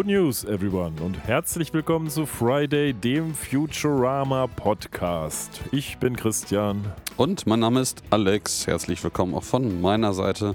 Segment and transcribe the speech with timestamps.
[0.00, 5.60] Good News, everyone, und herzlich willkommen zu Friday, dem Futurama Podcast.
[5.72, 6.90] Ich bin Christian.
[7.18, 8.66] Und mein Name ist Alex.
[8.66, 10.54] Herzlich willkommen auch von meiner Seite.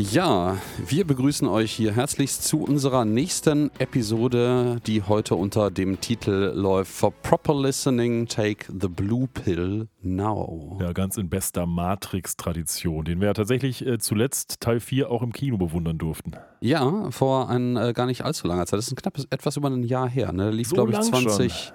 [0.00, 6.52] Ja, wir begrüßen euch hier herzlichst zu unserer nächsten Episode, die heute unter dem Titel
[6.54, 10.78] läuft For Proper Listening, Take the Blue Pill Now.
[10.80, 15.34] Ja, ganz in bester Matrix-Tradition, den wir ja tatsächlich äh, zuletzt Teil 4 auch im
[15.34, 16.32] Kino bewundern durften.
[16.62, 18.78] Ja, vor ein, äh, gar nicht allzu langer Zeit.
[18.78, 20.32] Das ist ein knappes, etwas über ein Jahr her.
[20.32, 20.50] Ne?
[20.50, 21.52] Lief, So glaube ich, lang 20.
[21.52, 21.74] schon.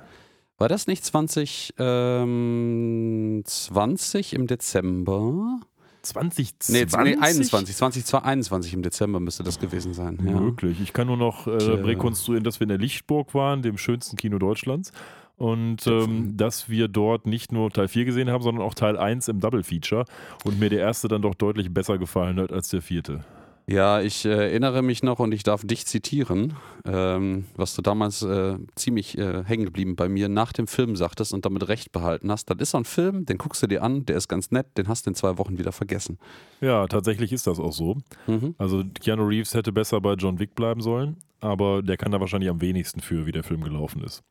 [0.57, 5.60] War das nicht 2020 ähm, 20 im Dezember?
[6.05, 7.04] 2020?
[7.04, 7.76] Nee, nee 21.
[7.76, 10.20] 2021 im Dezember müsste das gewesen sein.
[10.26, 10.40] Ja.
[10.40, 10.80] Möglich.
[10.82, 14.40] Ich kann nur noch äh, rekonstruieren, dass wir in der Lichtburg waren, dem schönsten Kino
[14.40, 14.91] Deutschlands.
[15.38, 19.27] Und ähm, dass wir dort nicht nur Teil 4 gesehen haben, sondern auch Teil 1
[19.27, 20.05] im Double Feature.
[20.46, 23.26] Und mir der erste dann doch deutlich besser gefallen hat als der vierte.
[23.68, 26.54] Ja, ich äh, erinnere mich noch und ich darf dich zitieren,
[26.85, 31.34] ähm, was du damals äh, ziemlich äh, hängen geblieben bei mir nach dem Film sagtest
[31.34, 32.48] und damit recht behalten hast.
[32.49, 34.88] Das ist so ein Film, den guckst du dir an, der ist ganz nett, den
[34.88, 36.20] hast du in zwei Wochen wieder vergessen.
[36.62, 37.98] Ja, tatsächlich ist das auch so.
[38.27, 38.54] Mhm.
[38.60, 42.52] Also Keanu Reeves hätte besser bei John Wick bleiben sollen, aber der kann da wahrscheinlich
[42.52, 44.22] am wenigsten für, wie der Film gelaufen ist.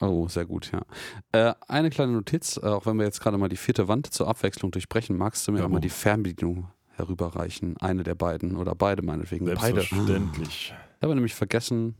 [0.00, 0.82] Oh, sehr gut, ja.
[1.32, 4.28] Äh, eine kleine Notiz, äh, auch wenn wir jetzt gerade mal die vierte Wand zur
[4.28, 7.76] Abwechslung durchbrechen, magst du mir Ja, auch mal die Fernbedienung herüberreichen?
[7.78, 9.46] Eine der beiden oder beide meinetwegen.
[9.46, 9.60] Beide.
[9.60, 10.74] Selbstverständlich.
[10.96, 11.94] Ich habe nämlich vergessen,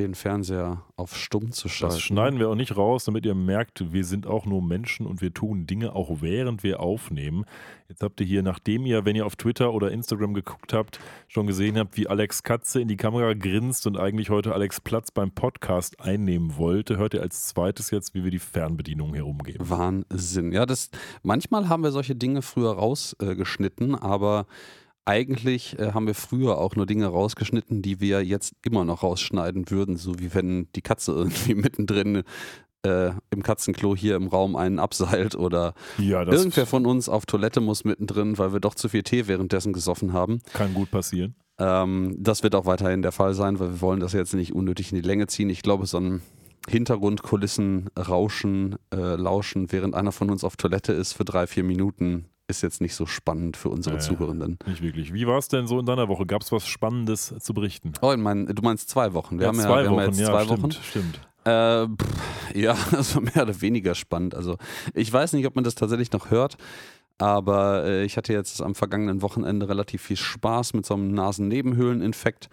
[0.00, 1.94] den Fernseher auf stumm zu schalten.
[1.94, 5.20] Das schneiden wir auch nicht raus, damit ihr merkt, wir sind auch nur Menschen und
[5.20, 7.44] wir tun Dinge auch während wir aufnehmen.
[7.88, 11.46] Jetzt habt ihr hier, nachdem ihr, wenn ihr auf Twitter oder Instagram geguckt habt, schon
[11.46, 15.32] gesehen habt, wie Alex Katze in die Kamera grinst und eigentlich heute Alex Platz beim
[15.32, 19.68] Podcast einnehmen wollte, hört ihr als zweites jetzt, wie wir die Fernbedienung herumgeben.
[19.68, 20.52] Wahnsinn.
[20.52, 20.90] Ja, das
[21.22, 24.46] manchmal haben wir solche Dinge früher rausgeschnitten, aber
[25.04, 29.70] eigentlich äh, haben wir früher auch nur Dinge rausgeschnitten, die wir jetzt immer noch rausschneiden
[29.70, 32.22] würden, so wie wenn die Katze irgendwie mittendrin
[32.82, 37.60] äh, im Katzenklo hier im Raum einen abseilt oder Ja, irgendwer von uns auf Toilette
[37.60, 40.40] muss mittendrin, weil wir doch zu viel Tee währenddessen gesoffen haben.
[40.54, 41.34] kann gut passieren.
[41.58, 44.92] Ähm, das wird auch weiterhin der Fall sein, weil wir wollen das jetzt nicht unnötig
[44.92, 45.50] in die Länge ziehen.
[45.50, 46.22] Ich glaube, so ein
[46.68, 52.26] Hintergrundkulissen rauschen, äh, lauschen, während einer von uns auf Toilette ist für drei, vier Minuten,
[52.50, 54.06] ist jetzt nicht so spannend für unsere Ja, ja.
[54.08, 54.58] Zuhörenden.
[54.66, 55.12] Nicht wirklich.
[55.14, 56.26] Wie war es denn so in deiner Woche?
[56.26, 57.92] Gab es was Spannendes zu berichten?
[58.02, 59.38] Oh, in mein, du meinst zwei Wochen.
[59.38, 60.72] Wir haben ja, zwei wir haben Wochen, ja jetzt ja, zwei stimmt, Wochen.
[60.72, 61.20] stimmt.
[61.44, 64.34] Äh, pff, ja, also mehr oder weniger spannend.
[64.34, 64.56] Also
[64.94, 66.56] ich weiß nicht, ob man das tatsächlich noch hört,
[67.18, 72.48] aber äh, ich hatte jetzt am vergangenen Wochenende relativ viel Spaß mit so einem Nasennebenhöhleninfekt.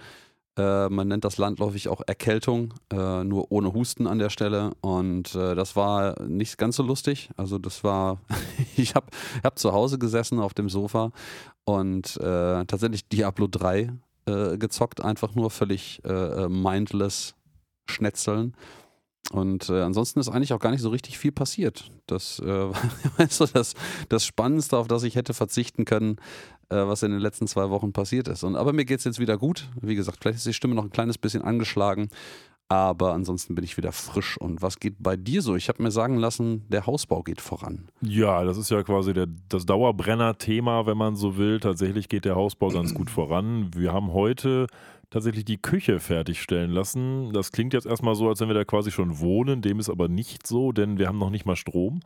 [0.58, 4.72] Äh, man nennt das landläufig auch Erkältung, äh, nur ohne Husten an der Stelle.
[4.82, 7.30] Und äh, das war nicht ganz so lustig.
[7.38, 8.20] Also das war,
[8.76, 9.08] ich habe
[9.44, 11.12] hab zu Hause gesessen auf dem Sofa
[11.64, 13.94] und äh, tatsächlich Diablo 3
[14.26, 16.02] äh, gezockt, einfach nur völlig
[16.50, 17.36] mindless
[17.90, 18.56] schnetzeln.
[19.32, 21.92] Und äh, ansonsten ist eigentlich auch gar nicht so richtig viel passiert.
[22.06, 22.46] Das äh,
[23.18, 23.74] war so das,
[24.10, 26.18] das Spannendste, auf das ich hätte verzichten können,
[26.70, 28.44] äh, was in den letzten zwei Wochen passiert ist.
[28.44, 29.70] Und, aber mir geht es jetzt wieder gut.
[29.82, 32.10] Wie gesagt, vielleicht ist die Stimme noch ein kleines bisschen angeschlagen.
[32.70, 34.38] Aber ansonsten bin ich wieder frisch.
[34.38, 35.56] Und was geht bei dir so?
[35.56, 37.88] Ich habe mir sagen lassen, der Hausbau geht voran.
[38.02, 41.62] Ja, das ist ja quasi der, das Dauerbrenner-Thema, wenn man so will.
[41.62, 43.72] Tatsächlich geht der Hausbau ganz gut voran.
[43.74, 44.68] Wir haben heute
[45.10, 47.32] tatsächlich die Küche fertigstellen lassen.
[47.34, 49.62] Das klingt jetzt erstmal so, als wenn wir da quasi schon wohnen.
[49.62, 52.02] Dem ist aber nicht so, denn wir haben noch nicht mal Strom.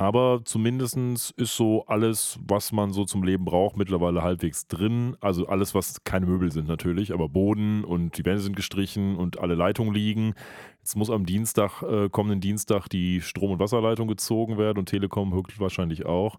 [0.00, 0.96] Aber zumindest
[1.36, 5.14] ist so alles, was man so zum Leben braucht, mittlerweile halbwegs drin.
[5.20, 9.40] Also alles, was keine Möbel sind natürlich, aber Boden und die Wände sind gestrichen und
[9.40, 10.32] alle Leitungen liegen.
[10.78, 15.34] Jetzt muss am Dienstag, äh, kommenden Dienstag, die Strom- und Wasserleitung gezogen werden und Telekom
[15.34, 16.38] höchstwahrscheinlich auch.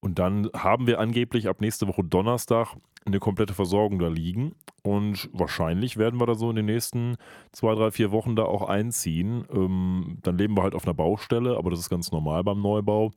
[0.00, 4.52] Und dann haben wir angeblich ab nächste Woche Donnerstag eine komplette Versorgung da liegen.
[4.82, 7.16] Und wahrscheinlich werden wir da so in den nächsten
[7.52, 9.44] zwei, drei, vier Wochen da auch einziehen.
[9.52, 13.12] Ähm, dann leben wir halt auf einer Baustelle, aber das ist ganz normal beim Neubau.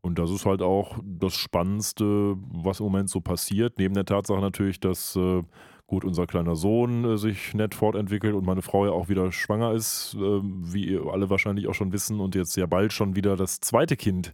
[0.00, 3.78] Und das ist halt auch das Spannendste, was im Moment so passiert.
[3.78, 5.42] Neben der Tatsache natürlich, dass äh,
[5.86, 9.72] gut unser kleiner Sohn äh, sich nett fortentwickelt und meine Frau ja auch wieder schwanger
[9.72, 13.36] ist, äh, wie ihr alle wahrscheinlich auch schon wissen, und jetzt ja bald schon wieder
[13.36, 14.32] das zweite Kind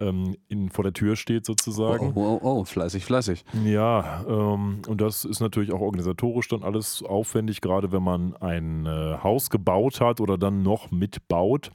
[0.00, 2.12] ähm, in, vor der Tür steht sozusagen.
[2.14, 3.44] Oh, oh, oh, fleißig, fleißig.
[3.64, 8.86] Ja, ähm, und das ist natürlich auch organisatorisch dann alles aufwendig, gerade wenn man ein
[8.86, 11.70] äh, Haus gebaut hat oder dann noch mitbaut.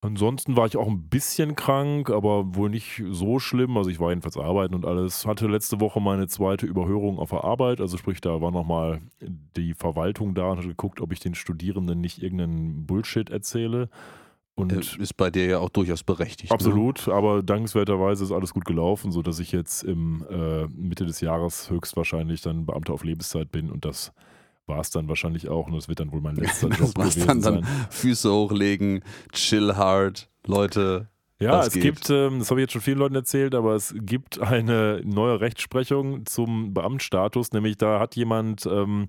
[0.00, 3.76] Ansonsten war ich auch ein bisschen krank, aber wohl nicht so schlimm.
[3.76, 5.26] Also ich war jedenfalls arbeiten und alles.
[5.26, 7.80] Hatte letzte Woche meine zweite Überhörung auf der Arbeit.
[7.80, 9.00] Also sprich, da war nochmal
[9.56, 13.88] die Verwaltung da und hat geguckt, ob ich den Studierenden nicht irgendeinen Bullshit erzähle.
[14.58, 16.50] Und Äh, ist bei dir ja auch durchaus berechtigt.
[16.50, 16.54] Ne?
[16.54, 21.70] Absolut, aber dankenswerterweise ist alles gut gelaufen, sodass ich jetzt im äh, Mitte des Jahres
[21.70, 24.12] höchstwahrscheinlich dann Beamter auf Lebenszeit bin und das
[24.66, 27.14] war es dann wahrscheinlich auch und das wird dann wohl mein letzter Job Das war's
[27.14, 27.54] gewesen dann, sein.
[27.62, 29.02] dann Füße hochlegen,
[29.32, 31.08] chill hard, Leute.
[31.40, 31.82] Ja, es geht.
[31.82, 35.40] gibt, ähm, das habe ich jetzt schon vielen Leuten erzählt, aber es gibt eine neue
[35.40, 39.06] Rechtsprechung zum Beamtenstatus, nämlich da hat jemand ähm,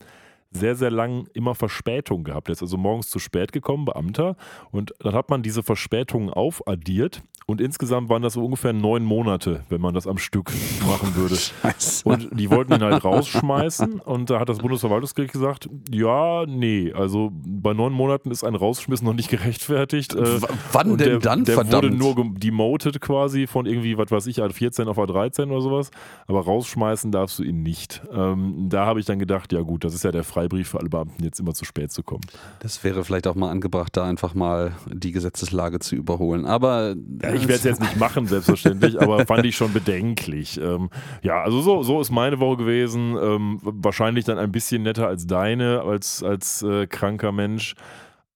[0.51, 2.49] sehr, sehr lang immer Verspätung gehabt.
[2.49, 4.35] Er ist also morgens zu spät gekommen, Beamter,
[4.71, 9.63] und dann hat man diese Verspätungen aufaddiert und insgesamt waren das so ungefähr neun Monate,
[9.69, 10.51] wenn man das am Stück
[10.87, 11.35] machen würde.
[11.61, 12.07] Scheiße.
[12.07, 17.31] Und die wollten ihn halt rausschmeißen und da hat das Bundesverwaltungsgericht gesagt, ja, nee, also
[17.33, 20.13] bei neun Monaten ist ein Rausschmiss noch nicht gerechtfertigt.
[20.15, 21.83] Äh, W- wann und denn der, dann, der verdammt?
[21.85, 25.91] wurde nur demoted quasi von irgendwie, was weiß ich, A14 auf A13 oder sowas.
[26.27, 28.01] Aber rausschmeißen darfst du ihn nicht.
[28.13, 30.89] Ähm, da habe ich dann gedacht, ja gut, das ist ja der Freibrief für alle
[30.89, 32.21] Beamten, jetzt immer zu spät zu kommen.
[32.59, 36.45] Das wäre vielleicht auch mal angebracht, da einfach mal die Gesetzeslage zu überholen.
[36.45, 40.59] Aber Ja, ich werde es jetzt nicht machen, selbstverständlich, aber fand ich schon bedenklich.
[40.59, 40.89] Ähm,
[41.21, 43.15] ja, also so, so ist meine Woche gewesen.
[43.21, 47.75] Ähm, wahrscheinlich dann ein bisschen netter als deine, als, als äh, kranker Mensch.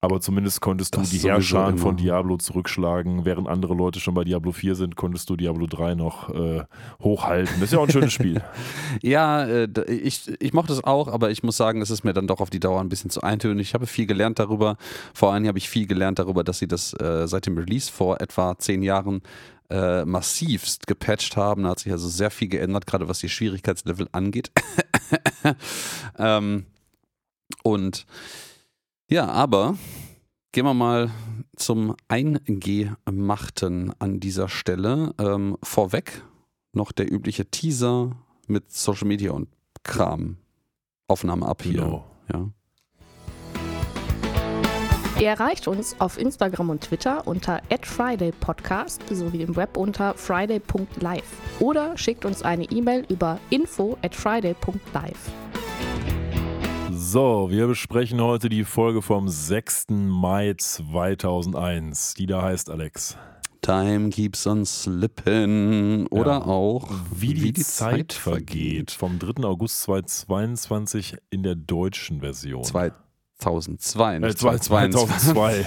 [0.04, 1.96] Aber zumindest konntest du Das die sowieso Herrscharen von.
[1.96, 3.24] Diablo zurückschlagen.
[3.24, 6.66] Während andere Leute schon bei Diablo 4 sind, konntest du Diablo 3 noch äh,
[7.02, 7.54] hochhalten.
[7.62, 8.42] Das ist ja auch ein schönes Spiel.
[9.02, 12.28] Ja, äh, ich, ich mochte es auch, aber ich muss sagen, es ist mir dann
[12.28, 13.70] doch auf die Dauer ein bisschen zu eintönig.
[13.70, 14.76] Ich habe viel gelernt darüber.
[15.14, 18.20] Vor allem habe ich viel gelernt darüber, dass sie das äh, seit dem Release vor
[18.20, 19.22] etwa zehn Jahren
[19.70, 21.64] äh, massivst gepatcht haben.
[21.64, 24.52] Da hat sich also sehr viel geändert, gerade was die Schwierigkeitslevel angeht.
[26.20, 26.66] ähm,
[27.64, 28.06] und
[29.13, 29.77] ja, aber
[30.51, 31.12] gehen wir mal
[31.56, 35.13] zum Eingemachten an dieser Stelle.
[35.19, 36.24] Ähm, vorweg
[36.74, 38.15] noch der übliche Teaser
[38.48, 39.50] mit Social Media und
[39.83, 40.38] Kram.
[41.07, 41.83] Aufnahme ab hier.
[41.83, 42.06] Genau.
[42.33, 42.50] Ja.
[45.19, 51.95] Ihr erreicht uns auf Instagram und Twitter unter @fridaypodcast sowie im Web unter friday.live oder
[51.98, 55.31] schickt uns eine E-Mail über info@friday.live.
[56.95, 59.86] So, wir besprechen heute die Folge vom 6.
[59.90, 63.18] Mai 2001, die da heißt Alex.
[63.62, 66.06] Time keeps on slipping.
[66.12, 66.45] Oder Ja.
[66.45, 68.92] auch Wie die, Zeit, vergeht.
[68.92, 69.44] Vom 3.
[69.44, 72.63] August 2022 in der deutschen Version.
[73.40, 74.16] 2002.
[74.16, 74.90] Äh, nicht 2002.
[74.90, 75.66] 2022.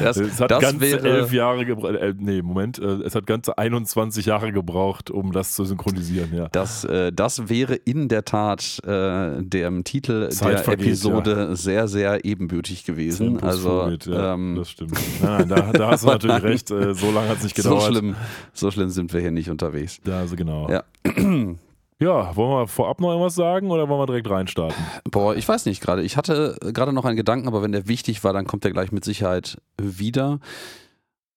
[0.00, 1.94] das, es hat das ganze wäre, elf Jahre gebraucht.
[1.94, 2.78] Äh, nee, Moment.
[2.78, 6.48] Äh, es hat ganze 21 Jahre gebraucht, um das zu synchronisieren, ja.
[6.52, 11.88] Das, äh, das wäre in der Tat äh, dem Titel Zeit der vergeht, Episode sehr,
[11.88, 13.40] sehr ebenbürtig gewesen.
[13.42, 14.92] Also fugit, ja, ähm, das stimmt.
[15.22, 16.70] Nein, nein, da, da hast du natürlich recht.
[16.70, 17.92] Äh, so lange hat es nicht so, gedauert.
[17.92, 18.16] schlimm,
[18.52, 20.00] so schlimm sind wir hier nicht unterwegs.
[20.04, 20.68] Da, also genau.
[20.70, 20.84] Ja.
[22.00, 24.76] Ja, wollen wir vorab noch irgendwas sagen oder wollen wir direkt reinstarten?
[25.10, 26.02] Boah, ich weiß nicht gerade.
[26.02, 28.92] Ich hatte gerade noch einen Gedanken, aber wenn der wichtig war, dann kommt der gleich
[28.92, 30.38] mit Sicherheit wieder.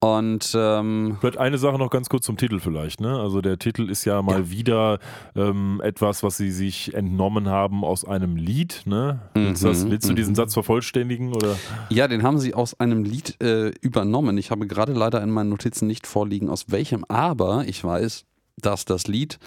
[0.04, 3.02] Und ähm, Vielleicht eine Sache noch ganz kurz zum Titel vielleicht.
[3.02, 3.20] Ne?
[3.20, 4.98] Also der Titel ist ja mal wieder
[5.36, 8.82] ähm, etwas, was sie sich entnommen haben aus einem Lied.
[8.86, 9.20] Ne?
[9.36, 10.36] Willst, du das, Mhm, willst du diesen mhm.
[10.36, 11.34] Satz vervollständigen?
[11.36, 11.56] Oder?
[11.90, 14.40] ja, den haben sie aus einem Lied äh, übernommen.
[14.40, 18.26] Ich habe gerade leider in meinen Notizen nicht vorliegen, aus welchem, aber ich weiß,
[18.58, 19.38] dass das Lied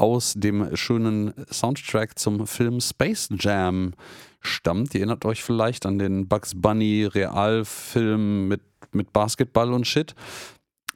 [0.00, 3.92] aus dem schönen Soundtrack zum Film Space Jam
[4.40, 4.94] stammt.
[4.94, 8.62] Ihr erinnert euch vielleicht an den Bugs Bunny Realfilm mit,
[8.92, 10.14] mit Basketball und Shit.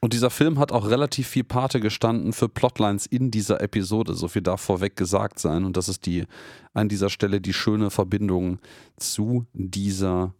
[0.01, 4.13] Und dieser Film hat auch relativ viel Pate gestanden für Plotlines in dieser Episode.
[4.15, 5.65] So viel darf vorweg gesagt sein.
[5.65, 6.25] Und das ist die
[6.73, 8.59] an dieser Stelle die schöne Verbindung
[8.97, 10.33] zu dieser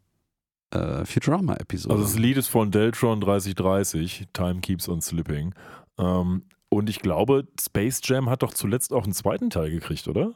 [0.71, 1.93] äh, Futurama-Episode.
[1.93, 5.53] Also das Lied ist von Deltron 3030, Time Keeps on Slipping.
[5.97, 6.43] Ähm,
[6.75, 10.33] und ich glaube, Space Jam hat doch zuletzt auch einen zweiten Teil gekriegt, oder?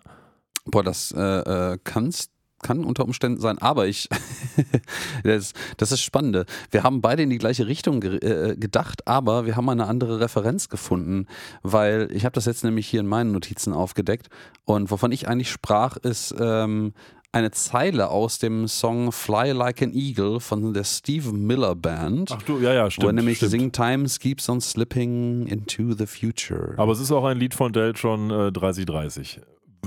[0.66, 2.30] Boah, das äh, äh, kann's,
[2.62, 4.08] kann unter Umständen sein, aber ich,
[5.24, 6.46] das, das ist spannend.
[6.72, 10.20] Wir haben beide in die gleiche Richtung ge äh, gedacht, aber wir haben eine andere
[10.20, 11.28] Referenz gefunden,
[11.62, 14.30] weil ich habe das jetzt nämlich hier in meinen Notizen aufgedeckt
[14.66, 16.94] und wovon ich eigentlich sprach, ist ähm,
[17.32, 22.32] eine Zeile aus dem Song Fly Like an Eagle von der Steve Miller Band.
[22.32, 23.14] Ach du, ja, ja, wo er stimmt.
[23.16, 23.52] nämlich stimmt.
[23.52, 26.74] singt, Times keeps on slipping into the future.
[26.78, 29.42] Aber es ist auch ein Lied von Deltron äh, 3030.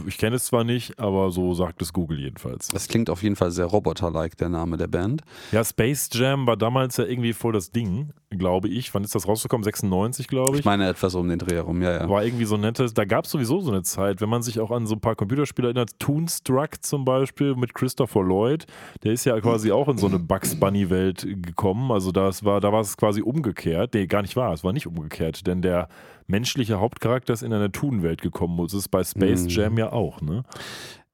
[0.07, 2.69] Ich kenne es zwar nicht, aber so sagt es Google jedenfalls.
[2.69, 5.23] das klingt auf jeden Fall sehr roboter-like, der Name der Band.
[5.53, 8.93] Ja, Space Jam war damals ja irgendwie voll das Ding, glaube ich.
[8.95, 9.65] Wann ist das rausgekommen?
[9.65, 10.61] 96, glaube ich.
[10.61, 12.09] Ich meine etwas um den Dreh herum, ja, ja.
[12.09, 12.95] War irgendwie so nettes.
[12.95, 15.15] Da gab es sowieso so eine Zeit, wenn man sich auch an so ein paar
[15.15, 15.99] Computerspiele erinnert.
[15.99, 18.67] Toonstruck zum Beispiel mit Christopher Lloyd.
[19.05, 21.93] Der ist ja quasi auch in so eine Bugs Bunny-Welt gekommen.
[21.93, 23.95] Also das war, da war es quasi umgekehrt.
[23.95, 24.53] Nee, gar nicht wahr.
[24.53, 25.89] Es war nicht umgekehrt, denn der
[26.27, 28.59] menschliche Hauptcharakter ist in eine Toon-Welt gekommen.
[28.63, 29.49] Das ist bei Space Mhm.
[29.49, 30.45] Jam ja auch, ne?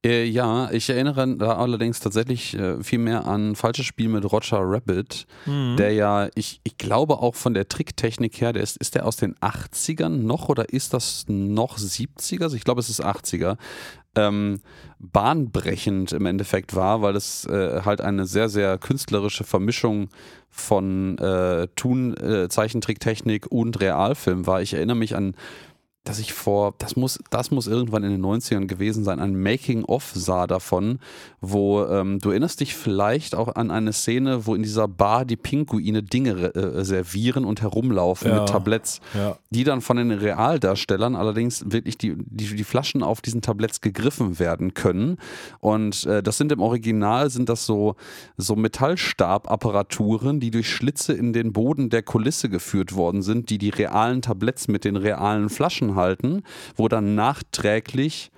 [0.07, 4.61] Äh, ja, ich erinnere da allerdings tatsächlich äh, viel mehr an falsches Spiel mit Roger
[4.63, 5.75] Rabbit, Mhm.
[5.77, 9.17] der ja, ich, ich glaube auch von der Tricktechnik her, der ist, ist der aus
[9.17, 12.45] den 80ern noch oder ist das noch 70er?
[12.45, 13.57] Also ich glaube, es ist 80er.
[14.15, 14.61] Ähm,
[14.99, 20.09] bahnbrechend im Endeffekt war, weil es äh, halt eine sehr, sehr künstlerische Vermischung
[20.51, 24.61] von äh, Tun, äh, Zeichentricktechnik und Realfilm war.
[24.61, 25.35] Ich erinnere mich an
[26.09, 30.11] dass ich vor, das muss, das muss irgendwann in den 90ern gewesen sein, ein Making-of
[30.15, 30.99] sah davon,
[31.41, 35.37] wo ähm, du erinnerst dich vielleicht auch an eine Szene, wo in dieser Bar die
[35.37, 38.41] Pinguine Dinge äh, servieren und herumlaufen Ja.
[38.41, 39.37] mit Tabletts, Ja.
[39.51, 44.39] die dann von den Realdarstellern allerdings wirklich die, die, die Flaschen auf diesen Tabletts gegriffen
[44.39, 45.19] werden können.
[45.61, 47.97] Und äh, das sind im Original sind das so,
[48.39, 53.71] so Metallstabapparaturen, die durch Schlitze in den Boden der Kulisse geführt worden sind, die die
[53.71, 56.43] realen Tabletts mit den realen Flaschen halten,
[56.77, 58.31] wo dann nachträglich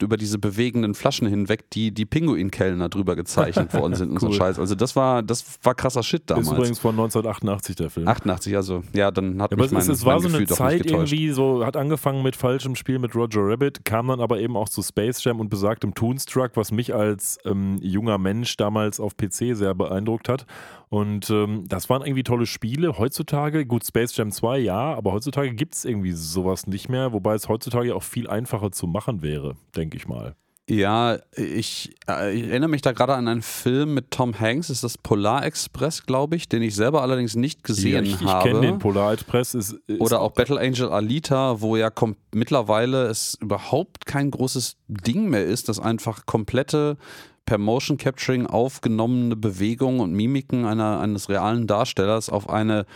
[0.00, 4.34] über diese bewegenden Flaschen hinweg die, die Pinguinkellner drüber gezeichnet worden sind und so Cool.
[4.34, 4.58] Scheiß.
[4.58, 6.46] Also das war, das war krasser Shit damals.
[6.46, 8.08] Ist übrigens von 1988 der Film.
[8.08, 10.38] 88, also ja, dann hat Ja, mich es, mein, ist, es war mein so eine
[10.38, 14.20] Gefühl doch Zeit irgendwie, so hat angefangen mit falschem Spiel mit Roger Rabbit, kam dann
[14.20, 18.56] aber eben auch zu Space Jam und besagtem Toonstruck, was mich als ähm, junger Mensch
[18.56, 20.46] damals auf PC sehr beeindruckt hat.
[20.88, 22.98] Und ähm, das waren irgendwie tolle Spiele.
[22.98, 27.34] Heutzutage, gut, Space Jam 2 ja, aber heutzutage gibt es irgendwie sowas nicht mehr, wobei
[27.34, 30.34] es heutzutage auch viel einfacher zu machen wäre, denke ich mal.
[30.70, 34.84] Ja, ich, äh, ich erinnere mich da gerade an einen Film mit Tom Hanks, ist
[34.84, 38.48] das Polar Express, glaube ich, den ich selber allerdings nicht gesehen ich ich habe.
[38.48, 39.54] kenne den Polar Express.
[39.54, 41.90] Ist, ist Oder auch Battle Angel Alita, wo ja
[42.32, 46.96] mittlerweile es überhaupt kein großes Ding mehr ist, dass einfach komplette
[47.44, 52.86] per Motion Capturing aufgenommene Bewegungen und Mimiken einer, eines realen Darstellers auf eine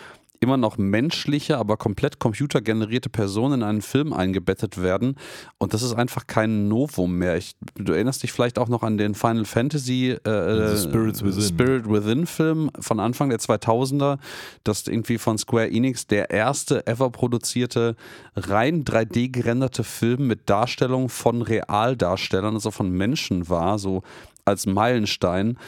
[0.46, 5.16] immer noch menschliche, aber komplett computergenerierte Person in einen Film eingebettet werden.
[5.58, 7.36] Und das ist einfach kein Novum mehr.
[7.36, 11.42] Ich, du erinnerst dich vielleicht auch noch an den Final Fantasy äh, The Spirits Within.
[11.42, 14.18] Spirit Within Film von Anfang der 2000er,
[14.62, 17.96] das irgendwie von Square Enix der erste ever produzierte
[18.36, 24.02] rein 3D gerenderte Film mit Darstellung von Realdarstellern, also von Menschen war, so
[24.44, 25.58] als Meilenstein.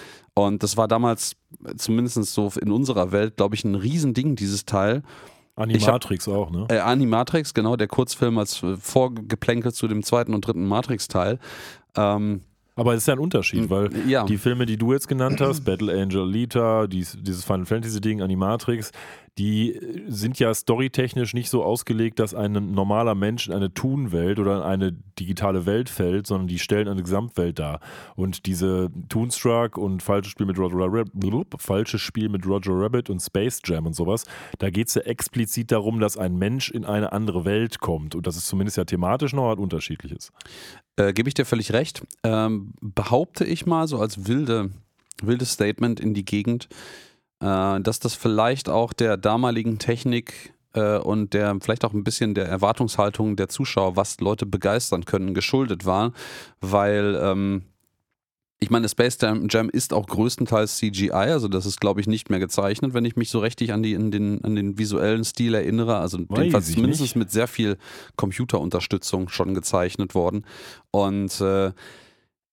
[0.46, 1.36] Und das war damals,
[1.76, 5.02] zumindest so in unserer Welt, glaube ich, ein Riesending, dieses Teil.
[5.56, 6.66] Animatrix auch, ne?
[6.68, 11.40] Äh, Animatrix, genau, der Kurzfilm als äh, Vorgeplänkel zu dem zweiten und dritten Matrix-Teil.
[11.96, 12.42] Ähm,
[12.76, 14.24] Aber es ist ja ein Unterschied, weil ja.
[14.24, 18.22] die Filme, die du jetzt genannt hast, Battle Angel Alita, dies, dieses Final Fantasy Ding,
[18.22, 18.92] Animatrix,
[19.38, 24.38] die äh, sind ja storytechnisch nicht so ausgelegt, dass ein normaler Mensch in eine Toon-Welt
[24.38, 27.80] oder in eine digitale Welt fällt, sondern die stellen eine Gesamtwelt dar.
[28.16, 31.12] Und diese Toonstruck und falsches Spiel mit Roger Rabbit,
[31.58, 34.24] falsches Spiel mit Roger Rabbit und Space Jam und sowas,
[34.58, 38.14] da geht es ja explizit darum, dass ein Mensch in eine andere Welt kommt.
[38.14, 40.32] Und das ist zumindest ja thematisch noch was Unterschiedliches.
[40.96, 42.02] Äh, Gebe ich dir völlig recht.
[42.24, 44.70] Ähm, behaupte ich mal so als wilde,
[45.22, 46.68] wildes Statement in die Gegend,
[47.40, 52.46] dass das vielleicht auch der damaligen Technik äh, und der vielleicht auch ein bisschen der
[52.46, 56.12] Erwartungshaltung der Zuschauer, was Leute begeistern können, geschuldet war,
[56.60, 57.62] weil ähm,
[58.60, 62.40] ich meine, Space Jam ist auch größtenteils CGI, also das ist, glaube ich, nicht mehr
[62.40, 65.98] gezeichnet, wenn ich mich so richtig an, die, an, den, an den visuellen Stil erinnere.
[65.98, 67.16] Also jedenfalls nicht.
[67.16, 67.76] mit sehr viel
[68.16, 70.44] Computerunterstützung schon gezeichnet worden.
[70.90, 71.70] Und äh,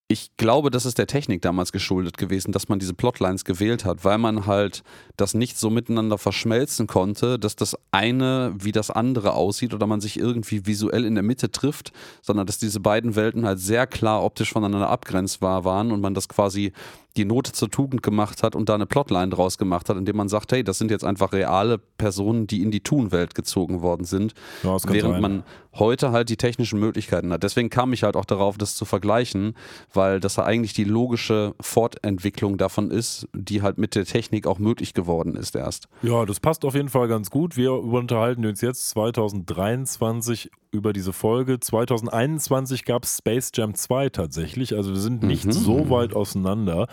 [0.08, 4.06] ich glaube, das ist der Technik damals geschuldet gewesen, dass man diese Plotlines gewählt hat,
[4.06, 4.84] weil man halt
[5.18, 10.02] das nicht so miteinander verschmelzen konnte, dass das eine wie das andere aussieht oder man
[10.02, 14.24] sich irgendwie visuell in der Mitte trifft, sondern dass diese beiden Welten halt sehr klar
[14.24, 16.72] optisch voneinander abgrenzbar waren und man das quasi
[17.17, 20.29] die Note zur Tugend gemacht hat und da eine Plotline draus gemacht hat, indem man
[20.29, 24.34] sagt, hey, das sind jetzt einfach reale Personen, die in die Tun-Welt gezogen worden sind,
[24.63, 25.22] Ja, während sein.
[25.22, 25.43] man
[25.74, 27.43] heute halt die technischen Möglichkeiten hat.
[27.43, 29.55] Deswegen kam ich halt auch darauf, das zu vergleichen,
[29.93, 34.60] weil das ja eigentlich die logische Fortentwicklung davon ist, die halt mit der Technik auch
[34.60, 35.88] möglich geworden ist erst.
[36.01, 37.57] Ja, das passt auf jeden Fall ganz gut.
[37.57, 41.60] Wir unterhalten uns jetzt 2023 über diese Folge.
[41.60, 44.75] 2021 gab es Space Jam 2 tatsächlich.
[44.75, 45.51] Also wir sind nicht Mhm.
[45.51, 46.88] so weit auseinander.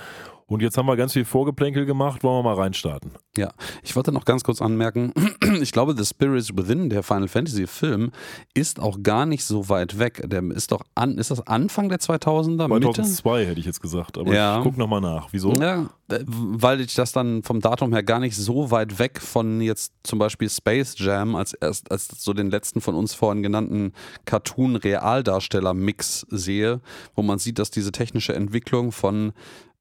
[0.52, 2.22] Und jetzt haben wir ganz viel Vorgeplänkel gemacht.
[2.22, 3.12] Wollen wir mal reinstarten?
[3.38, 5.14] Ja, ich wollte noch ganz kurz anmerken,
[5.62, 8.10] ich glaube, The Spirits Within, der Final Fantasy Film,
[8.52, 10.22] ist auch gar nicht so weit weg.
[10.26, 12.92] Der ist doch an, ist das Anfang der 2000er, Mitte?
[12.92, 14.18] 2002 hätte ich jetzt gesagt.
[14.18, 14.58] Aber Ja.
[14.58, 15.28] ich gucke nochmal nach.
[15.32, 15.54] Wieso?
[15.54, 19.62] Ja, äh, weil ich das dann vom Datum her gar nicht so weit weg von
[19.62, 23.94] jetzt zum Beispiel Space Jam als erst als so den letzten von uns vorhin genannten
[24.26, 26.82] Cartoon-Realdarsteller-Mix sehe,
[27.14, 29.32] wo man sieht, dass diese technische Entwicklung von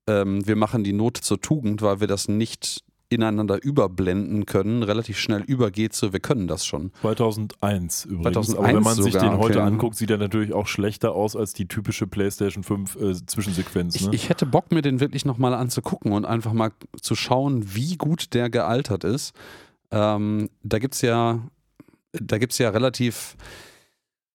[0.08, 5.20] ähm, wir machen die Note zur Tugend, weil wir das nicht ineinander überblenden können, relativ
[5.20, 6.92] schnell übergeht zu, wir können das schon.
[7.02, 8.24] 2001 übrigens.
[8.24, 9.68] 2001 Aber wenn man sich sogar, den heute okay.
[9.68, 13.96] anguckt, sieht er natürlich auch schlechter aus als die typische PlayStation 5 äh, Zwischensequenz.
[13.96, 14.16] Ich, Ne?
[14.16, 18.34] ich hätte Bock, mir den wirklich nochmal anzugucken und einfach mal zu schauen, wie gut
[18.34, 19.34] der gealtert ist.
[19.92, 21.42] Ähm, da gibt es ja,
[22.14, 23.36] da gibt's ja relativ,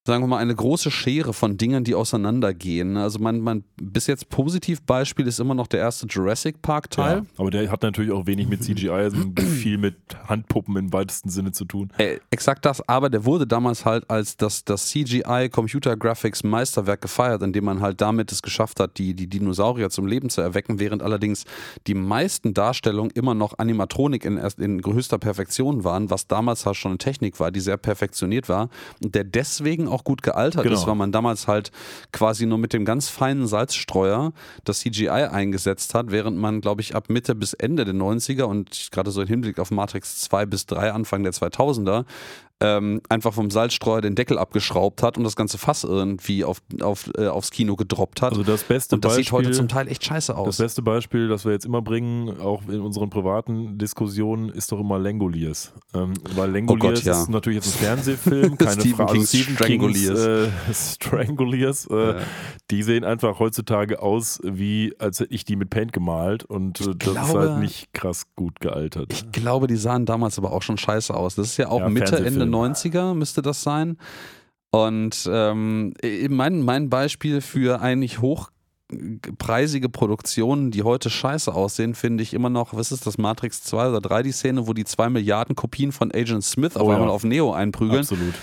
[0.07, 2.95] sagen wir mal, eine große Schere von Dingen, die auseinandergehen.
[2.95, 7.17] Also mein, mein bis jetzt Positivbeispiel ist immer noch der erste Jurassic Park Teil.
[7.17, 9.17] ja, aber der hat natürlich auch wenig mit CGI, also
[9.61, 9.95] viel mit
[10.27, 11.91] Handpuppen im weitesten Sinne zu tun.
[11.97, 17.01] Äh, exakt das, aber der wurde damals halt als das, das CGI Computer Graphics Meisterwerk
[17.01, 20.79] gefeiert, indem man halt damit es geschafft hat, die, die Dinosaurier zum Leben zu erwecken,
[20.79, 21.43] während allerdings
[21.85, 26.91] die meisten Darstellungen immer noch Animatronik in, in höchster Perfektion waren, was damals halt schon
[26.91, 28.69] eine Technik war, die sehr perfektioniert war
[29.03, 30.75] und der deswegen auch gut gealtert Genau.
[30.75, 31.71] ist, weil man damals halt
[32.11, 36.95] quasi nur mit dem ganz feinen Salzstreuer das CGI eingesetzt hat, während man, glaube ich,
[36.95, 40.65] ab Mitte bis Ende der 90er und gerade so im Hinblick auf Matrix 2 bis
[40.65, 42.05] 3, Anfang der 2000er,
[42.59, 47.09] ähm, einfach vom Salzstreuer den Deckel abgeschraubt hat und das ganze Fass irgendwie auf, auf,
[47.17, 48.31] äh, aufs Kino gedroppt hat.
[48.31, 50.57] Also das beste und das Beispiel, sieht heute zum Teil echt scheiße das aus.
[50.57, 54.97] beste Beispiel, das wir jetzt immer bringen, auch in unseren privaten Diskussionen, ist doch immer
[54.97, 55.71] Langoliers.
[55.93, 57.21] Ähm, weil Langoliers Oh Gott, ja.
[57.21, 59.13] ist natürlich jetzt ein Fernsehfilm, keine Stephen Frage.
[59.13, 60.19] Kings Strangoliers.
[60.25, 61.85] äh, Strangoliers.
[61.91, 62.15] Äh, Ja.
[62.71, 66.83] Die sehen einfach heutzutage aus, wie als hätte ich die mit Paint gemalt und äh,
[66.85, 69.11] das ist glaube- halt nicht krass gut gealtert.
[69.13, 71.35] Ich glaube, die sahen damals aber auch schon scheiße aus.
[71.35, 72.46] Das ist ja auch Ja, Mitte, Ende.
[72.47, 73.97] 90er müsste das sein.
[74.71, 75.93] Und ähm,
[76.29, 82.73] mein, mein Beispiel für eigentlich hochpreisige Produktionen, die heute scheiße aussehen, finde ich immer noch,
[82.73, 86.11] was ist das, Matrix 2 oder 3, die Szene, wo die zwei Milliarden Kopien von
[86.11, 86.95] Agent Smith auf Oh ja.
[86.95, 88.01] einmal auf Neo einprügeln.
[88.01, 88.33] Absolut.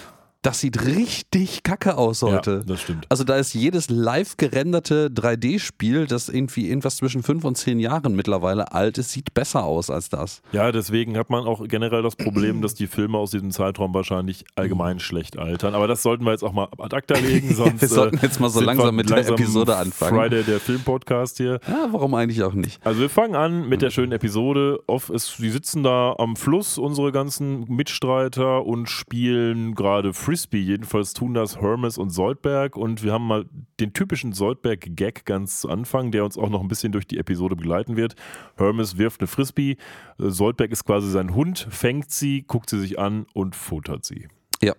[0.44, 2.56] Das sieht richtig kacke aus heute.
[2.56, 3.06] Ja, das stimmt.
[3.08, 8.14] Also da ist jedes live gerenderte 3D-Spiel, das irgendwie irgendwas zwischen 5 und 10 Jahren
[8.14, 10.42] mittlerweile alt ist, sieht besser aus als das.
[10.52, 14.44] Ja, deswegen hat man auch generell das Problem, dass die Filme aus diesem Zeitraum wahrscheinlich
[14.54, 15.74] allgemein schlecht altern.
[15.74, 18.38] Aber das sollten wir jetzt auch mal ad acta legen, sonst Wir sollten äh, jetzt
[18.38, 20.14] mal so sind langsam mit der Episode anfangen.
[20.14, 21.58] Friday, der Filmpodcast hier.
[21.66, 22.86] Ja, warum eigentlich auch nicht?
[22.86, 24.78] Also wir fangen an mit der schönen Episode.
[24.88, 30.58] Off ist, die sitzen da am Fluss, unsere ganzen Mitstreiter, und spielen gerade Frisbee.
[30.58, 32.76] Jedenfalls tun das Hermes und Soldberg.
[32.76, 33.44] Und wir haben mal
[33.78, 37.54] den typischen Soldberg-Gag ganz zu Anfang, der uns auch noch ein bisschen durch die Episode
[37.54, 38.16] begleiten wird.
[38.56, 39.76] Hermes wirft eine Frisbee.
[40.18, 44.26] Soldberg ist quasi sein Hund, fängt sie, guckt sie sich an und futtert sie.
[44.60, 44.74] Ja.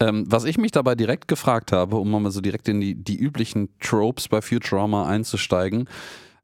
[0.00, 3.18] Ähm, was ich mich dabei direkt gefragt habe, um mal so direkt in die, die
[3.18, 5.86] üblichen Tropes bei Futurama einzusteigen,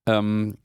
[0.04, 0.58] ähm,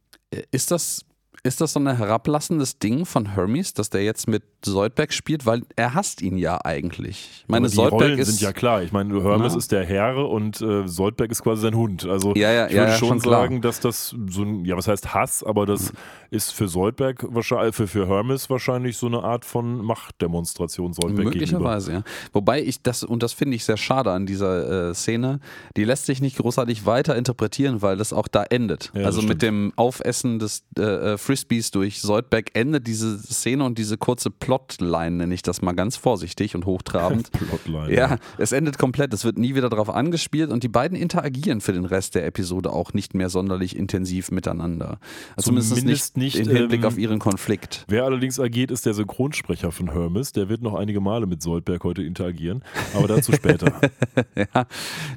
[0.51, 1.05] ist das.
[1.41, 5.45] Ist das so ein herablassendes Ding von Hermes, dass der jetzt mit Soldberg spielt?
[5.45, 7.43] Weil er hasst ihn ja eigentlich.
[7.43, 8.27] Ich meine, Aber die Soldberg Rollen ist.
[8.27, 8.83] sind ja klar.
[8.83, 9.57] Ich meine, Hermes Na?
[9.57, 12.05] ist der Herr und äh, Soldberg ist quasi sein Hund.
[12.05, 13.41] Also Ja, ja, ich würde ja, schon, klar.
[13.41, 15.93] sagen, dass das so ein, ja, was heißt Hass, aber das
[16.29, 21.39] ist für Soldberg wahrscheinlich, für, für Hermes wahrscheinlich so eine Art von Machtdemonstration Soldberg gegenüber.
[21.39, 22.03] Möglicherweise, ja.
[22.33, 25.39] Wobei ich das, und das finde ich sehr schade an dieser äh, Szene,
[25.77, 28.91] die lässt sich nicht großartig weiter interpretieren, weil das auch da endet.
[28.93, 33.77] Ja, also mit dem Aufessen des äh, äh, Frisbees durch Soldberg endet diese Szene und
[33.77, 37.31] diese kurze Plotline, nenne ich das mal ganz vorsichtig und hochtrabend.
[37.33, 37.93] Plotline.
[37.93, 39.13] Ja, es endet komplett.
[39.13, 42.73] Es wird nie wieder darauf angespielt und die beiden interagieren für den Rest der Episode
[42.73, 44.97] auch nicht mehr sonderlich intensiv miteinander.
[45.35, 47.85] Also zumindest, Zumindest nicht, nicht, im Hinblick ähm, auf ihren Konflikt.
[47.87, 50.31] Wer allerdings agiert, ist der Synchronsprecher von Hermes.
[50.31, 52.63] Der wird noch einige Male mit Soldberg heute interagieren,
[52.95, 53.79] aber dazu später.
[54.35, 54.65] ja,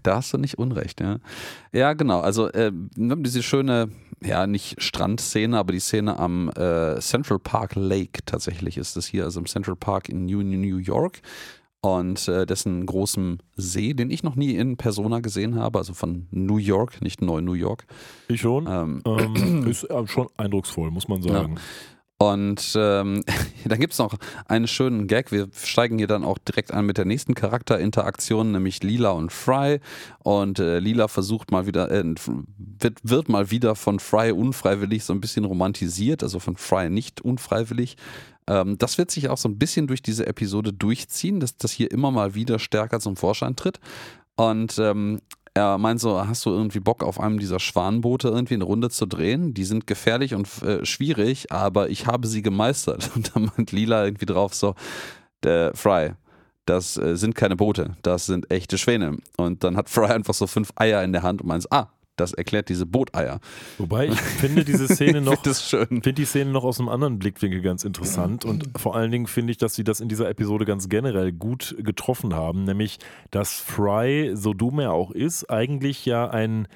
[0.02, 1.20] da hast du nicht unrecht, ja.
[1.72, 2.20] Ja, genau.
[2.20, 3.88] Also äh, diese schöne,
[4.24, 9.24] ja, nicht Strandszene, aber die Szene am äh, Central Park Lake tatsächlich ist es hier,
[9.24, 11.20] also im Central Park in New, New York.
[11.84, 16.28] Und äh, dessen großem See, den ich noch nie in Persona gesehen habe, also von
[16.30, 17.86] New York, nicht neu New York.
[18.28, 18.68] Ich schon.
[18.68, 21.56] Ähm, Ähm, ist äh, schon eindrucksvoll, muss man sagen.
[22.22, 23.24] Und ähm,
[23.64, 25.32] dann gibt es noch einen schönen Gag.
[25.32, 29.80] Wir steigen hier dann auch direkt an mit der nächsten Charakterinteraktion, nämlich Lila und Fry.
[30.20, 32.04] Und äh, Lila versucht mal wieder, äh,
[32.56, 37.20] wird, wird mal wieder von Fry unfreiwillig so ein bisschen romantisiert, also von Fry nicht
[37.20, 37.96] unfreiwillig.
[38.46, 41.90] Ähm, das wird sich auch so ein bisschen durch diese Episode durchziehen, dass das hier
[41.90, 43.80] immer mal wieder stärker zum Vorschein tritt.
[44.36, 45.20] Und ähm,
[45.54, 49.06] er meint so, hast du irgendwie Bock auf einem dieser Schwanenboote irgendwie eine Runde zu
[49.06, 49.52] drehen?
[49.52, 53.10] Die sind gefährlich und äh, schwierig, aber ich habe sie gemeistert.
[53.16, 54.74] Und dann meint Lila irgendwie drauf so,
[55.42, 56.12] der Fry,
[56.64, 59.18] das äh, sind keine Boote, das sind echte Schwäne.
[59.36, 62.32] Und dann hat Fry einfach so fünf Eier in der Hand und meint, ah, das
[62.32, 63.40] erklärt diese Booteier.
[63.78, 67.62] Wobei ich finde diese Szene noch find finde die Szene noch aus einem anderen Blickwinkel
[67.62, 70.88] ganz interessant und vor allen Dingen finde ich, dass sie das in dieser Episode ganz
[70.88, 72.98] generell gut getroffen haben, nämlich
[73.30, 76.68] dass Fry, so dumm er auch ist, eigentlich ja ein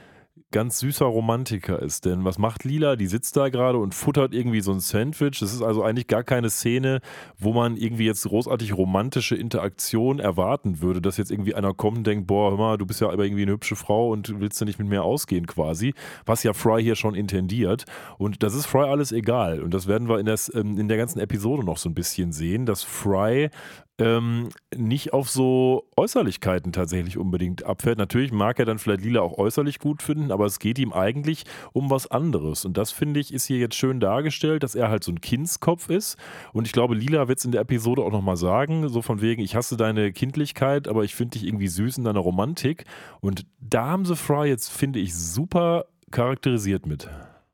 [0.53, 2.05] ganz süßer Romantiker ist.
[2.05, 2.97] Denn was macht Lila?
[2.97, 5.41] Die sitzt da gerade und futtert irgendwie so ein Sandwich.
[5.41, 7.01] Das ist also eigentlich gar keine Szene,
[7.39, 12.07] wo man irgendwie jetzt großartig romantische Interaktion erwarten würde, dass jetzt irgendwie einer kommt und
[12.07, 14.65] denkt, boah, hör mal, du bist ja aber irgendwie eine hübsche Frau und willst du
[14.65, 15.95] nicht mit mir ausgehen quasi.
[16.25, 17.85] Was ja Fry hier schon intendiert.
[18.19, 19.63] Und das ist Fry alles egal.
[19.63, 22.33] Und das werden wir in, das, ähm, in der ganzen Episode noch so ein bisschen
[22.33, 23.51] sehen, dass Fry
[23.99, 27.99] ähm, nicht auf so Äußerlichkeiten tatsächlich unbedingt abfährt.
[27.99, 31.45] Natürlich mag er dann vielleicht Lila auch äußerlich gut finden, aber es geht ihm eigentlich
[31.73, 32.65] um was anderes.
[32.65, 35.89] Und das finde ich ist hier jetzt schön dargestellt, dass er halt so ein Kindskopf
[35.89, 36.17] ist.
[36.53, 39.43] Und ich glaube, Lila wird es in der Episode auch nochmal sagen, so von wegen,
[39.43, 42.85] ich hasse deine Kindlichkeit, aber ich finde dich irgendwie süß in deiner Romantik.
[43.21, 47.09] Und da haben sie Fry jetzt, finde ich, super charakterisiert mit.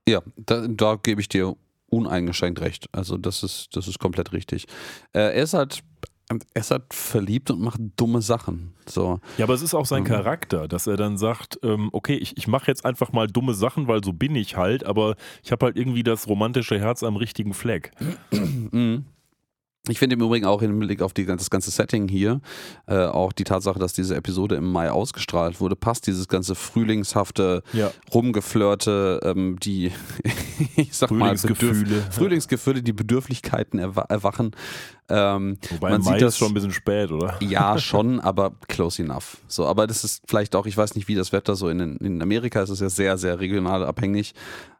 [0.09, 1.55] Ja, da, da gebe ich dir
[1.89, 2.89] uneingeschränkt recht.
[2.93, 4.67] Also das ist, das ist komplett richtig.
[5.13, 5.85] Äh, er ist halt
[6.55, 8.75] er ist halt verliebt und macht dumme Sachen.
[8.87, 9.21] So.
[9.39, 10.09] Ja, aber es ist auch sein mhm.
[10.09, 13.89] Charakter, dass er dann sagt, ähm, okay, ich, ich mache jetzt einfach mal dumme Sachen,
[13.89, 17.55] weil so bin ich halt, aber ich habe halt irgendwie das romantische Herz am richtigen
[17.55, 17.93] Fleck.
[18.73, 19.05] Mhm.
[19.89, 22.41] Ich finde im Übrigen auch im Blick auf die, das ganze Setting hier,
[22.87, 27.65] äh, auch die Tatsache, dass diese Episode im Mai ausgestrahlt wurde, passt dieses ganze frühlingshafte,
[27.73, 27.91] ja.
[28.15, 29.91] rumgeflirte, ähm, die,
[30.77, 31.97] ich sag Frühlingsgefühle.
[31.97, 34.55] Mal, Frühlingsgefühle, die Bedürflichkeiten erwa erwachen.
[35.09, 37.37] Ähm, Wobei man Mai sieht das schon ein bisschen spät, oder?
[37.41, 39.39] Ja, schon, aber close enough.
[39.49, 42.23] So, aber das ist vielleicht auch, ich weiß nicht, wie das Wetter so in, in
[42.23, 44.33] Amerika ist, es ja sehr, sehr regional abhängig.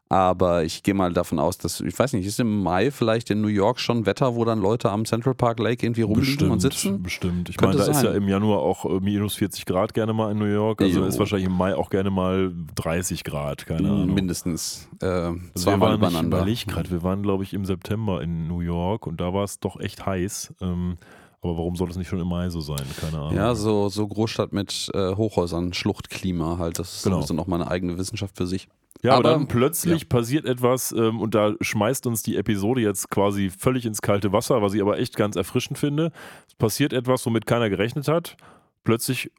[0.09, 3.41] Aber ich gehe mal davon aus, dass, ich weiß nicht, ist im Mai vielleicht in
[3.41, 6.59] New York schon Wetter, wo dann Leute am Central Park Lake irgendwie rumliegen bestimmt, und
[6.59, 7.01] sitzen?
[7.01, 7.49] Bestimmt.
[7.49, 7.95] Ich meine, da sein.
[7.95, 10.81] ist ja im Januar auch äh, minus 40 Grad gerne mal in New York.
[10.81, 11.05] Also jo.
[11.05, 14.13] ist wahrscheinlich im Mai auch gerne mal 30 Grad, keine Ahnung.
[14.13, 14.87] Mindestens.
[15.01, 16.37] Äh, also zweimal übereinander.
[16.37, 19.45] Ich überlege gerade, wir waren, glaube ich, im September in New York und da war
[19.45, 20.53] es doch echt heiß.
[20.61, 20.97] Ähm,
[21.41, 22.85] aber warum soll es nicht schon im Mai so sein?
[23.01, 23.35] Keine Ahnung.
[23.35, 26.79] Ja, so, so Großstadt mit äh, Hochhäusern, Schluchtklima halt.
[26.79, 27.21] Das ist genau.
[27.21, 28.67] so nochmal eine eigene Wissenschaft für sich.
[29.03, 30.07] Ja, aber, aber dann plötzlich ja.
[30.07, 34.61] passiert etwas ähm, und da schmeißt uns die Episode jetzt quasi völlig ins kalte Wasser,
[34.61, 36.11] was ich aber echt ganz erfrischend finde.
[36.47, 38.37] Es passiert etwas, womit keiner gerechnet hat.
[38.85, 39.31] Plötzlich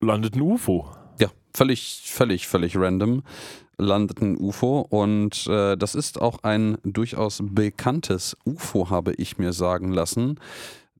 [0.00, 0.90] landet ein UFO.
[1.20, 3.22] Ja, völlig, völlig, völlig random
[3.80, 9.52] landet ein UFO und äh, das ist auch ein durchaus bekanntes UFO, habe ich mir
[9.52, 10.38] sagen lassen.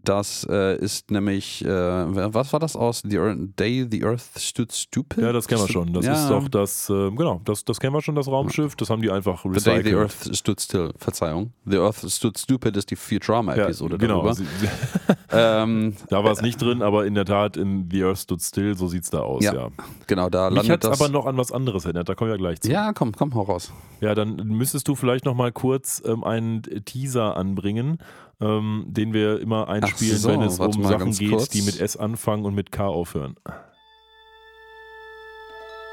[0.05, 4.73] Das äh, ist nämlich, äh, was war das aus The Earth, Day the Earth Stood
[4.73, 5.23] Stupid?
[5.23, 5.93] Ja, das kennen wir schon.
[5.93, 6.15] Das ja.
[6.15, 8.77] ist doch das, äh, genau, das, das kennen wir schon, das Raumschiff.
[8.77, 9.65] Das haben die einfach recycelt.
[9.65, 11.53] The Day the Earth Stood Still, Verzeihung.
[11.67, 14.23] The Earth Stood Stupid ist die Futurama-Episode ja, genau.
[14.23, 14.41] darüber.
[15.33, 18.77] ähm, da war es nicht drin, aber in der Tat in The Earth Stood Still,
[18.77, 19.55] so sieht es da aus, ja.
[19.55, 19.69] ja.
[20.07, 22.61] Genau, da landet Mich hat aber noch an was anderes erinnert, da kommen wir gleich
[22.61, 22.71] zu.
[22.71, 23.73] Ja, komm, komm, hau raus.
[24.01, 27.99] Ja, dann müsstest du vielleicht noch mal kurz ähm, einen Teaser anbringen
[28.41, 31.49] ähm, den wir immer einspielen, so, wenn es um Sachen geht, kurz.
[31.49, 33.37] die mit S anfangen und mit K aufhören.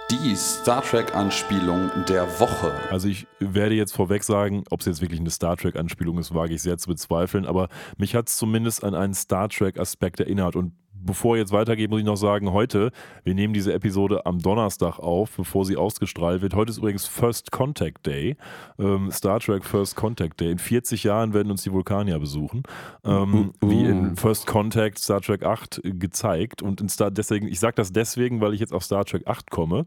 [0.09, 2.71] Die Star Trek-Anspielung der Woche.
[2.89, 6.53] Also ich werde jetzt vorweg sagen, ob es jetzt wirklich eine Star Trek-Anspielung ist, wage
[6.53, 10.71] ich sehr zu bezweifeln, aber mich hat es zumindest an einen Star Trek-Aspekt erinnert und
[11.03, 12.91] bevor jetzt weitergeht, muss ich noch sagen, heute,
[13.23, 16.53] wir nehmen diese Episode am Donnerstag auf, bevor sie ausgestrahlt wird.
[16.55, 18.35] Heute ist übrigens First Contact Day,
[18.79, 20.51] ähm, Star Trek First Contact Day.
[20.51, 22.63] In 40 Jahren werden uns die Vulkanier besuchen,
[23.03, 23.69] ähm, uh, uh.
[23.69, 26.61] wie in First Contact Star Trek 8 gezeigt.
[26.61, 29.49] Und in Star deswegen, ich sage das deswegen, weil ich jetzt auf Star Trek 8
[29.49, 29.85] komme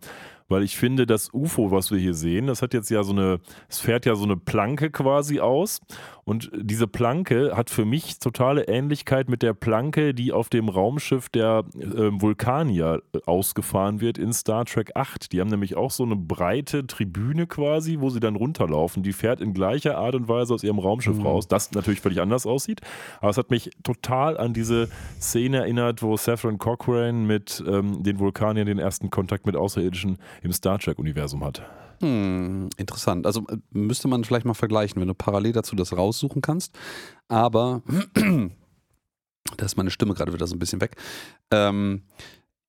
[0.50, 3.40] weil ich finde, das UFO, was wir hier sehen, das hat jetzt ja so eine,
[3.68, 5.80] es fährt ja so eine Planke quasi aus
[6.30, 11.28] und diese Planke hat für mich totale Ähnlichkeit mit der Planke, die auf dem Raumschiff
[11.28, 15.32] der äh, Vulkanier ausgefahren wird in Star Trek 8.
[15.32, 19.02] Die haben nämlich auch so eine breite Tribüne quasi, wo sie dann runterlaufen.
[19.02, 21.26] Die fährt in gleicher Art und Weise aus ihrem Raumschiff mhm.
[21.26, 22.80] raus, das natürlich völlig anders aussieht,
[23.20, 24.88] aber es hat mich total an diese
[25.20, 30.53] Szene erinnert, wo Saffron Cochrane mit ähm, den Vulkaniern den ersten Kontakt mit Außerirdischen im
[30.53, 31.62] Star Trek-Universum hat.
[32.00, 33.26] Hm, interessant.
[33.26, 36.76] Also äh, müsste man vielleicht mal vergleichen, wenn du parallel dazu das raussuchen kannst.
[37.29, 37.83] Aber
[39.57, 40.96] da ist meine Stimme gerade wieder so ein bisschen weg.
[41.50, 42.03] Ähm,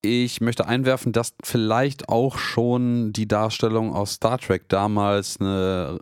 [0.01, 5.99] ich möchte einwerfen, dass vielleicht auch schon die Darstellung aus Star Trek damals eine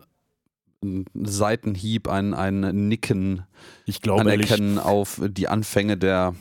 [0.82, 3.44] ein Seitenhieb, ein, ein Nicken
[3.84, 6.34] ich glaube, anerkennen ehrlich, auf die Anfänge der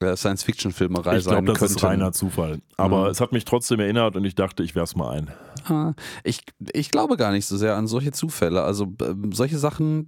[0.00, 2.60] Science-Fiction-Filmerei sein glaub, das ist reiner Zufall.
[2.76, 3.10] Aber mhm.
[3.10, 5.30] es hat mich trotzdem erinnert und ich dachte, ich werfe es mal ein.
[5.68, 6.40] Ah, ich,
[6.72, 8.62] ich glaube gar nicht so sehr an solche Zufälle.
[8.62, 10.06] Also äh, solche Sachen,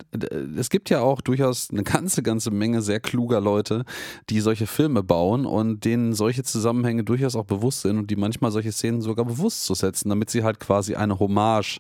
[0.56, 3.84] es gibt ja auch durchaus eine ganze, ganze Menge sehr kluger Leute,
[4.28, 8.50] die solche Filme bauen und denen solche Zusammenhänge durchaus auch bewusst sind und die manchmal
[8.50, 11.78] solche Szenen sogar bewusst zu setzen, damit sie halt quasi eine Hommage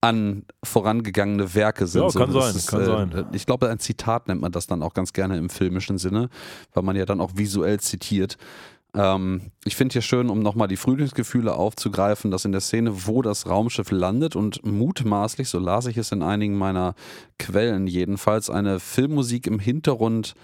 [0.00, 2.02] an vorangegangene Werke sind.
[2.02, 3.26] Ja, kann so, sein, ist, kann äh, sein.
[3.32, 6.28] Ich glaube, ein Zitat nennt man das dann auch ganz gerne im filmischen Sinne,
[6.72, 8.36] weil man ja dann auch visuell zitiert.
[8.94, 13.22] Ähm, ich finde hier schön, um nochmal die Frühlingsgefühle aufzugreifen, dass in der Szene, wo
[13.22, 16.94] das Raumschiff landet und mutmaßlich, so las ich es in einigen meiner
[17.38, 20.34] Quellen jedenfalls, eine Filmmusik im Hintergrund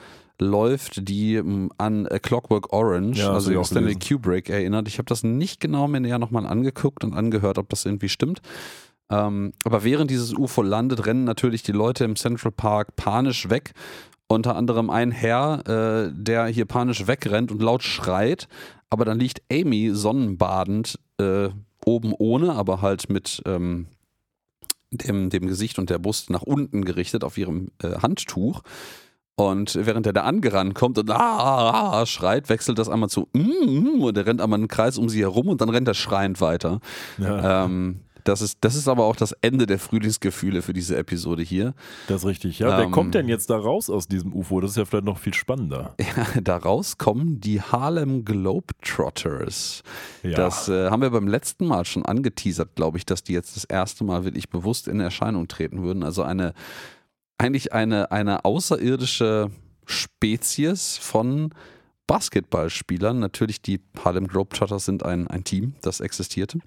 [0.40, 3.94] läuft, die ähm, an A Clockwork Orange, Ja, also Stanley.
[3.94, 4.88] Kubrick, erinnert.
[4.88, 8.42] Ich habe das nicht genau mir näher nochmal angeguckt und angehört, ob das irgendwie stimmt.
[9.10, 13.72] Ähm, aber während dieses UFO landet, rennen natürlich die Leute im Central Park panisch weg.
[14.26, 18.48] Unter anderem ein Herr, äh, der hier panisch wegrennt und laut schreit.
[18.88, 21.50] Aber dann liegt Amy sonnenbadend äh,
[21.84, 23.86] oben ohne, aber halt mit ähm,
[24.90, 28.62] dem, dem Gesicht und der Brust nach unten gerichtet auf ihrem äh, Handtuch.
[29.36, 33.28] Und während er da angerannt kommt und ah, ah, ah, schreit, wechselt das einmal zu
[33.32, 35.94] mm, mm, und er rennt einmal einen Kreis um sie herum und dann rennt er
[35.94, 36.78] schreiend weiter.
[37.18, 41.42] Ja, Ähm, das, ist, das ist aber auch das Ende der Frühlingsgefühle für diese Episode
[41.42, 41.74] hier.
[42.08, 42.58] das ist richtig.
[42.58, 44.60] Ja, wer ähm, kommt denn jetzt da raus aus diesem UFO?
[44.60, 45.94] Das ist ja vielleicht noch viel spannender.
[46.42, 49.82] Daraus kommen die Harlem Globetrotters.
[50.22, 50.36] Ja.
[50.36, 53.64] Das äh, haben wir beim letzten Mal schon angeteasert, glaube ich, dass die jetzt das
[53.64, 56.02] erste Mal wirklich bewusst in Erscheinung treten würden.
[56.02, 56.54] Also eine,
[57.38, 59.50] eigentlich eine, eine außerirdische
[59.86, 61.50] Spezies von
[62.06, 63.18] Basketballspielern.
[63.18, 66.58] Natürlich, die Harlem Globetrotters sind ein, ein Team, das existierte.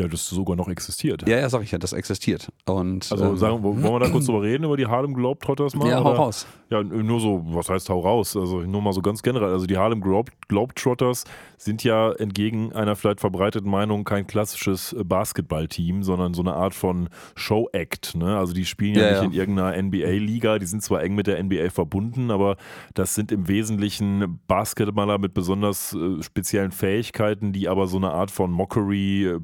[0.00, 1.28] Ja, das sogar noch existiert.
[1.28, 2.48] Ja, ja, sag ich ja, das existiert.
[2.66, 5.88] Und, Also ähm, sagen, wollen wir da kurz drüber reden, über die Harlem Globetrotters mal?
[5.88, 6.18] ja, hau oder?
[6.18, 6.46] raus.
[6.70, 8.36] Ja, nur so, was heißt hau raus?
[8.36, 9.52] Also nur mal so ganz generell.
[9.52, 11.24] Also die Harlem Globe Globetrotters
[11.58, 17.08] sind ja entgegen einer vielleicht verbreiteten Meinung kein klassisches Basketballteam, sondern so eine Art von
[17.34, 18.14] Show-Act.
[18.14, 18.38] Ne?
[18.38, 19.26] Also die spielen ja, Ja, nicht ja.
[19.26, 22.56] in irgendeiner NBA-Liga, die sind zwar eng mit der NBA verbunden, aber
[22.94, 28.30] das sind im Wesentlichen Basketballer mit besonders äh, speziellen Fähigkeiten, die aber so eine Art
[28.30, 29.40] von Mockery, äh,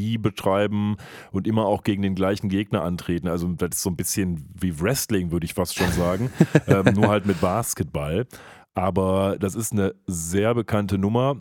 [0.00, 0.96] Parodie betreiben
[1.30, 3.28] und immer auch gegen den gleichen Gegner antreten.
[3.28, 6.30] Also das ist so ein bisschen wie Wrestling, würde ich fast schon sagen,
[6.66, 8.26] ähm, nur halt mit Basketball.
[8.74, 11.36] Aber das ist eine sehr bekannte Nummer.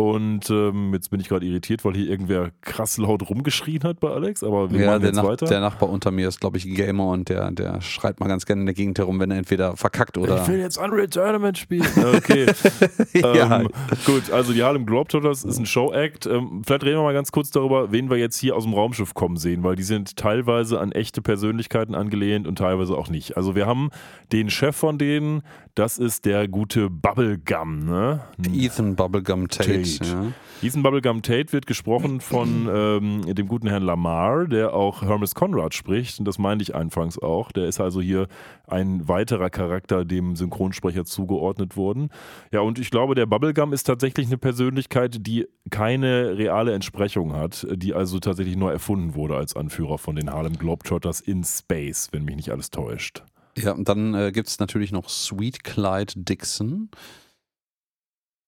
[0.00, 4.08] Und ähm, jetzt bin ich gerade irritiert, weil hier irgendwer krass laut rumgeschrien hat bei
[4.08, 5.44] Alex, aber wir Ja, machen der, jetzt Nach weiter.
[5.44, 8.46] der Nachbar unter mir ist, glaube ich, ein Gamer und der, der schreit mal ganz
[8.46, 10.40] gerne in der Gegend herum, wenn er entweder verkackt oder.
[10.40, 11.86] ich will jetzt Unreal Tournament spielen.
[12.16, 12.46] Okay.
[13.14, 13.68] ja, ähm,
[14.06, 16.26] gut, also die Harlem Globetrotters ist ein Show-Act.
[16.26, 19.12] Ähm, vielleicht reden wir mal ganz kurz darüber, wen wir jetzt hier aus dem Raumschiff
[19.14, 23.36] kommen sehen, weil die sind teilweise an echte Persönlichkeiten angelehnt und teilweise auch nicht.
[23.36, 23.90] Also wir haben
[24.32, 25.42] den Chef von denen,
[25.74, 28.20] das ist der gute Bubblegum, ne?
[28.52, 29.82] Ethan Bubblegum Tate.
[29.98, 30.10] Tate.
[30.10, 30.32] Ja.
[30.62, 35.72] Diesen Bubblegum Tate wird gesprochen von ähm, dem guten Herrn Lamar, der auch Hermes Conrad
[35.74, 36.18] spricht.
[36.18, 37.50] Und das meinte ich anfangs auch.
[37.50, 38.28] Der ist also hier
[38.66, 42.10] ein weiterer Charakter dem Synchronsprecher zugeordnet worden.
[42.52, 47.66] Ja, und ich glaube, der Bubblegum ist tatsächlich eine Persönlichkeit, die keine reale Entsprechung hat,
[47.72, 52.24] die also tatsächlich neu erfunden wurde als Anführer von den Harlem Globetrotters in Space, wenn
[52.24, 53.22] mich nicht alles täuscht.
[53.56, 56.90] ja, und dann äh, gibt es natürlich noch Sweet Clyde Dixon.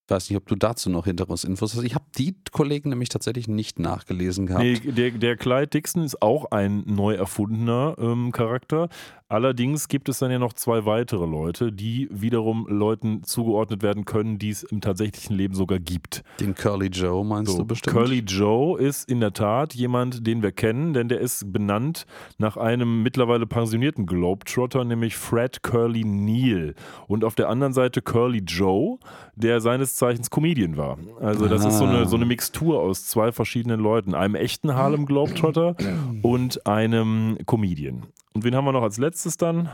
[0.07, 1.85] Ich weiß nicht, ob du dazu noch Hintergrundinfos hast.
[1.85, 4.65] Ich habe die Kollegen nämlich tatsächlich nicht nachgelesen gehabt.
[4.65, 8.88] Nee, der, der Clyde Dixon ist auch ein neu erfundener ähm, Charakter.
[9.33, 14.38] Allerdings gibt es dann ja noch zwei weitere Leute, die wiederum Leuten zugeordnet werden können,
[14.38, 16.23] die es im tatsächlichen Leben sogar gibt.
[16.38, 17.97] Den Curly Joe meinst So, du bestimmt?
[17.97, 22.05] Curly Joe ist in der Tat jemand, den wir kennen, denn der ist benannt
[22.37, 26.75] nach einem mittlerweile pensionierten Globetrotter, nämlich Fred Curly Neal.
[27.07, 28.99] Und auf der anderen Seite Curly Joe,
[29.35, 30.99] der seines Zeichens Comedian war.
[31.23, 35.07] Also das ist so eine, so eine Mixtur aus zwei verschiedenen Leuten, einem echten Harlem
[35.07, 35.75] Globetrotter
[36.23, 38.03] und einem Comedian.
[38.35, 39.68] Und wen haben wir noch als letztes dann?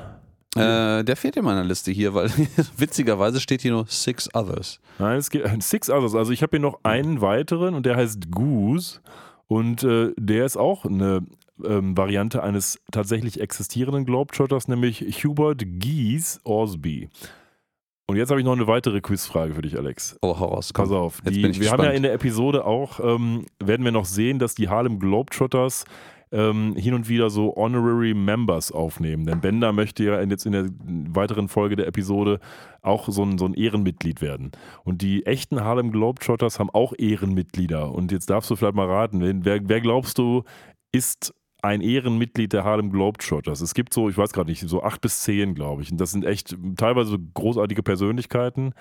[0.57, 2.31] Äh, der fehlt in meiner Liste hier, weil
[2.77, 4.81] witzigerweise steht hier nur Six Others.
[4.99, 6.14] Nein, es gibt Six Others.
[6.14, 9.01] Also ich habe hier noch einen weiteren und der heißt Goose.
[9.47, 11.25] Und äh, der ist auch eine
[11.64, 17.09] ähm, Variante eines tatsächlich existierenden Globetrotters, nämlich Hubert Gies Orsby.
[18.07, 20.18] Und jetzt habe ich noch eine weitere Quizfrage für dich, Alex.
[20.23, 20.73] Oh, heraus.
[20.73, 20.87] Komm.
[20.87, 21.21] Pass auf.
[21.25, 21.97] jetzt Die, bin ich wir haben ja gespannt.
[21.97, 25.85] in der Episode auch, ähm, werden wir noch sehen, dass die Harlem Globetrotters
[26.33, 29.27] ähm, hin und wieder so Honorary Members aufnehmen.
[29.27, 30.67] Denn Bender möchte ja jetzt in der
[31.14, 32.41] weiteren Folge der Episode
[32.83, 34.53] auch so ein, so ein Ehrenmitglied werden.
[34.85, 37.93] Und die echten Harlem Globetrotters haben auch Ehrenmitglieder.
[37.93, 40.45] Und jetzt darfst du vielleicht mal raten, wer, wer glaubst du
[40.93, 43.61] ist ein Ehrenmitglied der Harlem Globetrotters.
[43.61, 45.91] Es gibt so, ich weiß gerade nicht, so acht bis zehn, glaube ich.
[45.91, 48.75] Und das sind echt teilweise großartige Persönlichkeiten.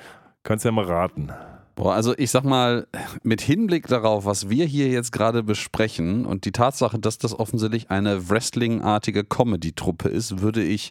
[0.43, 1.31] Kannst ja mal raten.
[1.77, 2.87] Boah, also ich sag mal,
[3.21, 7.91] mit Hinblick darauf, was wir hier jetzt gerade besprechen und die Tatsache, dass das offensichtlich
[7.91, 10.89] eine Wrestling-artige Comedy-Truppe ist, würde ich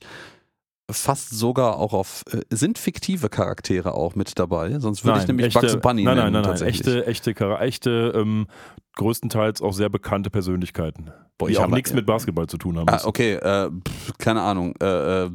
[0.88, 5.46] fast sogar auch auf, äh, sind fiktive Charaktere auch mit dabei, sonst würde ich nämlich
[5.46, 6.86] echte- Bugs Bunny nein, nennen nein, nein, nein, tatsächlich.
[6.86, 8.46] echte, echte, echte ähm,
[8.94, 12.88] größtenteils auch sehr bekannte Persönlichkeiten, Boah, die ich auch nichts mit Basketball zu tun haben.
[12.88, 15.30] Ah, okay, äh, pff, keine Ahnung, äh, äh,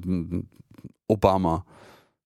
[1.08, 1.66] Obama.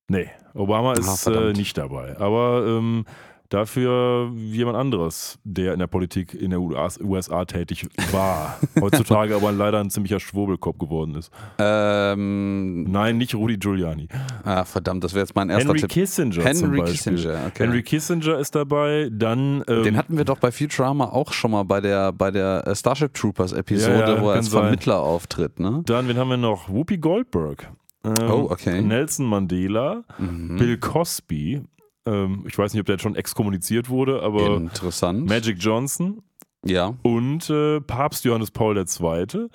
[0.08, 1.58] Nee, Obama Ah, ist äh, verdammt.
[1.58, 2.16] nicht dabei.
[2.20, 3.06] Aber ähm,
[3.50, 8.60] dafür jemand anderes, der in der Politik in der US USA tätig war.
[8.82, 11.32] Heutzutage aber leider ein ziemlicher Schwurbelkopf geworden ist.
[11.60, 14.08] Ähm, Nein, nicht Rudy Giuliani.
[14.44, 15.90] ah, verdammt, das wäre jetzt mein erster Henry Tipp.
[15.90, 17.14] Kissinger zum Henry Beispiel.
[17.16, 17.64] Kissinger, okay.
[17.64, 21.64] Henry Kissinger ist dabei, dann ähm, Den hatten wir doch bei Futurama auch schon mal
[21.64, 24.62] bei der, bei der äh, Starship Troopers Episode, Ja, ja, wo er als sein.
[24.64, 25.82] Vermittler auftritt, ne?
[25.86, 26.70] Dann, wen haben wir noch?
[26.70, 27.72] Whoopi Goldberg.
[28.06, 28.82] Ähm, Oh, okay.
[28.82, 30.58] Nelson Mandela, Mhm.
[30.58, 31.62] Bill Cosby.
[32.06, 35.28] Ähm, ich weiß nicht, ob der jetzt schon exkommuniziert wurde, aber Interessant.
[35.28, 36.22] Magic Johnson
[36.64, 36.94] ja.
[37.02, 39.48] und äh, Papst Johannes Paul II.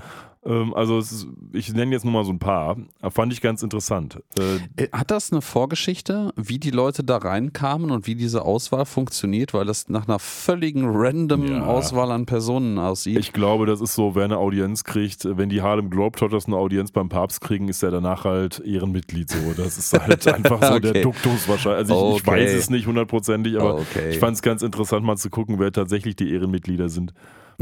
[0.43, 2.79] Ähm, also ist, ich nenne jetzt nur mal so ein paar.
[3.11, 4.23] Fand ich ganz interessant.
[4.39, 8.87] Äh, Äh, Hat das eine Vorgeschichte, wie die Leute da reinkamen und wie diese Auswahl
[8.87, 11.65] funktioniert, weil das nach einer völligen random Ja.
[11.67, 13.19] Auswahl an Personen aussieht?
[13.19, 16.91] ich glaube, das ist so, wer eine Audienz kriegt, wenn die Harlem Globetrotters eine Audienz
[16.91, 19.53] beim Papst kriegen, ist er danach halt Ehrenmitglied so.
[19.55, 21.03] Das ist halt einfach so der Okay.
[21.03, 21.79] Duktus wahrscheinlich.
[21.91, 22.41] Also ich, ich Okay.
[22.41, 24.09] weiß es nicht hundertprozentig, aber okay.
[24.11, 27.13] ich fand es ganz interessant mal zu gucken, wer tatsächlich die Ehrenmitglieder sind.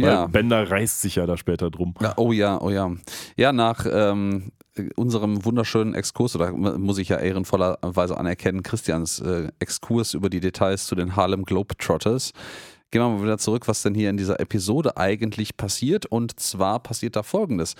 [0.06, 0.26] Ja.
[0.26, 1.94] Bender reißt sich ja da später drum.
[2.00, 2.90] Ja, oh ja, oh ja.
[3.36, 4.52] Ja, nach ähm,
[4.96, 10.86] unserem wunderschönen Exkurs, oder muss ich ja ehrenvollerweise anerkennen, Christians äh, Exkurs über die Details
[10.86, 12.32] zu den Harlem Globetrotters,
[12.90, 16.06] gehen wir mal wieder zurück, was denn hier in dieser Episode eigentlich passiert.
[16.06, 17.74] Und zwar passiert da folgendes.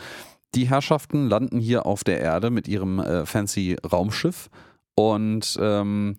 [0.55, 4.49] Die Herrschaften landen hier auf der Erde mit ihrem äh, fancy Raumschiff
[4.95, 6.17] und ähm,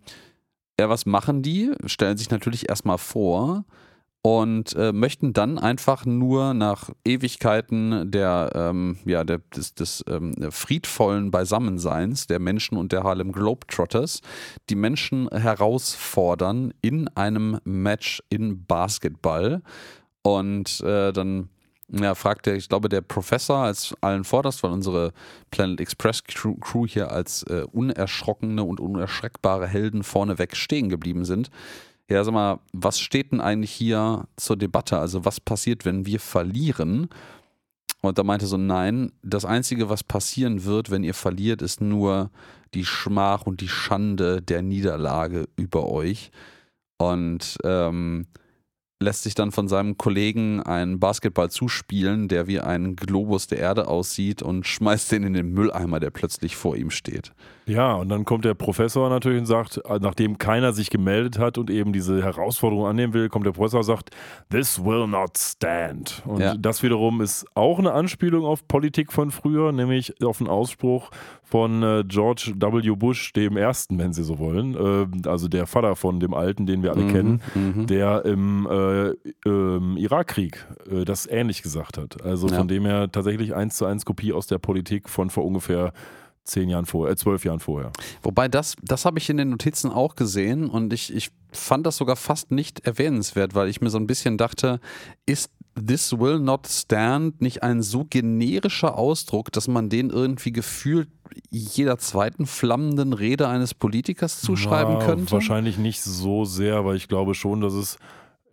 [0.79, 1.73] ja, was machen die?
[1.87, 3.65] Stellen sich natürlich erstmal vor
[4.21, 10.33] und äh, möchten dann einfach nur nach Ewigkeiten der, ähm, ja, der, des, des ähm,
[10.51, 14.21] friedvollen Beisammenseins der Menschen und der Harlem Globetrotters
[14.69, 19.61] die Menschen herausfordern in einem Match in Basketball.
[20.21, 21.47] Und äh, dann
[21.91, 25.11] ja, fragt der, ich glaube, der Professor als allen vorderst, weil unsere
[25.49, 31.49] Planet Express Crew, hier als äh, unerschrockene und unerschreckbare Helden vorneweg stehen geblieben sind.
[32.09, 34.97] Ja, sag mal, was steht denn eigentlich hier zur Debatte?
[34.97, 37.09] Also, was passiert, wenn wir verlieren?
[38.01, 42.31] Und da meinte so, nein, das Einzige, was passieren wird, wenn ihr verliert, ist nur
[42.73, 46.31] die Schmach und die Schande der Niederlage über euch.
[46.97, 48.25] Und ähm,
[49.01, 53.87] lässt sich dann von seinem Kollegen einen Basketball zuspielen, der wie ein Globus der Erde
[53.87, 57.33] aussieht und schmeißt den in den Mülleimer, der plötzlich vor ihm steht.
[57.69, 61.69] Ja, und dann kommt der Professor natürlich und sagt, nachdem keiner sich gemeldet hat und
[61.69, 64.09] eben diese Herausforderung annehmen will, kommt der Professor und sagt,
[64.49, 66.23] This will not stand.
[66.25, 66.55] Und Ja.
[66.57, 71.11] das wiederum ist auch eine Anspielung auf Politik von früher, nämlich auf einen Ausspruch
[71.43, 72.95] von äh, George W.
[72.95, 74.75] Bush, dem ersten, wenn Sie so wollen,
[75.23, 77.87] äh, also der Vater von dem Alten, den wir alle kennen, Mhm.
[77.87, 79.09] der im äh,
[79.47, 82.21] ähm, Irakkrieg äh, das ähnlich gesagt hat.
[82.23, 82.57] Also Ja.
[82.57, 85.91] von dem her tatsächlich eins zu eins Kopie aus der Politik von vor ungefähr
[86.49, 87.91] zehn Jahren vorher, äh, zwölf Jahren vorher.
[88.21, 91.97] Wobei das, das habe ich in den Notizen auch gesehen und ich, ich fand das
[91.97, 94.79] sogar fast nicht erwähnenswert, weil ich mir so ein bisschen dachte,
[95.25, 101.07] ist This will not stand nicht ein so generischer Ausdruck, dass man den irgendwie gefühlt
[101.51, 105.31] jeder zweiten flammenden Rede eines Politikers zuschreiben Ja, könnte?
[105.31, 107.97] Wahrscheinlich nicht so sehr, weil ich glaube schon, dass es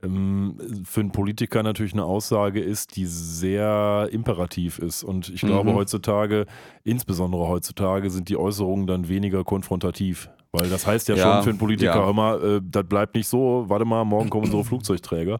[0.03, 5.03] für einen Politiker natürlich eine Aussage ist, die sehr imperativ ist.
[5.03, 5.77] Und ich glaube, Mhm.
[5.77, 6.47] heutzutage,
[6.85, 10.31] insbesondere heutzutage, sind die Äußerungen dann weniger konfrontativ.
[10.53, 12.11] Weil das heißt ja, Ja, schon für einen Politiker ja.
[12.11, 15.39] immer, äh, das bleibt nicht so, warte mal, morgen kommen unsere Flugzeugträger.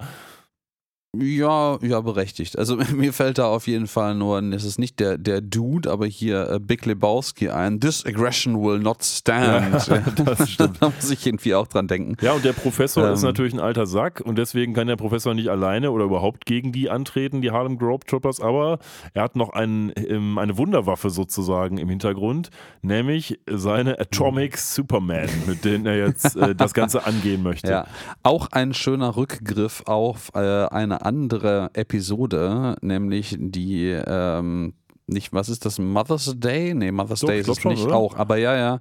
[1.21, 2.59] Ja, ja, berechtigt.
[2.59, 6.07] Also mir fällt da auf jeden Fall nur, es ist nicht der, der Dude, aber
[6.07, 7.81] hier äh, Big Lebowski ein.
[7.81, 9.47] This aggression will not stand.
[9.87, 10.77] Ja, das stimmt.
[10.81, 12.17] da muss ich irgendwie auch dran denken.
[12.21, 13.15] Ja, und der Professor Ähm.
[13.15, 16.73] ist natürlich ein alter Sack und deswegen kann der Professor nicht alleine oder überhaupt gegen
[16.73, 18.79] die antreten, die Harlem Globetrotters, aber
[19.15, 22.51] er hat noch einen, ähm, eine Wunderwaffe sozusagen im Hintergrund,
[22.83, 27.71] nämlich seine Atomic Superman, mit denen er jetzt äh, das Ganze angehen möchte.
[27.71, 27.87] Ja,
[28.23, 34.75] auch ein schöner Rückgriff auf äh, eine andere Episode, nämlich die, ähm,
[35.07, 36.75] nicht, was ist das, Mother's Day?
[36.75, 37.97] Nee, Mother's Doch, Day ist es schon, nicht oder?
[37.97, 38.81] auch, aber ja, ja.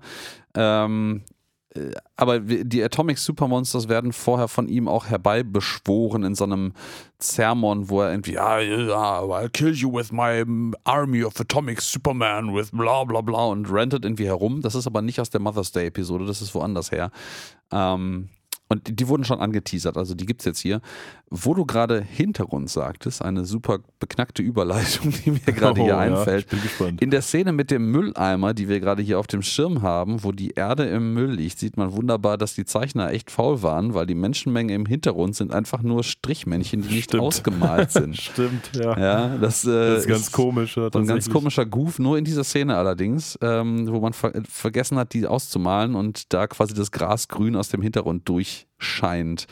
[0.55, 1.21] Ähm,
[1.75, 6.73] äh, aber die Atomic Supermonsters werden vorher von ihm auch herbeibeschworen in so einem
[7.19, 10.43] Sermon, wo er irgendwie, ja, ja, I'll kill you with my
[10.83, 14.61] army of Atomic Superman with bla bla bla und rantet irgendwie herum.
[14.61, 17.11] Das ist aber nicht aus der Mother's Day Episode, das ist woanders her.
[17.71, 18.29] Ähm,
[18.67, 20.81] und die, die wurden schon angeteasert, also die gibt es jetzt hier.
[21.31, 25.97] Wo du gerade Hintergrund sagtest, eine super beknackte Überleitung, die mir gerade hier Oh, ja,
[25.99, 26.45] einfällt.
[26.45, 27.01] ich bin gespannt.
[27.01, 30.31] In der Szene mit dem Mülleimer, die wir gerade hier auf dem Schirm haben, wo
[30.31, 34.05] die Erde im Müll liegt, sieht man wunderbar, dass die Zeichner echt faul waren, weil
[34.05, 37.23] die Menschenmenge im Hintergrund sind einfach nur Strichmännchen, die nicht Stimmt.
[37.23, 38.15] ausgemalt sind.
[38.21, 38.97] Stimmt, ja.
[38.97, 40.77] Ja, das, äh, Das ist ganz komisch.
[40.77, 44.97] Ja, ein ganz komischer Goof, nur in dieser Szene allerdings, ähm, wo man ver vergessen
[44.99, 49.47] hat, die auszumalen und da quasi das Gras grün aus dem Hintergrund durchscheint.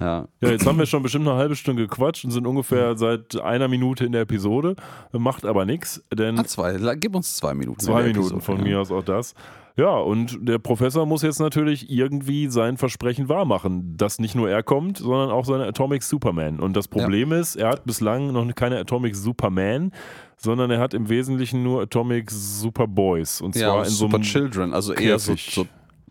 [0.00, 3.40] Ja, Ja, jetzt haben wir schon bestimmt eine halbe Stunde gequatscht und sind ungefähr seit
[3.40, 4.76] einer Minute in der Episode.
[5.12, 7.80] Macht aber nichts, denn ah, zwei, gib uns zwei Minuten.
[7.80, 8.62] zwei in Minuten Episode, von ja.
[8.64, 9.34] mir aus auch das.
[9.76, 14.64] Ja, und der Professor muss jetzt natürlich irgendwie sein Versprechen wahrmachen, dass nicht nur er
[14.64, 16.58] kommt, sondern auch seine Atomic Superman.
[16.58, 19.92] Und das Problem ist, er hat bislang noch keine Atomic Superman,
[20.36, 23.40] sondern er hat im Wesentlichen nur Atomic Superboys.
[23.40, 25.64] Und Ja, zwar in so Super einem Children, also eher so, so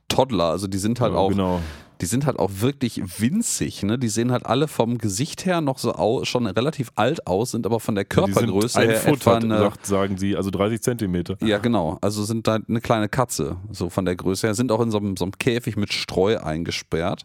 [0.07, 1.59] Toddler, also die sind halt Ja, auch, genau.
[2.01, 3.97] Die sind halt auch wirklich winzig, ne?
[3.97, 7.65] Die sehen halt alle vom Gesicht her noch so au schon relativ alt aus, sind
[7.65, 10.81] aber von der Körpergröße ein her Foot, etwa hat, eine, sagt, sagen sie, also 30
[10.81, 11.37] Zentimeter.
[11.41, 11.97] Ja, genau.
[12.01, 14.53] Also sind da eine kleine Katze, so von der Größe her.
[14.53, 17.23] Sind auch in so einem, so einem Käfig mit Streu eingesperrt.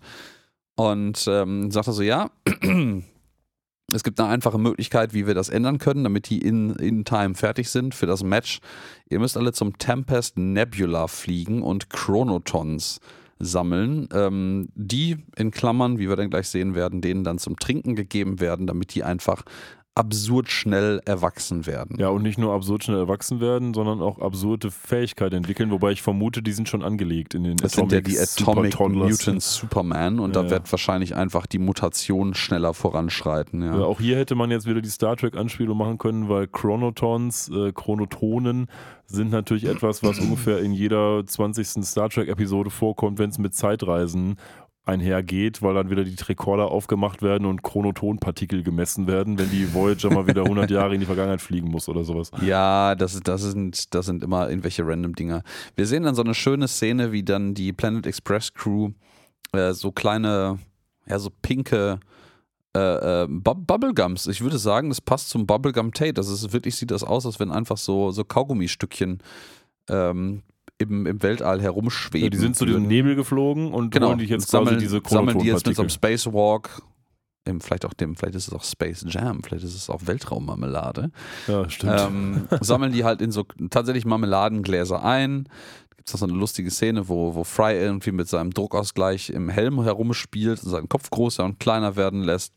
[0.74, 2.30] Und ähm, sagt er so, ja,
[3.92, 7.34] es gibt eine einfache Möglichkeit, wie wir das ändern können, damit die in, in Time
[7.34, 8.60] fertig sind für das Match.
[9.10, 13.00] Ihr müsst alle zum Tempest Nebula fliegen und Chronotons
[13.42, 17.96] sammeln, ähm, die in Klammern, wie wir dann gleich sehen werden, denen dann zum Trinken
[17.96, 19.42] gegeben werden, damit die einfach
[19.94, 21.96] absurd schnell erwachsen werden.
[21.98, 26.00] Ja, und nicht nur absurd schnell erwachsen werden, sondern auch absurde Fähigkeiten entwickeln, wobei ich
[26.00, 28.78] vermute, die sind schon angelegt in den Das sind ja die Atomic.
[28.78, 30.50] Mutant Superman und Ja, da ja.
[30.52, 33.62] wird wahrscheinlich einfach die Mutation schneller voranschreiten.
[33.62, 33.80] Ja.
[33.84, 38.68] Auch hier hätte man jetzt wieder die Star Trek-Anspielung machen können, weil Chronotons, äh, Chronotonen
[39.04, 41.84] sind natürlich etwas, was ungefähr in jeder 20.
[41.84, 44.36] Star Trek-Episode vorkommt, wenn es mit Zeitreisen
[44.84, 50.10] einhergeht, weil dann wieder die Rekorder aufgemacht werden und Chronotonpartikel gemessen werden, wenn die Voyager
[50.10, 52.30] mal wieder 100 Jahre in die Vergangenheit fliegen muss oder sowas.
[52.44, 55.42] Ja, das, das, sind, das sind immer irgendwelche random Dinger.
[55.76, 58.90] Wir sehen dann so eine schöne Szene, wie dann die Planet Express Crew
[59.52, 60.58] äh, so kleine,
[61.06, 62.00] ja, so pinke
[62.74, 64.26] äh, äh, Bu- Bubblegums.
[64.26, 66.14] Ich würde sagen, das passt zum Bubblegum Tate.
[66.14, 69.22] Das ist wirklich, sieht das aus, als wenn einfach so, so Kaugummistückchen
[69.88, 70.42] ähm,
[70.82, 72.24] im, im Weltall herumschweben.
[72.24, 72.86] Ja, die sind zu diesem.
[72.86, 75.82] Nebel geflogen und Genau, holen dich jetzt sammeln, quasi diese sammeln die jetzt mit so
[75.82, 76.82] einem Spacewalk,
[77.44, 81.10] ähm, vielleicht auch dem, vielleicht ist es auch Space Jam, vielleicht ist es auch Weltraummarmelade.
[81.48, 82.00] Ja, stimmt.
[82.00, 85.44] Ähm, sammeln die halt in so tatsächlich Marmeladengläser ein.
[85.90, 89.30] Da gibt es noch so eine lustige Szene, wo, wo Fry irgendwie mit seinem Druckausgleich
[89.30, 92.54] im Helm herumspielt und seinen Kopf größer und kleiner werden lässt.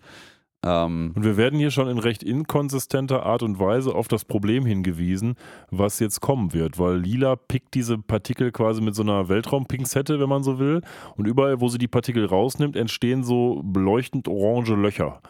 [0.66, 4.66] Ähm, Und wir werden hier schon in recht inkonsistenter Art und Weise auf das Problem
[4.66, 5.36] hingewiesen,
[5.70, 10.30] was jetzt kommen wird, weil Lila pickt diese Partikel quasi mit so einer Weltraumpinzette, wenn
[10.30, 10.82] man so will,
[11.16, 15.22] und überall, wo sie die Partikel rausnimmt, entstehen so beleuchtend orange Löcher.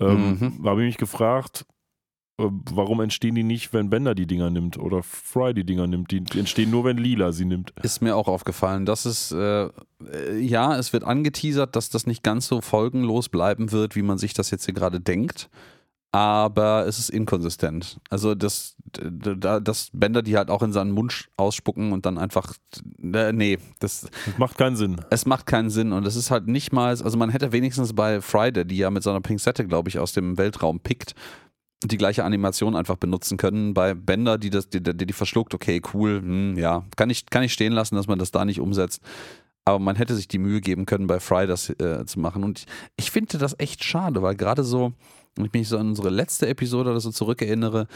[0.00, 0.66] Ähm, Mhm.
[0.66, 1.66] Habe ich mich gefragt,
[2.70, 6.10] warum entstehen die nicht, wenn Bender die Dinger nimmt oder Fry die Dinger nimmt?
[6.10, 7.72] Die entstehen nur, wenn Lila sie nimmt.
[7.82, 8.86] Ist mir auch aufgefallen.
[8.86, 13.72] Das ist, äh, äh, ja, es wird angeteasert, dass das nicht ganz so folgenlos bleiben
[13.72, 15.50] wird, wie man sich das jetzt hier gerade denkt.
[16.12, 17.98] Aber es ist inkonsistent.
[18.10, 22.18] Also, das, d- d- dass Bänder die halt auch in seinen Mund ausspucken und dann
[22.18, 22.52] einfach,
[23.00, 25.00] äh, nee, das, Das macht keinen Sinn.
[25.10, 25.92] es macht keinen Sinn.
[25.92, 29.04] Und es ist halt nicht mal, also man hätte wenigstens bei Friday, die ja mit
[29.04, 31.14] so einer Pinzette, glaube ich, aus dem Weltraum pickt,
[31.82, 33.74] die gleiche Animation einfach benutzen können.
[33.74, 37.42] Bei Bender, die das, die, die, die verschluckt, okay, cool, hm, ja, kann ich, kann
[37.42, 39.02] ich stehen lassen, dass man das da nicht umsetzt.
[39.64, 42.44] Aber man hätte sich die Mühe geben können, bei Fry das äh, zu machen.
[42.44, 42.66] Und ich,
[42.96, 44.92] ich finde das echt schade, weil gerade so,
[45.36, 47.86] wenn ich mich so an unsere letzte Episode oder so zurückerinnere,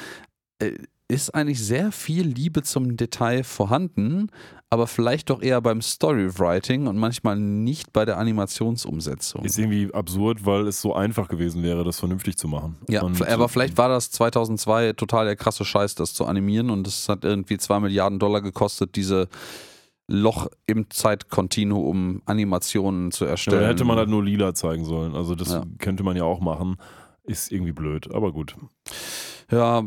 [0.61, 0.73] äh,
[1.09, 4.29] ist eigentlich sehr viel Liebe zum Detail vorhanden,
[4.71, 9.45] aber vielleicht doch eher beim Storywriting und manchmal nicht bei der Animationsumsetzung.
[9.45, 12.77] Ist irgendwie absurd, weil es so einfach gewesen wäre, das vernünftig zu machen.
[12.89, 16.87] Ja, Und, aber vielleicht war das 2002 total der krasse Scheiß, das zu animieren und
[16.89, 19.29] es hat irgendwie 2 Milliarden Dollar gekostet, diese
[20.09, 23.61] Loch im Zeitkontinuum Animationen zu Ja, erstellen.
[23.63, 25.15] da hätte man halt nur lila zeigen sollen.
[25.15, 25.65] Also das Ja.
[25.79, 26.77] könnte man ja auch machen.
[27.25, 28.55] Ist irgendwie blöd, aber gut.
[29.51, 29.83] Ja,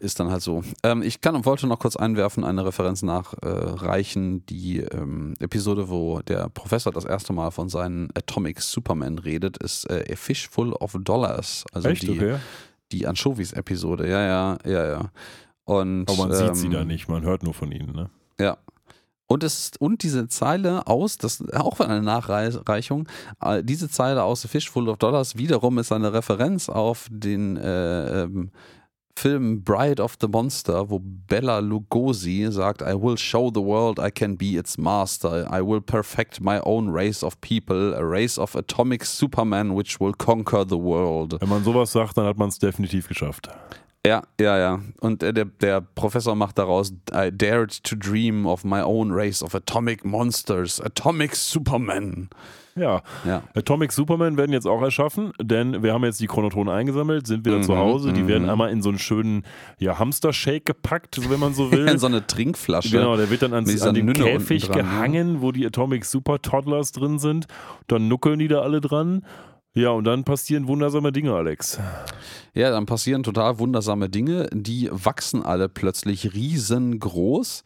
[0.00, 0.62] ist dann halt so.
[0.82, 4.44] Ähm, ich kann und wollte noch kurz einwerfen, eine Referenz nachreichen.
[4.46, 9.84] die ähm, Episode, wo der Professor das erste Mal von seinen Atomic Superman redet, ist
[9.90, 11.64] äh, A Fish Full of Dollars.
[11.72, 12.02] Also Echt?
[12.02, 12.36] die, okay.
[12.90, 14.08] die Anchovies-Episode.
[14.08, 15.10] Ja, ja, ja, ja.
[15.64, 17.94] Und, Aber man sieht sie ähm, da nicht, man hört nur von ihnen.
[17.94, 18.10] Ne?
[18.40, 18.58] Ja.
[19.26, 23.08] Und, es, und diese Zeile aus, das auch eine Nachreichung,
[23.40, 27.56] äh, diese Zeile aus The Fish Full of Dollars wiederum ist eine Referenz auf den
[27.56, 28.50] äh, ähm,
[29.16, 34.10] Film Bride of the Monster, wo Bella Lugosi sagt, I will show the world I
[34.10, 35.46] can be its master.
[35.50, 40.12] I will perfect my own race of people, a race of atomic Superman which will
[40.12, 41.40] conquer the world.
[41.40, 43.48] Wenn man sowas sagt, dann hat man es definitiv geschafft.
[44.04, 44.80] Ja, ja, ja.
[45.00, 49.42] Und äh, der, der Professor macht daraus, I dared to dream of my own race
[49.42, 52.28] of atomic monsters, atomic Superman.
[52.74, 53.02] Ja.
[53.24, 53.42] Ja.
[53.54, 57.58] Atomic Superman werden jetzt auch erschaffen, denn wir haben jetzt die Chronotronen eingesammelt, sind wieder
[57.58, 58.12] Mhm, zu Hause.
[58.12, 58.28] Die mhm.
[58.28, 59.44] werden einmal in so einen schönen
[59.78, 61.88] ja, Hamster-Shake gepackt, wenn man so will.
[61.88, 62.90] In so eine Trinkflasche.
[62.90, 64.82] Genau, der wird dann ans, an den Nünne Käfig dran, ne?
[64.82, 67.46] gehangen, wo die Atomic Super Toddlers drin sind.
[67.88, 69.24] Dann nuckeln die da alle dran.
[69.74, 71.80] Ja, und dann passieren wundersame Dinge, Alex.
[72.52, 74.48] Ja, dann passieren total wundersame Dinge.
[74.52, 77.64] Die wachsen alle plötzlich riesengroß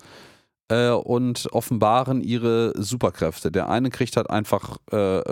[0.69, 3.51] äh, und offenbaren ihre Superkräfte.
[3.53, 5.23] Der eine kriegt halt einfach äh,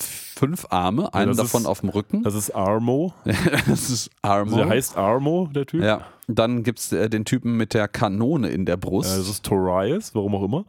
[0.00, 2.22] fünf Arme, einen das davon ist- auf dem Rücken.
[2.22, 3.12] Das ist Armo.
[3.24, 4.52] das ist Armo.
[4.52, 5.82] Also der heißt Armo, der Typ.
[5.82, 9.10] ja, dann gibt es äh, den Typen mit der Kanone in der Brust.
[9.16, 10.64] das ist Torias, warum auch immer.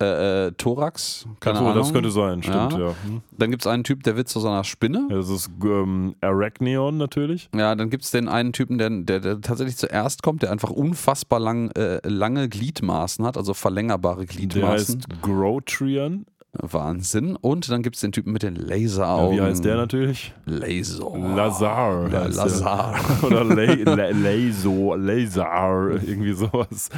[0.00, 1.74] Äh, äh, Thorax, keine Ahnung.
[1.74, 2.78] das könnte sein, stimmt, ja.
[2.78, 2.94] Ja.
[3.04, 3.22] Hm.
[3.36, 5.06] Dann gibt es einen Typ, der wird zu so einer Spinne.
[5.10, 7.48] Ja, das ist ähm, Arachneon natürlich.
[7.54, 10.70] Ja, dann gibt es den einen Typen, der, der, der tatsächlich zuerst kommt, der einfach
[10.70, 14.96] unfassbar lang, äh, lange Gliedmaßen hat, also verlängerbare Der Gliedmaßen.
[14.98, 16.26] heißt Grotrian.
[16.60, 17.36] Wahnsinn.
[17.36, 19.36] Und dann gibt es den Typen mit den Laseraugen.
[19.36, 20.32] Ja, wie heißt der natürlich?
[20.46, 21.16] Laser.
[21.16, 22.10] Lazar.
[22.10, 22.94] Ja, Lazar.
[23.20, 23.24] Der.
[23.30, 26.88] Oder La La Laso, Lazar, irgendwie sowas.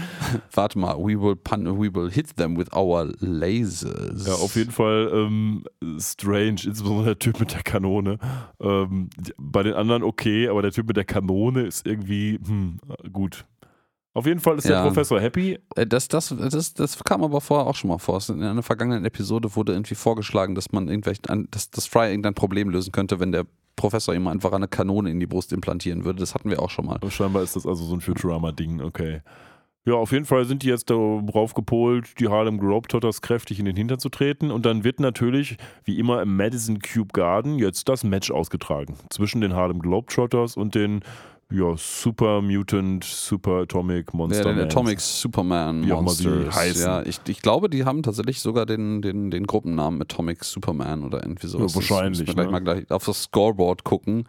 [0.52, 4.26] Warte mal, we will, pun we will hit them with our lasers.
[4.26, 5.64] Ja, auf jeden Fall ähm,
[5.98, 8.18] strange, insbesondere der Typ mit der Kanone.
[8.60, 12.78] Ähm, bei den anderen okay, aber der Typ mit der Kanone ist irgendwie, hm,
[13.12, 13.44] gut.
[14.12, 14.82] Auf jeden Fall ist Ja.
[14.82, 15.58] der Professor happy.
[15.76, 18.20] Äh, Das, das, das, das kam aber vorher auch schon mal vor.
[18.28, 22.34] In einer vergangenen Episode wurde irgendwie vorgeschlagen, dass man irgendwelchen, ein- dass, dass Fry irgendein
[22.34, 23.44] Problem lösen könnte, wenn der
[23.76, 26.18] Professor ihm einfach eine Kanone in die Brust implantieren würde.
[26.20, 26.98] Das hatten wir auch schon mal.
[27.08, 29.22] Scheinbar ist das also so ein Futurama-Ding, okay.
[29.86, 33.76] Ja, auf jeden Fall sind die jetzt darauf gepolt, die Harlem Globetrotters kräftig in den
[33.76, 34.50] Hintern zu treten.
[34.50, 38.96] Und dann wird natürlich, wie immer im Madison Cube Garden, jetzt das Match ausgetragen.
[39.08, 41.00] Zwischen den Harlem Globetrotters und den
[41.50, 44.48] ja, Super Mutant, Super Atomic Monster.
[44.48, 44.64] Ja, den.
[44.66, 46.54] Atomic Superman Wie Monsters.
[46.54, 46.82] heißen.
[46.82, 51.22] Ja, ich, ich glaube, die haben tatsächlich sogar den, den, den Gruppennamen Atomic Superman oder
[51.22, 51.72] irgendwie sowas.
[51.72, 52.52] Ja, wahrscheinlich, Das müssen wir gleich ne?
[52.52, 54.24] mal gleich auf das Scoreboard gucken,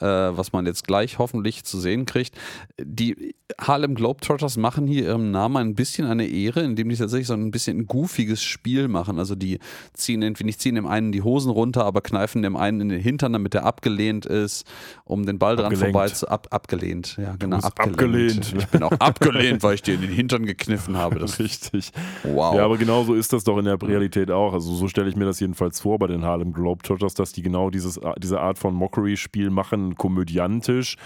[0.00, 2.36] äh, was man jetzt gleich hoffentlich zu sehen kriegt.
[2.80, 7.34] Die Harlem Globetrotters machen hier ihrem Namen ein bisschen eine Ehre, indem die tatsächlich so
[7.34, 9.18] ein bisschen ein goofiges Spiel machen.
[9.18, 9.60] Also die
[9.92, 13.00] ziehen irgendwie nicht ziehen dem einen die Hosen runter, aber kneifen dem einen in den
[13.00, 14.66] Hintern, damit er abgelehnt ist,
[15.04, 15.92] um den Ball dran Abgelenkt.
[15.92, 17.16] vorbei zu ab, abgelehnt.
[17.18, 18.54] Ja, genau, bist abgelehnt.
[18.56, 21.18] Ich bin auch abgelehnt, weil ich dir in den Hintern gekniffen habe.
[21.18, 21.92] Das, Richtig.
[22.24, 22.56] wow.
[22.56, 24.52] Ja, aber genau so ist das doch in der Realität auch.
[24.52, 27.70] Also so stelle ich mir das jedenfalls vor bei den Harlem Globetrotters, dass die genau
[27.70, 30.96] dieses, diese Art von Mockery-Spiel machen, komödiantisch,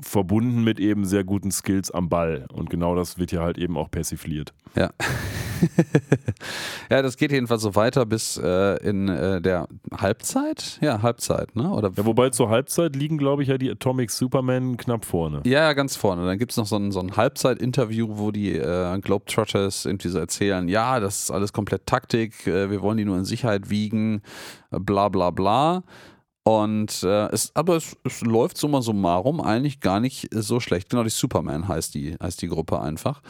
[0.00, 2.46] verbunden mit eben sehr guten Skills am Ball.
[2.52, 4.52] Und genau das wird ja halt eben auch persifliert.
[4.74, 4.90] Ja.
[6.90, 10.78] ja, das geht jedenfalls so weiter bis äh, in äh, der Halbzeit.
[10.80, 11.70] Ja, Halbzeit, ne?
[11.70, 15.40] Oder Ja, wobei zur Halbzeit liegen, glaube ich, ja die Atomic Superman knapp vorne.
[15.44, 16.26] Ja, ja, ganz vorne.
[16.26, 20.18] Dann gibt es noch so ein, so ein Halbzeit-Interview, wo die äh, Globetrotters irgendwie so
[20.18, 24.22] erzählen, ja, das ist alles komplett Taktik, äh, wir wollen die nur in Sicherheit wiegen,
[24.70, 25.82] äh, bla bla bla.
[26.48, 30.88] Und äh, es, aber es, es läuft summa summarum eigentlich gar nicht so schlecht.
[30.88, 33.20] Genau, die Superman heißt die, heißt die Gruppe einfach.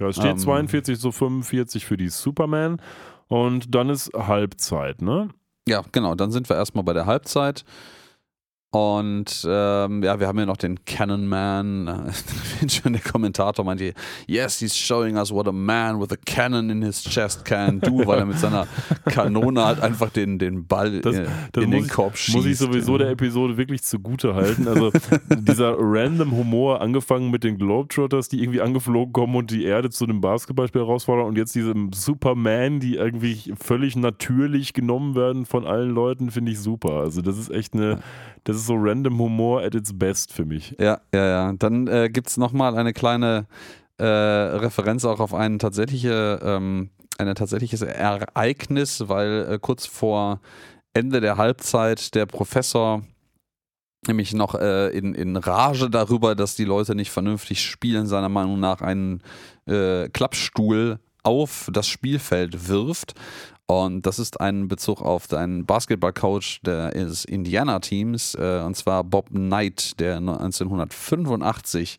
[0.00, 0.38] Ja, es steht Ähm.
[0.38, 2.82] 42 zu 45 für die Superman.
[3.28, 5.28] Und dann ist Halbzeit, ne?
[5.68, 7.64] Ja, genau, dann sind wir erstmal bei der Halbzeit.
[8.74, 12.12] Und ähm, ja, wir haben ja noch den Cannon Man.
[12.68, 13.94] Schon der Kommentator meinte,
[14.26, 17.98] yes, he's showing us what a man with a cannon in his chest can do,
[18.06, 18.66] weil er mit seiner
[19.04, 21.14] Kanone halt einfach den, den Ball Das-
[21.52, 22.36] Das in den Korb ich, schießt.
[22.36, 24.66] muss ich sowieso der Episode wirklich zugute halten.
[24.66, 24.90] Also
[25.30, 30.02] dieser random Humor, angefangen mit den Globetrotters, die irgendwie angeflogen kommen und die Erde zu
[30.02, 35.90] einem Basketballspiel herausfordern und jetzt diesem Superman, die irgendwie völlig natürlich genommen werden von allen
[35.90, 36.94] Leuten, finde ich super.
[37.02, 38.00] Also das ist echt eine,
[38.42, 40.74] das ist so random Humor at its best für mich.
[40.78, 41.52] Ja, ja, ja.
[41.52, 43.46] Dann äh, gibt es nochmal eine kleine
[43.98, 50.40] äh, Referenz auch auf ein tatsächliche, ähm, ein tatsächliches Ereignis, weil äh, kurz vor
[50.92, 53.02] Ende der Halbzeit der Professor
[54.06, 58.60] nämlich noch äh, in, in Rage darüber, dass die Leute nicht vernünftig spielen, seiner Meinung
[58.60, 59.22] nach einen
[59.66, 63.14] äh, Klappstuhl auf das Spielfeld wirft.
[63.66, 69.98] Und das ist ein Bezug auf einen Basketballcoach des Indiana-Teams, äh, und zwar Bob Knight,
[70.00, 71.98] der 1985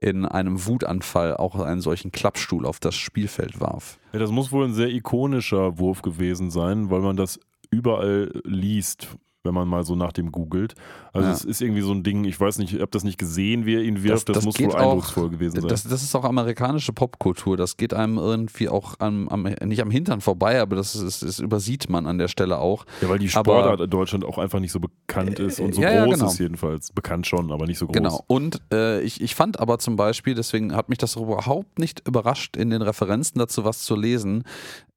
[0.00, 3.98] in einem Wutanfall auch einen solchen Klappstuhl auf das Spielfeld warf.
[4.12, 7.40] Ja, das muss wohl ein sehr ikonischer Wurf gewesen sein, weil man das
[7.70, 9.08] überall liest.
[9.48, 10.74] Wenn man mal so nach dem googelt.
[11.12, 11.34] Also Ja.
[11.34, 13.74] es ist irgendwie so ein Ding, ich weiß nicht, ich habe das nicht gesehen, wie
[13.74, 15.68] er ihn wirft, das, muss geht wohl auch- eindrucksvoll gewesen sein.
[15.68, 17.56] Das, das ist auch amerikanische Popkultur.
[17.56, 21.40] Das geht einem irgendwie auch am, am, nicht am Hintern vorbei, aber das, ist, das
[21.40, 22.84] übersieht man an der Stelle auch.
[23.00, 25.80] ja, weil die aber- Sportart in Deutschland auch einfach nicht so bekannt ist und so
[25.82, 26.26] Ja, ja, groß genau.
[26.30, 26.92] ist jedenfalls.
[26.92, 27.94] Bekannt schon, aber nicht so groß.
[27.96, 28.22] Genau.
[28.26, 32.56] Und äh, ich, ich fand aber zum Beispiel, deswegen hat mich das überhaupt nicht überrascht,
[32.56, 34.44] in den Referenzen dazu was zu lesen.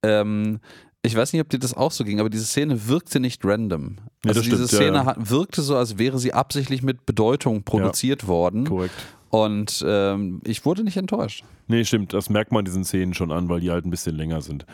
[0.04, 0.60] Ähm,
[1.04, 3.98] ich weiß nicht, ob dir das auch so ging, aber diese Szene wirkte nicht random.
[4.24, 5.06] Ja, Also diese stimmt, ja, Szene ja.
[5.06, 8.66] Hat, wirkte so, als wäre sie absichtlich mit Bedeutung produziert worden.
[8.66, 8.94] Korrekt.
[9.30, 11.44] Und ähm, ich wurde nicht enttäuscht.
[11.68, 14.42] Nee, stimmt, das merkt man diesen Szenen schon an, weil die halt ein bisschen länger
[14.42, 14.66] sind.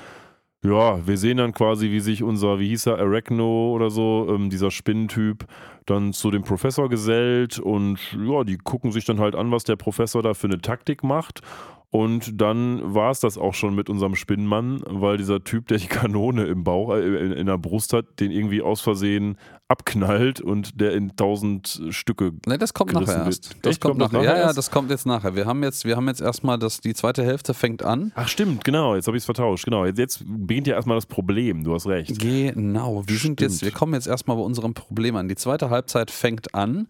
[0.64, 4.50] Ja, wir sehen dann quasi, wie sich unser, wie hieß er, Arachno oder so, ähm,
[4.50, 5.46] dieser Spinnentyp,
[5.86, 9.76] dann zu dem Professor gesellt und ja, die gucken sich dann halt an, was der
[9.76, 11.42] Professor da für eine Taktik macht.
[11.90, 15.88] Und dann war es das auch schon mit unserem Spinnenmann, weil dieser Typ, der die
[15.88, 19.38] Kanone im Bauch, äh, in, in der Brust hat, den irgendwie aus Versehen
[19.70, 23.26] abknallt und der in tausend Stücke Ne, das kommt nachher wird.
[23.28, 23.56] erst.
[23.62, 23.82] Das Echt?
[23.82, 24.22] kommt nachher.
[24.22, 24.58] Ja, nachher ja, erst?
[24.58, 25.36] das kommt jetzt nachher.
[25.36, 28.12] Wir haben jetzt, wir haben jetzt erstmal das, die zweite Hälfte fängt an.
[28.16, 29.66] Ach stimmt, genau, jetzt habe ich es vertauscht.
[29.66, 32.18] Genau, jetzt, jetzt beginnt ja erstmal das Problem, du hast recht.
[32.20, 33.74] Genau, wir sind jetzt, Stimmt.
[33.74, 35.28] wir kommen jetzt erstmal bei unserem Problem an.
[35.28, 36.88] Die zweite Halbzeit fängt an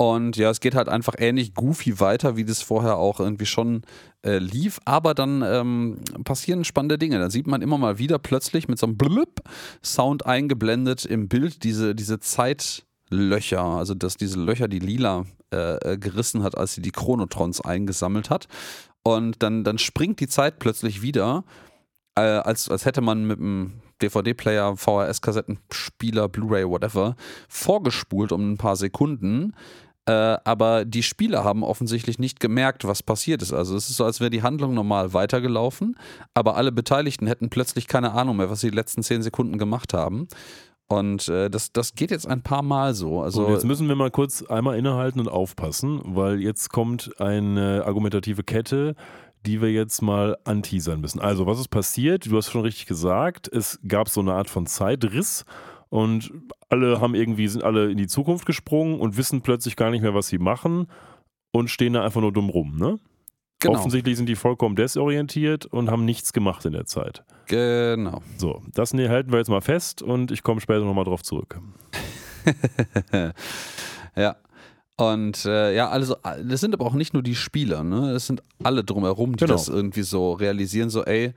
[0.00, 3.82] und ja, es geht halt einfach ähnlich goofy weiter, wie das vorher auch irgendwie schon
[4.24, 7.18] äh, lief, aber dann ähm, passieren spannende Dinge.
[7.18, 9.42] Dann sieht man immer mal wieder plötzlich mit so einem Blub
[9.84, 15.98] Sound eingeblendet im Bild diese, diese Zeitlöcher, also dass diese Löcher, die Lila äh, äh,
[15.98, 18.48] gerissen hat, als sie die Chronotrons eingesammelt hat.
[19.02, 21.44] Und dann, dann springt die Zeit plötzlich wieder
[22.14, 27.16] äh, als, als hätte man mit einem DVD-Player, VHS-Kassettenspieler, Blu-ray, whatever,
[27.48, 29.54] vorgespult um ein paar Sekunden.
[30.06, 30.12] Äh,
[30.44, 33.52] aber die Spieler haben offensichtlich nicht gemerkt, was passiert ist.
[33.52, 35.96] Also es ist so, als wäre die Handlung normal weitergelaufen,
[36.34, 39.92] aber alle Beteiligten hätten plötzlich keine Ahnung mehr, was sie die letzten zehn Sekunden gemacht
[39.92, 40.26] haben.
[40.88, 43.22] Und äh, das, das geht jetzt ein paar Mal so.
[43.22, 47.84] Also So, jetzt müssen wir mal kurz einmal innehalten und aufpassen, weil jetzt kommt eine
[47.86, 48.96] argumentative Kette,
[49.46, 51.20] die wir jetzt mal anteasern müssen.
[51.20, 52.26] Also, was ist passiert?
[52.26, 55.44] Du hast schon richtig gesagt, es gab so eine Art von Zeitriss
[55.90, 56.32] und
[56.68, 60.14] alle haben irgendwie, sind alle in die Zukunft gesprungen und wissen plötzlich gar nicht mehr,
[60.14, 60.86] was sie machen
[61.52, 62.98] und stehen da einfach nur dumm rum, ne?
[63.58, 67.24] genau, Offensichtlich sind die vollkommen desorientiert und haben nichts gemacht in der Zeit.
[67.46, 68.22] genau.
[68.38, 71.60] So, das ne, halten wir jetzt mal fest und ich komme später nochmal drauf zurück.
[74.16, 74.36] ja.
[74.96, 78.12] Und äh, ja, also das sind aber auch nicht nur die Spieler, ne?
[78.12, 79.54] Das sind alle drumherum, die Genau.
[79.54, 81.32] das irgendwie so realisieren, so, ey,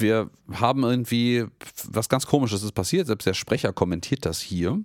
[0.00, 1.46] wir haben irgendwie
[1.90, 4.78] was ganz komisches ist passiert, selbst der Sprecher kommentiert das hier.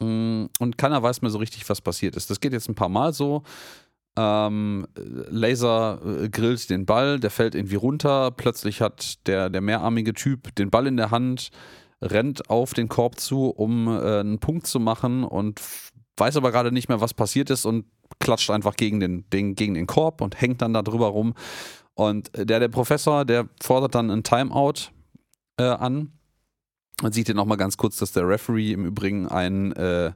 [0.00, 2.30] Mm, Und keiner weiß mehr so richtig, was passiert ist.
[2.30, 3.42] Das geht jetzt ein paar Mal so.
[4.18, 8.30] Ähm, Laser äh, grillt den Ball, der fällt irgendwie runter.
[8.30, 11.50] Plötzlich hat der, der mehrarmige Typ den Ball in der Hand,
[12.00, 15.60] rennt auf den Korb zu, um äh, einen Punkt zu machen und
[16.16, 17.84] weiß aber gerade nicht mehr, was passiert ist und
[18.20, 21.34] klatscht einfach gegen den, den, gegen den Korb und hängt dann da drüber rum.
[21.96, 24.90] Und der, der Professor, der fordert dann ein Timeout
[25.58, 26.12] äh, an.
[27.02, 30.12] Man sieht hier nochmal ganz kurz, dass der Referee im Übrigen ein äh,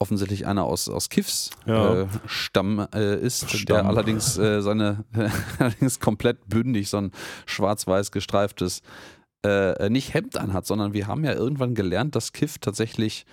[0.00, 2.02] offensichtlich einer aus, aus Kiffs Ja.
[2.02, 3.66] äh, Stamm äh, ist, Stamm.
[3.66, 5.04] der allerdings äh, seine
[5.58, 7.12] allerdings komplett bündig so ein
[7.46, 8.82] schwarz-weiß gestreiftes
[9.46, 13.24] äh, nicht Hemd anhat, sondern wir haben ja irgendwann gelernt, dass Kiff tatsächlich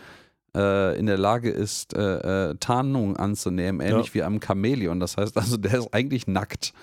[0.55, 4.13] äh, in der Lage ist, äh, äh, Tarnung anzunehmen, ähnlich Ja.
[4.13, 4.99] wie einem Chamäleon.
[4.99, 6.73] Das heißt also, der ist eigentlich nackt,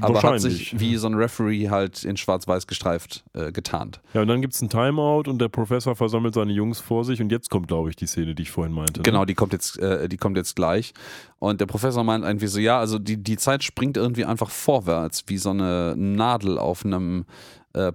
[0.00, 4.00] aber hat sich wie so ein Referee halt in schwarz-weiß gestreift äh, getarnt.
[4.12, 7.22] Ja, und dann gibt es ein Timeout und der Professor versammelt seine Jungs vor sich
[7.22, 9.00] und jetzt kommt, glaube ich, die Szene, die ich vorhin meinte.
[9.00, 9.02] ne?
[9.04, 10.92] Genau, die kommt jetzt, äh, die kommt jetzt gleich.
[11.38, 15.24] Und der Professor meint irgendwie so, ja, also die, die Zeit springt irgendwie einfach vorwärts,
[15.28, 17.24] wie so eine Nadel auf einem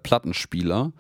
[0.04, 0.92] Plattenspieler.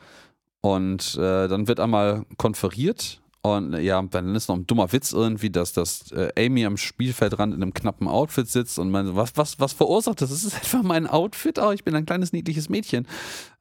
[0.62, 3.21] Und äh, dann wird einmal konferiert.
[3.44, 7.56] Und ja, dann ist noch ein dummer Witz irgendwie, dass das äh, Amy am Spielfeldrand
[7.56, 10.30] in einem knappen Outfit sitzt und meint, was, was, was verursacht das?
[10.30, 11.58] Das ist etwa mein Outfit.
[11.58, 13.08] Oh, ich bin ein kleines, niedliches Mädchen.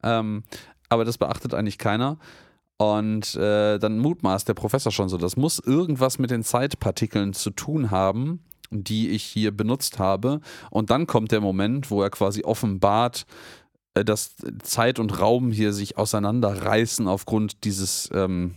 [0.03, 0.43] Ähm,
[0.91, 2.19] aber das beachtet eigentlich keiner.
[2.77, 7.51] Und äh, dann mutmaßt der Professor schon so, das muss irgendwas mit den Zeitpartikeln zu
[7.51, 10.41] tun haben, die ich hier benutzt habe.
[10.71, 13.27] Und dann kommt der Moment, wo er quasi offenbart,
[13.95, 18.57] äh, dass Zeit und Raum hier sich auseinanderreißen aufgrund dieses ähm,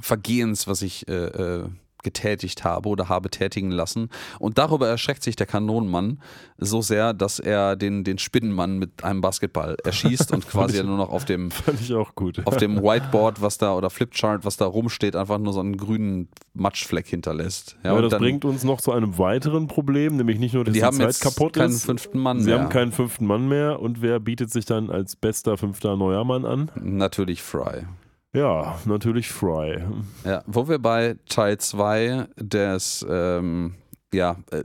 [0.00, 1.64] Vergehens, was ich äh, äh,
[2.04, 4.08] getätigt habe oder habe tätigen lassen.
[4.38, 6.20] Und darüber erschreckt sich der Kanonenmann
[6.56, 10.96] so sehr, dass er den, den Spinnenmann mit einem Basketball erschießt und quasi ja nur
[10.96, 12.40] noch auf dem Fand ich auch gut.
[12.46, 16.28] auf dem Whiteboard, was da oder Flipchart, was da rumsteht, einfach nur so einen grünen
[16.54, 17.76] Matschfleck hinterlässt.
[17.82, 20.72] Ja, und das dann- bringt uns noch zu einem weiteren Problem, nämlich nicht nur, dass
[20.74, 21.84] die die, haben Zeit jetzt kaputt keinen ist.
[21.84, 22.60] fünften Mann Sie mehr.
[22.60, 26.44] haben keinen fünften Mann mehr und wer bietet sich dann als bester fünfter neuer Mann
[26.44, 26.70] an?
[26.80, 27.86] Natürlich Fry.
[28.34, 29.82] Ja, natürlich Fry.
[30.24, 33.74] Ja, wo wir bei Teil 2 des ähm,
[34.12, 34.64] ja, äh,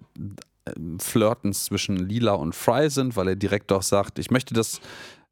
[0.99, 4.82] Flirtens zwischen Lila und Fry sind, weil er direkt auch sagt, ich möchte das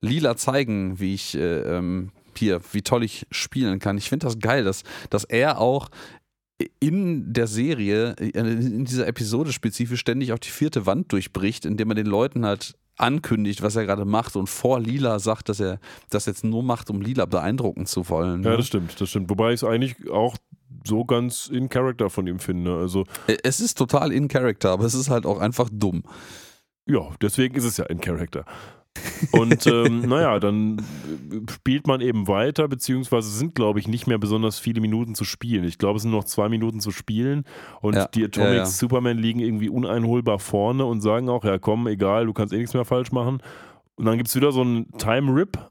[0.01, 3.97] Lila zeigen, wie ich äh, ähm, hier, wie toll ich spielen kann.
[3.97, 5.89] Ich finde das geil, dass, dass er auch
[6.79, 11.91] in der Serie, äh, in dieser Episode spezifisch ständig auch die vierte Wand durchbricht, indem
[11.91, 15.79] er den Leuten halt ankündigt, was er gerade macht und vor Lila sagt, dass er
[16.09, 18.43] das jetzt nur macht, um Lila beeindrucken zu wollen.
[18.43, 18.57] Ja, ne?
[18.57, 19.29] das stimmt, das stimmt.
[19.29, 20.37] Wobei ich es eigentlich auch
[20.85, 22.75] so ganz in Character von ihm finde.
[22.75, 23.05] Also,
[23.43, 26.03] Es ist total in Character, aber es ist halt auch einfach dumm.
[26.85, 28.45] ja, deswegen ist es ja in Character.
[29.31, 34.17] Und ähm, naja, dann äh, spielt man eben weiter, beziehungsweise sind, glaube ich, nicht mehr
[34.17, 35.63] besonders viele Minuten zu spielen.
[35.63, 37.45] Ich glaube, es sind noch zwei Minuten zu spielen
[37.81, 38.65] und Ja, die Atomic ja, ja.
[38.65, 42.73] Superman liegen irgendwie uneinholbar vorne und sagen auch, ja komm, egal, du kannst eh nichts
[42.73, 43.41] mehr falsch machen.
[43.95, 45.70] Und dann gibt es wieder so einen Time-Rip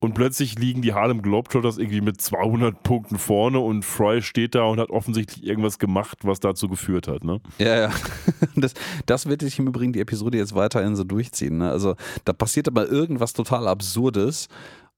[0.00, 4.64] und plötzlich liegen die Harlem Globetrotters irgendwie mit 200 Punkten vorne und Fry steht da
[4.64, 7.24] und hat offensichtlich irgendwas gemacht, was dazu geführt hat.
[7.24, 7.40] Ne?
[7.58, 7.90] Ja, ja.
[8.54, 8.74] Das,
[9.06, 11.58] das wird sich im Übrigen die Episode jetzt weiterhin so durchziehen.
[11.58, 11.70] Ne?
[11.70, 11.94] Also
[12.24, 14.48] da passiert aber irgendwas total Absurdes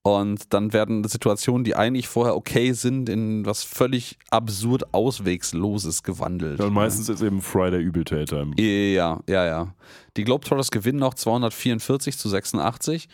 [0.03, 6.59] und dann werden Situationen, die eigentlich vorher okay sind, in was völlig absurd Auswegsloses gewandelt.
[6.59, 6.81] Ja, und ne?
[6.81, 8.47] meistens ist eben Fry der Übeltäter.
[8.57, 9.75] Ja, ja, ja.
[10.17, 13.09] Die Globetrotters gewinnen noch 244 zu 86.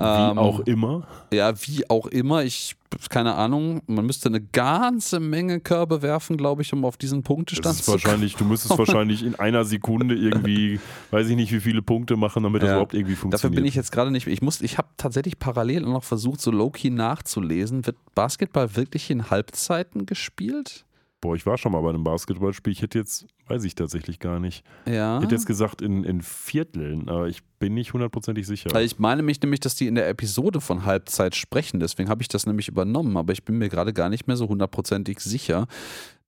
[0.00, 1.06] Wie Ähm, auch immer.
[1.32, 2.42] Ja, wie auch immer.
[2.44, 2.74] Ich,
[3.10, 7.66] keine Ahnung, man müsste eine ganze Menge Körbe werfen, glaube ich, um auf diesen Punktestand
[7.66, 8.02] Das ist zu kommen.
[8.02, 10.80] wahrscheinlich, du müsstest wahrscheinlich in einer Sekunde irgendwie,
[11.10, 12.74] weiß ich nicht, wie viele Punkte machen, damit das Ja.
[12.76, 13.44] überhaupt irgendwie funktioniert.
[13.44, 14.26] Dafür bin ich jetzt gerade nicht.
[14.26, 17.86] Ich muss, ich habe tatsächlich parallel noch versucht, so low-key nachzulesen.
[17.86, 20.84] Wird Basketball wirklich in Halbzeiten gespielt?
[21.20, 22.72] Boah, ich war schon mal bei einem Basketballspiel.
[22.72, 24.64] Ich hätte jetzt, weiß ich tatsächlich gar nicht.
[24.86, 25.18] Ja.
[25.18, 28.70] Ich hätte jetzt gesagt in, in Vierteln, aber ich bin nicht hundertprozentig sicher.
[28.72, 31.78] Weil ich meine mich nämlich, dass die in der Episode von Halbzeit sprechen.
[31.78, 33.18] Deswegen habe ich das nämlich übernommen.
[33.18, 35.66] Aber ich bin mir gerade gar nicht mehr so hundertprozentig sicher.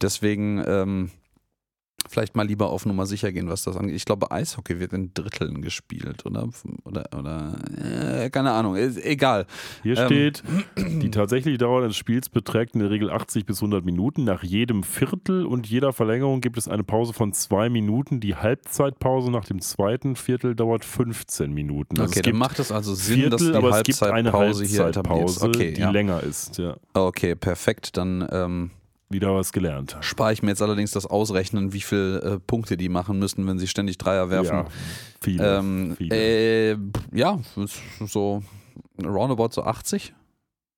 [0.02, 1.10] Deswegen ähm,
[2.08, 3.96] vielleicht mal lieber auf Nummer sicher gehen, was das angeht.
[3.96, 6.48] Ich glaube, Eishockey wird in Dritteln gespielt, oder?
[6.84, 7.56] Oder, oder
[8.24, 8.76] äh, keine Ahnung.
[8.76, 9.46] Ist, egal.
[9.82, 10.42] Hier ähm, steht,
[10.76, 14.24] die tatsächliche Dauer des Spiels beträgt in der Regel 80 bis 100 Minuten.
[14.24, 18.20] Nach jedem Viertel und jeder Verlängerung gibt es eine Pause von zwei Minuten.
[18.20, 21.98] Die Halbzeitpause nach dem zweiten Viertel dauert 15 Minuten.
[21.98, 24.64] Also Okay, dann macht es also Sinn, Viertel, dass die aber es gibt eine Halbzeitpause
[24.64, 24.84] hier.
[24.84, 25.90] Halbzeitpause, Okay, die ja.
[25.90, 26.58] länger ist.
[26.58, 27.96] Ja, okay, perfekt.
[27.96, 28.70] Dann ähm,
[29.12, 29.96] wieder was gelernt.
[30.00, 33.58] spare ich mir jetzt allerdings das Ausrechnen, wie viele äh, Punkte die machen müssen, wenn
[33.58, 34.56] sie ständig Dreier werfen.
[34.56, 34.66] Ja,
[35.20, 35.58] viele.
[35.58, 36.16] ähm, viele.
[36.16, 36.76] äh,
[37.12, 37.38] ja,
[38.00, 38.42] so
[39.02, 40.14] roundabout so 80.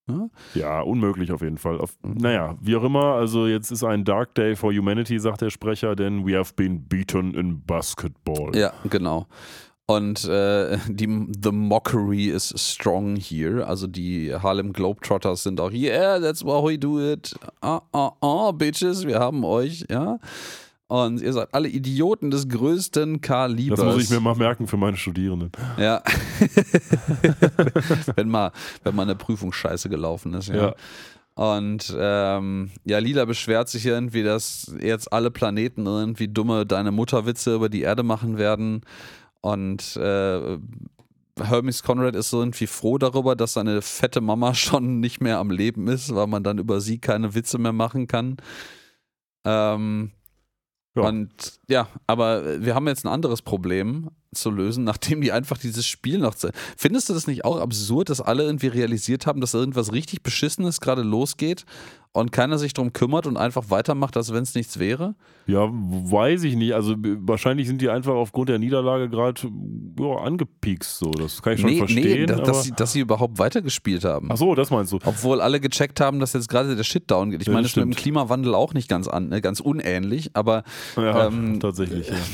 [0.07, 0.29] Ja?
[0.55, 1.79] Ja, unmöglich auf jeden Fall.
[1.79, 5.51] Auf, naja, wie auch immer, also jetzt ist ein Dark Day for Humanity, sagt der
[5.51, 8.55] Sprecher, denn we have been beaten in basketball.
[8.55, 9.27] Ja, genau.
[9.87, 13.67] Und äh, die The Mockery is strong here.
[13.67, 17.35] Also die Harlem Globetrotters sind auch, yeah, that's how we do it.
[17.61, 20.19] Ah, ah, ah, bitches, wir haben euch, ja.
[20.87, 23.81] Und ihr seid alle Idioten des größten Kalibers.
[23.81, 25.51] Das muss ich mir mal merken für meine Studierenden.
[25.79, 26.03] Ja.
[28.17, 30.57] wenn, mal, wenn mal eine Prüfung scheiße gelaufen ist, ja.
[30.57, 30.75] Ja.
[31.37, 37.57] Und ähm, ja, Lila beschwert sich irgendwie, dass jetzt alle Planeten irgendwie dumme deine Mutterwitze
[37.57, 38.83] über die Erde machen werden.
[39.45, 40.59] Und äh,
[41.39, 45.51] Hermes Conrad ist so irgendwie froh darüber, dass seine fette Mama schon nicht mehr am
[45.51, 48.39] Leben ist, weil man dann über sie keine Witze mehr machen kann.
[49.45, 50.13] Ähm,
[50.97, 51.03] Ja.
[51.03, 55.87] Und ja, aber wir haben jetzt ein anderes Problem zu lösen, nachdem die einfach dieses
[55.87, 56.35] Spiel noch.
[56.77, 60.81] Findest du das nicht auch absurd, dass alle irgendwie realisiert haben, dass irgendwas richtig Beschissenes
[60.81, 61.65] gerade losgeht
[62.13, 65.17] und keiner sich drum kümmert und einfach weitermacht, als wenn es nichts wäre?
[65.47, 66.73] Ja, weiß ich nicht.
[66.73, 69.41] Also wahrscheinlich sind die einfach aufgrund der Niederlage gerade
[69.99, 70.97] ja, angepiekst.
[70.99, 71.11] So.
[71.11, 72.29] Das kann ich schon verstehen.
[72.29, 74.29] da- aber dass, sie, dass sie überhaupt weitergespielt haben.
[74.31, 74.99] Ach so, das meinst du.
[75.05, 77.43] Obwohl alle gecheckt haben, dass jetzt gerade der Shitdown geht.
[77.43, 77.95] Ich Ja, meine, das ist mit dem.
[77.95, 80.63] Klimawandel auch nicht ganz, an, äh, ganz unähnlich, aber
[80.97, 82.09] Ja, ähm, tatsächlich.
[82.09, 82.15] Ja.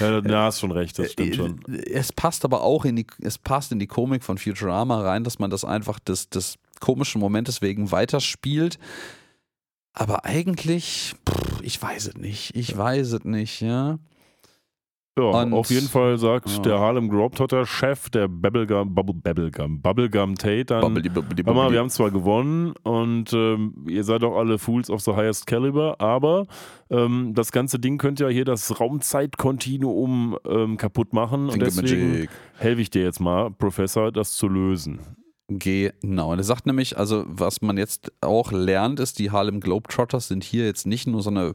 [0.00, 1.60] Ja, da hast schon recht, das stimmt schon.
[1.86, 5.38] Es passt aber auch in die, es passt in die Komik von Futurama rein, dass
[5.38, 8.78] man das einfach des, des komischen Momentes wegen weiterspielt.
[9.92, 12.54] Aber eigentlich, pff, ich weiß es nicht.
[12.54, 13.98] Ich weiß es nicht, ja.
[15.18, 16.58] Ja, Und- auf jeden Fall sagt Ja.
[16.58, 21.72] der Harlem Globetrotter-Chef, der Bubblegum, Bubble, Bubblegum, Bubblegum Tate, dann, Bubbly, bubbly, Hör mal, bubbly.
[21.72, 25.98] wir haben zwar gewonnen und ähm, ihr seid auch alle Fools of the highest caliber,
[26.02, 26.46] aber
[26.90, 32.28] ähm, das ganze Ding könnte ja hier das Raumzeitkontinuum ähm, kaputt machen und Finger deswegen
[32.58, 34.98] helfe ich dir jetzt mal, Professor, das zu lösen.
[35.48, 36.32] Genau.
[36.32, 40.44] Und er sagt nämlich, also was man jetzt auch lernt, ist, die Harlem Globetrotters sind
[40.44, 41.54] hier jetzt nicht nur so eine,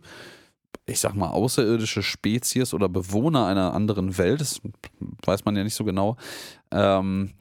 [0.86, 4.62] ich sag mal, außerirdische Spezies oder Bewohner einer anderen Welt, das
[5.26, 6.18] weiß man ja nicht so genau,
[6.72, 7.34] ähm,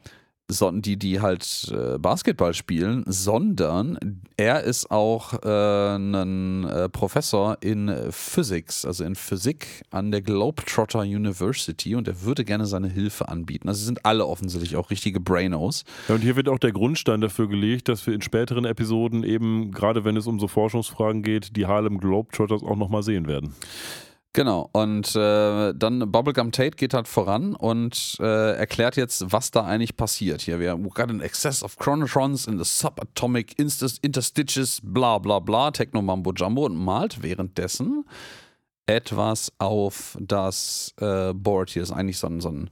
[0.81, 7.91] die, die halt äh, Basketball spielen, sondern er ist auch äh, ein äh, Professor in
[8.11, 13.67] Physics, also in Physik an der Globetrotter University und er würde gerne seine Hilfe anbieten.
[13.67, 15.83] Also sie sind alle offensichtlich auch richtige Brainos.
[16.07, 19.71] Ja, und hier wird auch der Grundstein dafür gelegt, dass wir in späteren Episoden eben,
[19.71, 23.55] gerade wenn es um so Forschungsfragen geht, die Harlem Globetrotters auch nochmal sehen werden.
[24.33, 29.65] Genau, und äh, dann Bubblegum Tate geht halt voran und äh, erklärt jetzt, was da
[29.65, 30.41] eigentlich passiert.
[30.41, 35.71] Hier, wir we got an excess of chronotrons in the subatomic interstitious, bla bla bla,
[35.71, 38.05] Techno Mambo Jumbo und malt währenddessen
[38.85, 41.71] etwas auf das äh, Board.
[41.71, 42.69] Hier ist eigentlich so ein, so ein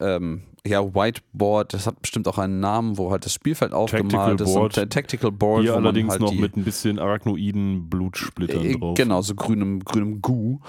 [0.00, 4.52] ähm, ja, Whiteboard, das hat bestimmt auch einen Namen, wo halt das Spielfeld aufgemalt ist.
[4.52, 4.76] Board.
[4.76, 5.62] Und, äh, Tactical Board.
[5.62, 8.96] Hier allerdings halt noch mit ein bisschen arachnoiden Blutsplittern äh, drauf.
[8.96, 10.60] Genau, so grünem, grünem Goo.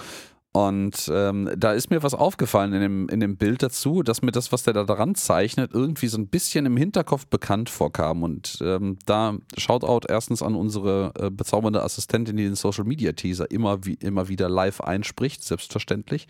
[0.53, 4.31] Und ähm, da ist mir was aufgefallen in dem, in dem Bild dazu, dass mir
[4.31, 8.23] das, was der da dran zeichnet, irgendwie so ein bisschen im Hinterkopf bekannt vorkam.
[8.23, 13.49] Und ähm, da Shoutout erstens an unsere äh, bezaubernde Assistentin, die den Social Media Teaser
[13.49, 16.27] immer, wie, immer wieder live einspricht, selbstverständlich.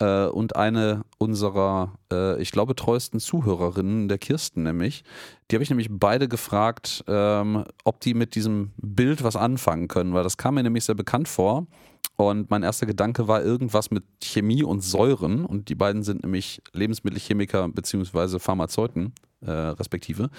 [0.00, 5.04] Äh, und eine unserer, äh, ich glaube, treuesten Zuhörerinnen, der Kirsten nämlich,
[5.50, 10.14] die habe ich nämlich beide gefragt, ähm, ob die mit diesem Bild was anfangen können,
[10.14, 11.66] weil das kam mir nämlich sehr bekannt vor.
[12.16, 15.44] Und mein erster Gedanke war irgendwas mit Chemie und Säuren.
[15.44, 18.38] Und die beiden sind nämlich Lebensmittelchemiker bzw.
[18.38, 20.30] Pharmazeuten, äh, respektive.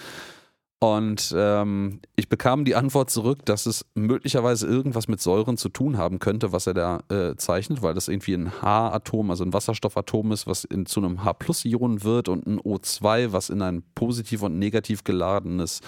[0.79, 5.97] Und ähm, ich bekam die Antwort zurück, dass es möglicherweise irgendwas mit Säuren zu tun
[5.97, 10.33] haben könnte, was er da äh, zeichnet, weil das irgendwie ein H-Atom, also ein Wasserstoffatom
[10.33, 14.59] ist, was in, zu einem H-Plus-Ion wird und ein O2, was in ein positiv und
[14.59, 15.79] negativ geladenes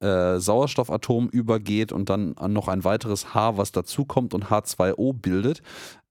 [0.00, 5.62] äh, Sauerstoffatom übergeht und dann an noch ein weiteres H, was dazukommt und H2O bildet.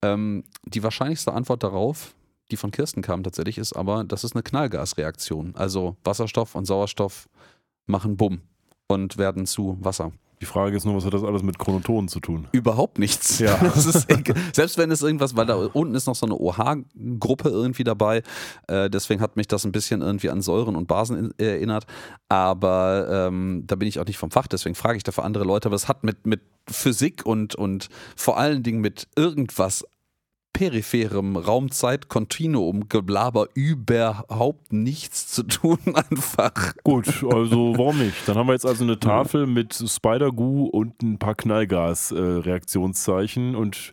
[0.03, 2.13] Ähm, die wahrscheinlichste Antwort darauf,
[2.51, 5.55] die von Kirsten kam tatsächlich, ist aber, das ist eine Knallgasreaktion.
[5.55, 7.27] Also Wasserstoff und Sauerstoff
[7.85, 8.41] machen Bumm
[8.87, 10.11] und werden zu Wasser.
[10.43, 12.49] Die Frage ist nur, was hat das alles mit Chronotonen zu tun?
[12.51, 13.39] Überhaupt nichts.
[13.39, 13.57] Ja.
[14.53, 18.23] Selbst wenn es irgendwas, weil da unten ist noch so eine OH-Gruppe irgendwie dabei,
[18.67, 21.85] äh, deswegen hat mich das ein bisschen irgendwie an Säuren und Basen in, erinnert,
[22.27, 25.69] aber ähm, da bin ich auch nicht vom Fach, deswegen frage ich dafür andere Leute,
[25.69, 29.85] aber es hat mit, mit Physik und, und vor allen Dingen mit irgendwas
[30.53, 36.75] peripherem Raumzeit-Kontinuum Geblaber überhaupt nichts zu tun einfach.
[36.83, 38.25] Gut, also warum nicht?
[38.27, 43.91] Dann haben wir jetzt also eine Tafel mit Spider-Goo und ein paar Knallgas-Reaktionszeichen und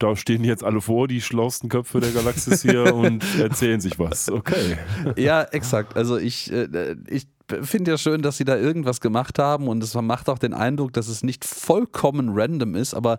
[0.00, 4.30] da stehen jetzt alle vor, die schlausten Köpfe der Galaxis hier und erzählen sich was.
[4.30, 4.78] Okay.
[5.16, 5.96] Ja, exakt.
[5.96, 7.28] Also ich, äh, ich
[7.62, 10.92] finde ja schön, dass sie da irgendwas gemacht haben und es macht auch den Eindruck,
[10.94, 13.18] dass es nicht vollkommen random ist, aber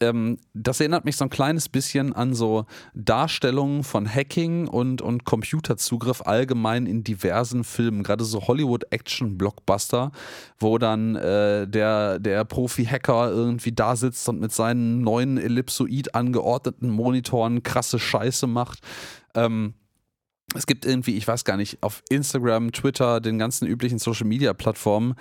[0.00, 5.24] ähm, das erinnert mich so ein kleines bisschen an so Darstellungen von Hacking und, und
[5.24, 10.12] Computerzugriff allgemein in diversen Filmen, gerade so Hollywood-Action-Blockbuster,
[10.58, 16.90] wo dann äh, der, der Profi-Hacker irgendwie da sitzt und mit seinen neuen Ellipsoid angeordneten
[16.90, 18.80] Monitoren krasse Scheiße macht.
[19.34, 19.74] Ähm,
[20.54, 24.52] es gibt irgendwie, ich weiß gar nicht, auf Instagram, Twitter, den ganzen üblichen Social Media
[24.52, 25.14] Plattformen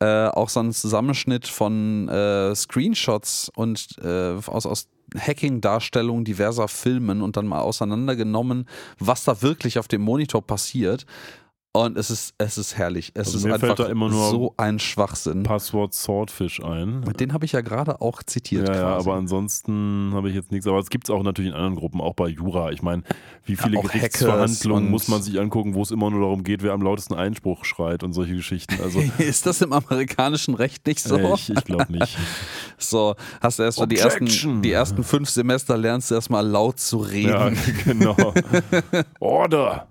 [0.00, 7.22] äh, auch so einen Zusammenschnitt von äh, Screenshots und äh, aus, aus Hacking-Darstellungen diverser Filmen
[7.22, 8.68] und dann mal auseinandergenommen,
[8.98, 11.06] was da wirklich auf dem Monitor passiert.
[11.78, 13.12] Und es ist, es ist herrlich.
[13.14, 15.44] Es Also ist mir einfach fällt da immer nur so ein Schwachsinn.
[15.44, 17.02] Passwort Swordfish ein.
[17.20, 18.68] Den habe ich ja gerade auch zitiert.
[18.68, 20.66] Ja, ja, aber ansonsten habe ich jetzt nichts.
[20.66, 22.72] Aber es gibt es auch natürlich in anderen Gruppen, auch bei Jura.
[22.72, 23.02] Ich meine,
[23.44, 26.72] wie viele Hackers Gerichtsverhandlungen muss man sich angucken, wo es immer nur darum geht, wer
[26.72, 28.74] am lautesten Einspruch schreit und solche Geschichten.
[28.82, 31.16] Also, ist das im amerikanischen Recht nicht so?
[31.16, 32.18] äh, ich, ich glaube nicht.
[32.80, 36.78] So, hast du erst mal die ersten, die ersten fünf Semester lernst du erstmal laut
[36.78, 37.58] zu Ja, reden.
[37.84, 38.14] genau.
[39.18, 39.88] Order!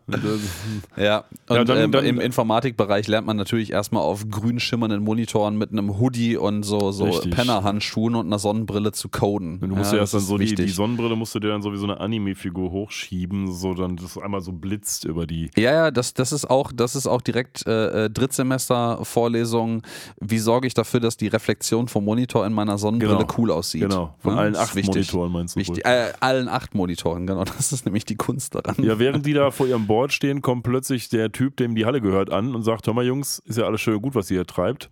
[0.95, 5.57] Ja, und Ja, dann- ähm, im Informatikbereich lernt man natürlich erstmal auf grün schimmernden Monitoren
[5.57, 7.05] mit einem Hoodie und so, so.
[7.29, 9.59] Pennerhandschuhen und einer Sonnenbrille zu coden.
[9.59, 10.67] Du musst ja, erst dann so die, die.
[10.67, 14.41] Sonnenbrille musst du dir dann so wie so eine Anime-Figur hochschieben, so dann das einmal
[14.41, 15.49] so blitzt über die.
[15.57, 19.81] Ja, ja, das, das ist auch, das ist auch direkt äh, äh, Drittsemester-Vorlesung.
[20.19, 23.33] Wie sorge ich dafür, dass die Reflexion vom Monitor in meiner Sonnenbrille Genau.
[23.37, 23.81] cool aussieht?
[23.81, 24.15] Genau.
[24.19, 24.95] Von Ja, allen das ist acht wichtig.
[25.13, 25.59] Monitoren meinst du?
[25.59, 27.43] Wichtig, äh, allen acht Monitoren, genau.
[27.57, 28.75] Das ist nämlich die Kunst daran.
[28.79, 32.01] Ja, während die da vor ihrem Board stehen, kommt plötzlich der Typ, dem die Halle
[32.01, 34.37] gehört, an und sagt: Hör mal, Jungs, ist ja alles schön und gut, was ihr
[34.37, 34.89] hier treibt.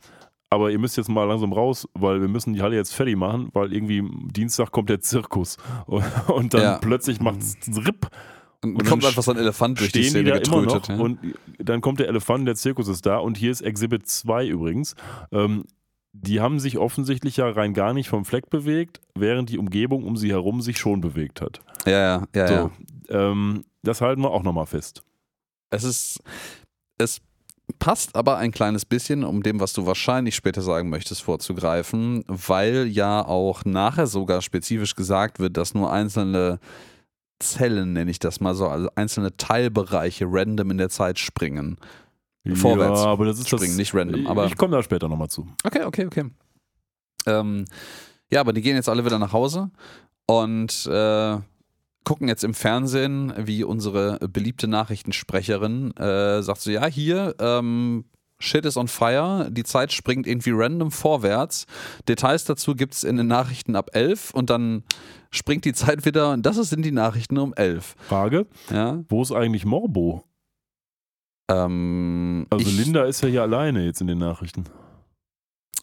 [0.49, 3.49] Aber ihr müsst jetzt mal langsam raus, weil wir müssen die Halle jetzt fertig machen,
[3.53, 5.57] weil irgendwie Dienstag kommt der Zirkus.
[5.87, 6.77] Und, und dann Ja.
[6.77, 8.07] plötzlich macht es RIP.
[8.63, 10.89] Und Und kommt einfach so ein Elefant durch die stehen die Szene da immer getrötet.
[10.89, 11.03] noch ja.
[11.03, 11.19] und
[11.59, 14.95] dann kommt der Elefant, der Zirkus ist da und hier ist Exhibit 2 übrigens.
[15.31, 15.65] Ähm,
[16.13, 20.15] die haben sich offensichtlich ja rein gar nicht vom Fleck bewegt, während die Umgebung um
[20.15, 21.59] sie herum sich schon bewegt hat.
[21.85, 22.71] ja, ja, ja, So, ja.
[23.31, 25.03] ähm, das halten wir auch nochmal fest.
[25.69, 26.19] Es ist,
[26.97, 27.21] es
[27.79, 32.87] passt aber ein kleines bisschen, um dem, was du wahrscheinlich später sagen möchtest, vorzugreifen, weil
[32.87, 36.59] ja auch nachher sogar spezifisch gesagt wird, dass nur einzelne
[37.39, 41.77] Zellen, nenne ich das mal so, also einzelne Teilbereiche random in der Zeit springen.
[42.53, 43.01] Vorwärts.
[43.01, 44.27] Ja, aber das ist springen, das, nicht random.
[44.27, 45.47] Aber ich komme da später nochmal zu.
[45.63, 46.25] Okay, okay, okay.
[47.25, 47.65] Ähm,
[48.31, 49.71] ja, aber die gehen jetzt alle wieder nach Hause
[50.27, 51.37] und äh,
[52.05, 58.05] gucken jetzt im Fernsehen, wie unsere beliebte Nachrichtensprecherin äh, sagt so, ja, hier, ähm,
[58.37, 61.65] Shit is on fire, die Zeit springt irgendwie random vorwärts.
[62.07, 64.83] Details dazu gibt es in den Nachrichten ab 11 und dann
[65.31, 67.95] springt die Zeit wieder und das sind die Nachrichten um 11.
[68.09, 70.25] Frage: Ja, Wo ist eigentlich Morbo?
[71.49, 74.65] ähm, Also Linda ist ja hier alleine jetzt in den Nachrichten.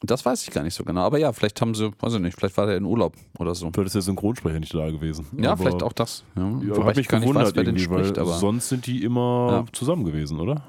[0.05, 1.03] Das weiß ich gar nicht so genau.
[1.03, 3.71] Aber ja, vielleicht haben sie, weiß ich nicht, vielleicht war der in Urlaub oder so.
[3.73, 5.27] Vielleicht ist der Synchronsprecher nicht da gewesen.
[5.39, 6.25] Ja, Aber- vielleicht auch das.
[6.37, 6.43] Ja.
[6.43, 8.19] Ja, Wobei ich mich gar nicht weiß, wer den spricht.
[8.19, 9.73] Aber sonst sind die immer Ja.
[9.73, 10.63] zusammen gewesen, oder?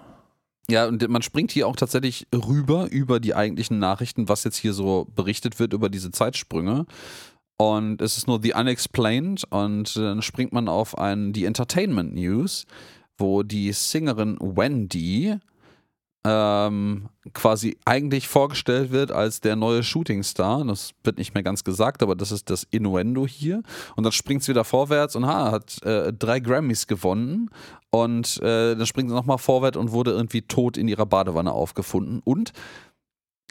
[0.69, 4.71] ja, und man springt hier auch tatsächlich rüber über die eigentlichen Nachrichten, was jetzt hier
[4.73, 6.86] so berichtet wird über diese Zeitsprünge.
[7.57, 12.65] Und es ist nur The Unexplained und dann springt man auf ein die Entertainment News,
[13.17, 15.36] wo die Singerin Wendy
[16.26, 20.63] ähm, quasi eigentlich vorgestellt wird als der neue Shootingstar.
[20.65, 23.61] Das wird nicht mehr ganz gesagt, aber das ist das Innuendo hier.
[23.95, 27.49] Und dann springt sie wieder vorwärts und ha, hat äh, drei Grammys gewonnen.
[27.89, 32.21] Und äh, dann springt sie nochmal vorwärts und wurde irgendwie tot in ihrer Badewanne aufgefunden.
[32.24, 32.53] Und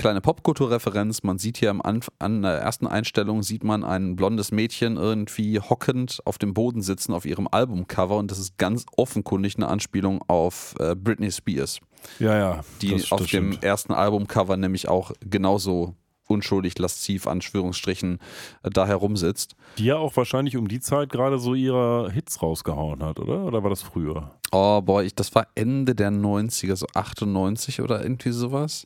[0.03, 4.51] kleine Popkulturreferenz, man sieht hier am Anf an der ersten Einstellung sieht man ein blondes
[4.51, 9.55] Mädchen irgendwie hockend auf dem Boden sitzen auf ihrem Albumcover und das ist ganz offenkundig
[9.57, 11.79] eine Anspielung auf äh, Britney Spears,
[12.19, 12.61] Ja, ja.
[12.83, 13.65] die das, auf das dem stimmt.
[13.65, 15.95] ersten Albumcover nämlich auch genauso
[16.27, 18.19] unschuldig lasziv Anführungsstrichen
[18.65, 19.55] äh, da herumsitzt.
[19.79, 23.45] Die ja auch wahrscheinlich um die Zeit gerade so ihre Hits rausgehauen hat, oder?
[23.45, 24.33] Oder war das früher?
[24.51, 28.85] Oh boy, ich, das war Ende der 90er, so 98 oder irgendwie sowas.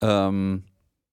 [0.00, 0.64] Ähm,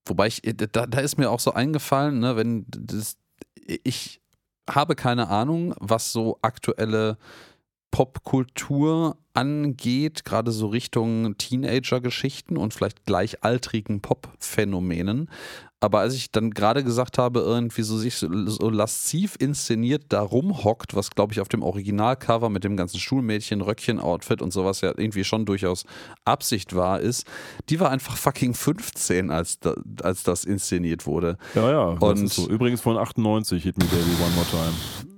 [0.06, 3.18] wobei ich, da, da ist mir auch so eingefallen, ne, wenn das,
[3.56, 4.22] ich
[4.70, 7.18] habe keine Ahnung, was so aktuelle
[7.96, 15.30] Popkultur angeht, gerade so Richtung Teenager-Geschichten und vielleicht gleichaltrigen Pop-Phänomenen.
[15.80, 20.20] Aber als ich dann gerade gesagt habe, irgendwie so sich so, so lasziv inszeniert da
[20.20, 24.90] rumhockt, was glaube ich auf dem Originalcover mit dem ganzen Schulmädchen, Röckchen-Outfit und sowas ja
[24.90, 25.86] irgendwie schon durchaus
[26.26, 27.26] Absicht war, ist,
[27.70, 29.74] die war einfach fucking 15, als, da,
[30.04, 31.38] als das inszeniert wurde.
[31.56, 31.86] Ja, ja.
[31.98, 32.50] Und- so.
[32.50, 34.74] Übrigens von 98, Hit Me Baby One More Time.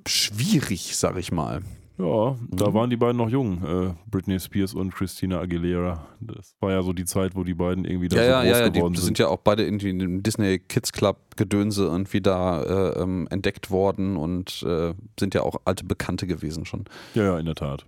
[0.08, 1.64] Schwierig, sag ich mal.
[2.00, 2.74] Ja, da Mhm.
[2.76, 6.06] waren die beiden noch jung, äh, Britney Spears und Christina Aguilera.
[6.20, 8.60] Das war ja so die Zeit, wo die beiden irgendwie da Ja, so ja, groß
[8.60, 9.06] ja, geworden die sind.
[9.06, 13.28] sind ja auch beide irgendwie in dem Disney Kids Club Gedönse irgendwie da äh, ähm,
[13.32, 16.86] entdeckt worden und äh, sind ja auch alte Bekannte gewesen schon.
[17.16, 17.86] Ja, ja, in der Tat.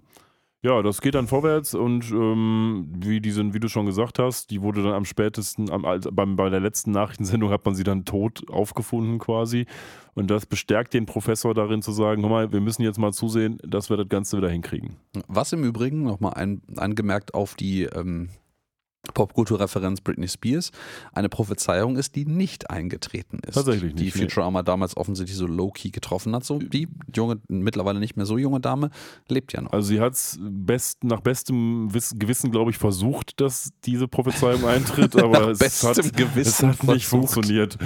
[0.61, 4.51] Ja, das geht dann vorwärts und ähm, wie, die sind, wie du schon gesagt hast,
[4.51, 8.03] die wurde dann am spätesten, am, beim, bei der letzten Nachrichtensendung hat man sie dann
[8.03, 9.67] tot aufgefunden quasi.
[10.15, 13.57] Und das bestärkt den Professor darin zu sagen, hör mal, wir müssen jetzt mal zusehen,
[13.63, 14.97] dass wir das Ganze wieder hinkriegen.
[15.29, 18.27] Was im Übrigen nochmal angemerkt auf die ähm,
[19.13, 20.71] Popkulturreferenz Britney Spears
[21.13, 23.55] eine Prophezeiung ist, die nicht eingetreten ist.
[23.55, 24.21] Tatsächlich Die nicht, nee.
[24.23, 26.43] Futurama damals offensichtlich so low-key getroffen hat.
[26.43, 28.89] So die junge, mittlerweile nicht mehr so junge Dame,
[29.27, 29.71] lebt ja noch.
[29.71, 34.65] Also sie hat es best, nach bestem Wiss, Gewissen, glaube ich, versucht, dass diese Prophezeiung
[34.65, 37.77] eintritt, aber es hat, es hat nicht funktioniert.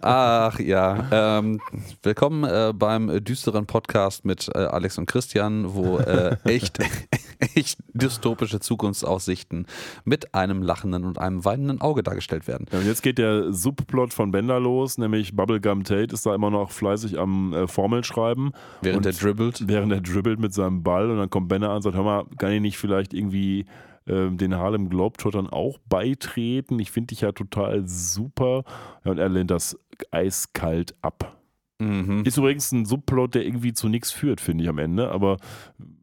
[0.00, 1.60] Ach ja, ähm,
[2.02, 6.78] willkommen äh, beim düsteren Podcast mit äh, Alex und Christian, wo äh, echt,
[7.54, 9.66] echt dystopische Zukunftsaussichten
[10.04, 12.66] mit einem lachenden und einem weinenden Auge dargestellt werden.
[12.72, 16.50] Ja, und jetzt geht der Subplot von Bender los, nämlich Bubblegum Tate ist da immer
[16.50, 18.52] noch fleißig am äh, Formelschreiben.
[18.80, 19.64] Während er dribbelt.
[19.66, 22.24] Während er dribbelt mit seinem Ball und dann kommt Bender an und sagt, hör mal,
[22.38, 23.66] kann ich nicht vielleicht irgendwie
[24.06, 26.78] ähm, den Harlem Globetrottern auch beitreten?
[26.78, 28.64] Ich finde dich ja total super.
[29.04, 29.78] Ja, und er lehnt das
[30.10, 31.38] eiskalt ab.
[31.78, 32.22] Mhm.
[32.24, 35.38] Ist übrigens ein Subplot, der irgendwie zu nichts führt, finde ich am Ende, aber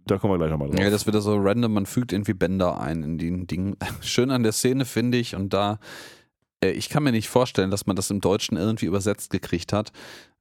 [0.09, 0.79] da kommen wir gleich nochmal drauf.
[0.79, 3.77] Ja, das wird so random, man fügt irgendwie Bänder ein in den Dingen.
[4.01, 5.79] Schön an der Szene finde ich und da,
[6.63, 9.91] äh, ich kann mir nicht vorstellen, dass man das im Deutschen irgendwie übersetzt gekriegt hat.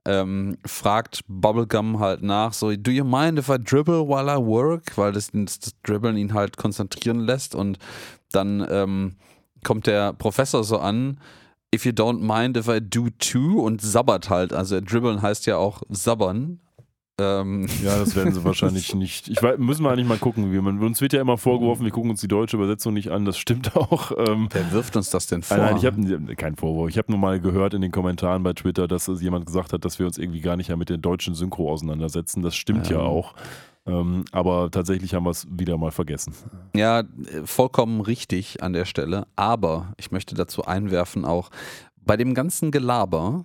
[0.04, 4.96] Ähm, fragt Bubblegum halt nach, so, do you mind if I dribble while I work?
[4.96, 7.78] Weil das, das, Dribbeln ihn halt konzentrieren lässt und
[8.32, 9.16] dann ähm,
[9.64, 11.20] kommt der Professor so an,
[11.74, 14.52] if you don't mind if I do too und sabbert halt.
[14.52, 16.60] Also dribbeln heißt ja auch sabbern.
[17.20, 19.28] Ähm, Ja, das werden sie wahrscheinlich nicht.
[19.28, 20.52] Ich weiß, müssen wir eigentlich mal gucken.
[20.52, 23.24] Wie man, uns wird ja immer vorgeworfen, wir gucken uns die deutsche Übersetzung nicht an.
[23.24, 24.12] Das stimmt auch.
[24.16, 25.56] Ähm, wer wirft uns das denn vor?
[25.56, 26.90] Nein, ich habe keinen Vorwurf.
[26.90, 29.84] Ich habe nur mal gehört in den Kommentaren bei Twitter, dass es jemand gesagt hat,
[29.84, 32.42] dass wir uns irgendwie gar nicht ja mit der deutschen Synchro auseinandersetzen.
[32.42, 33.02] Das stimmt ja, Ja.
[33.04, 33.34] auch.
[33.86, 36.34] Ähm, aber tatsächlich haben wir es wieder mal vergessen.
[36.76, 37.04] Ja, äh,
[37.44, 39.26] vollkommen richtig an der Stelle.
[39.34, 41.48] Aber ich möchte dazu einwerfen auch,
[42.04, 43.44] bei dem ganzen Gelaber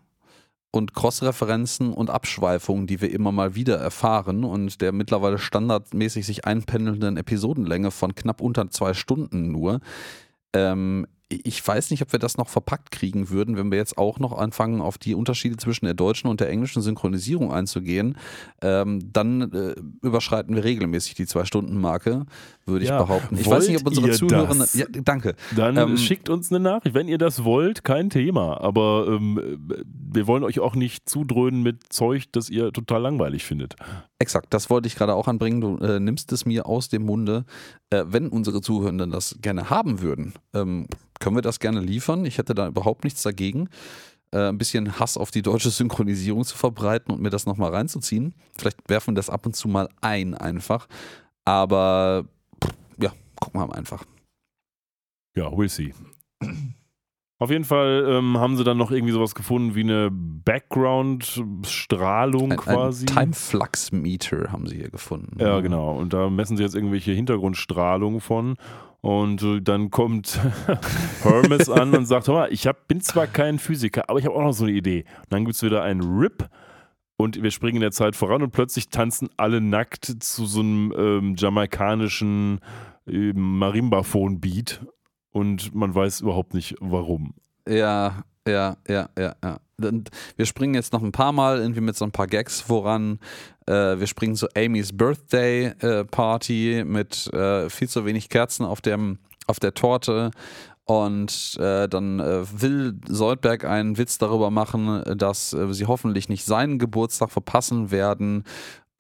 [0.74, 6.46] und Cross-Referenzen und Abschweifungen, die wir immer mal wieder erfahren und der mittlerweile standardmäßig sich
[6.46, 9.82] einpendelnden Episodenlänge von knapp unter zwei Stunden nur,
[10.52, 11.06] ähm,
[11.44, 14.38] ich weiß nicht, ob wir das noch verpackt kriegen würden, wenn wir jetzt auch noch
[14.38, 18.18] anfangen, auf die Unterschiede zwischen der deutschen und der englischen Synchronisierung einzugehen.
[18.62, 22.26] Ähm, dann äh, überschreiten wir regelmäßig die Zwei-Stunden-Marke,
[22.66, 23.38] würde Ja, ich behaupten.
[23.38, 24.54] Ich wollt weiß nicht, ob unsere Zuhörer.
[24.56, 24.74] das?
[24.74, 25.36] Ja, danke.
[25.56, 26.96] Dann Ähm, schickt uns eine Nachricht.
[26.96, 28.62] Wenn ihr das wollt, kein Thema.
[28.62, 29.40] Aber ähm,
[29.86, 33.76] wir wollen euch auch nicht zudröhnen mit Zeug, das ihr total langweilig findet.
[34.24, 35.60] Exakt, das wollte ich gerade auch anbringen.
[35.60, 37.44] Du äh, nimmst es mir aus dem Munde.
[37.90, 40.88] Äh, wenn unsere Zuhörenden das gerne haben würden, ähm,
[41.20, 42.24] können wir das gerne liefern.
[42.24, 43.68] Ich hätte da überhaupt nichts dagegen,
[44.32, 48.34] äh, ein bisschen Hass auf die deutsche Synchronisierung zu verbreiten und mir das nochmal reinzuziehen.
[48.58, 50.88] Vielleicht werfen wir das ab und zu mal ein einfach.
[51.44, 52.24] Aber
[52.64, 52.72] pff,
[53.02, 53.12] ja,
[53.42, 54.06] gucken wir mal einfach.
[55.36, 55.94] Ja, we'll see.
[57.44, 62.58] Auf jeden Fall ähm, haben sie dann noch irgendwie sowas gefunden wie eine Background-Strahlung Ein,
[62.58, 63.06] quasi.
[63.10, 65.42] ein Time Flux Meter haben sie hier gefunden.
[65.42, 65.92] Ja, genau.
[65.92, 68.56] Und da messen sie jetzt irgendwelche Hintergrundstrahlung von.
[69.02, 70.40] Und äh, dann kommt
[71.22, 74.38] Hermes an und sagt: Hör mal, ich hab, bin zwar kein Physiker, aber ich habe
[74.38, 75.04] auch noch so eine Idee.
[75.24, 76.48] Und dann gibt es wieder einen RIP
[77.18, 80.94] und wir springen in der Zeit voran und plötzlich tanzen alle nackt zu so einem
[80.98, 82.62] ähm, jamaikanischen
[83.06, 84.80] äh, Marimbaphon-Beat
[85.34, 87.34] und man weiß überhaupt nicht warum.
[87.68, 89.58] Ja, ja, ja, ja, ja.
[90.38, 93.20] Wir springen jetzt noch ein paar Mal irgendwie mit so ein paar Gags voran.
[93.66, 98.80] Äh, wir springen zu Amy's Birthday äh, Party mit äh, viel zu wenig Kerzen auf,
[98.80, 99.18] dem,
[99.48, 100.32] auf der Torte.
[100.86, 106.46] Und äh, dann äh, will Soldberg einen Witz darüber machen, dass äh, sie hoffentlich nicht
[106.46, 108.44] seinen Geburtstag verpassen werden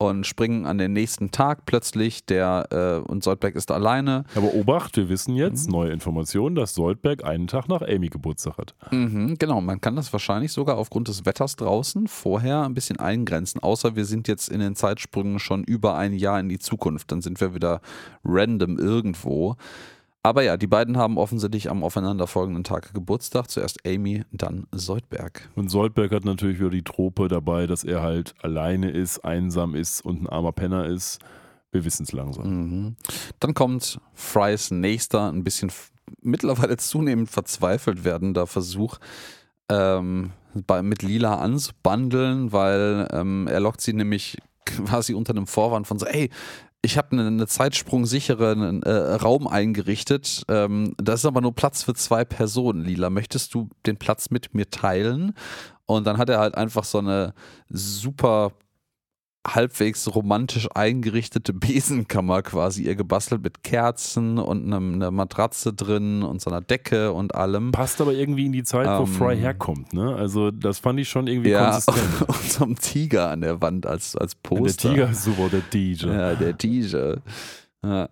[0.10, 2.26] und springen an den nächsten Tag plötzlich.
[2.26, 2.68] Der
[3.06, 4.26] äh, und Soldberg ist alleine.
[4.36, 5.72] Aber Obacht, wir wissen jetzt, Mhm.
[5.74, 8.76] neue Informationen, dass Soldberg einen Tag nach Amy Geburtstag hat.
[8.92, 13.62] Mhm, genau, man kann das wahrscheinlich sogar aufgrund des Wetters draußen vorher ein bisschen eingrenzen.
[13.62, 17.12] Außer wir sind jetzt in den Zeitsprüngen schon über ein Jahr in die Zukunft.
[17.12, 17.82] Dann sind wir wieder
[18.24, 19.56] random irgendwo.
[20.26, 23.50] Aber ja, die beiden haben offensichtlich am aufeinanderfolgenden Tag Geburtstag.
[23.50, 25.50] Zuerst Amy, dann Soldberg.
[25.56, 30.00] Und Soldberg hat natürlich wieder die Trope dabei, dass er halt alleine ist, einsam ist
[30.00, 31.20] und ein armer Penner ist.
[31.74, 32.46] Wir wissen es langsam.
[32.46, 32.96] Mhm.
[33.42, 35.72] Dann kommt Frys nächster, ein bisschen
[36.22, 39.00] mittlerweile zunehmend verzweifelt werdender Versuch,
[39.68, 45.86] ähm, bei, mit Lila anzubandeln, weil ähm, er lockt sie nämlich quasi unter einem Vorwand
[45.86, 46.30] von so, ey,
[46.86, 50.44] ich habe einen eine zeitsprungsicheren äh, Raum eingerichtet.
[50.50, 52.84] Ähm, da ist aber nur Platz für zwei Personen.
[52.84, 55.34] Lila, möchtest du den Platz mit mir teilen?
[55.86, 57.34] Und dann hat er halt einfach so eine
[57.70, 58.52] super
[59.46, 66.42] halbwegs romantisch eingerichtete Besenkammer quasi ihr gebastelt mit Kerzen und einem, einer Matratze drin und
[66.42, 67.72] so einer Decke und allem.
[67.72, 69.94] Passt aber irgendwie in die Zeit, wo Ähm, Fry herkommt.
[69.94, 70.16] Ne?
[70.16, 72.22] Also das fand ich schon irgendwie Ja, konsistent.
[72.28, 74.90] und so ein Tiger an der Wand als, als Und der Poster.
[74.90, 76.06] Tiger ist super, der DJ.
[76.08, 77.16] Ja, der DJ.
[77.84, 78.10] Ja.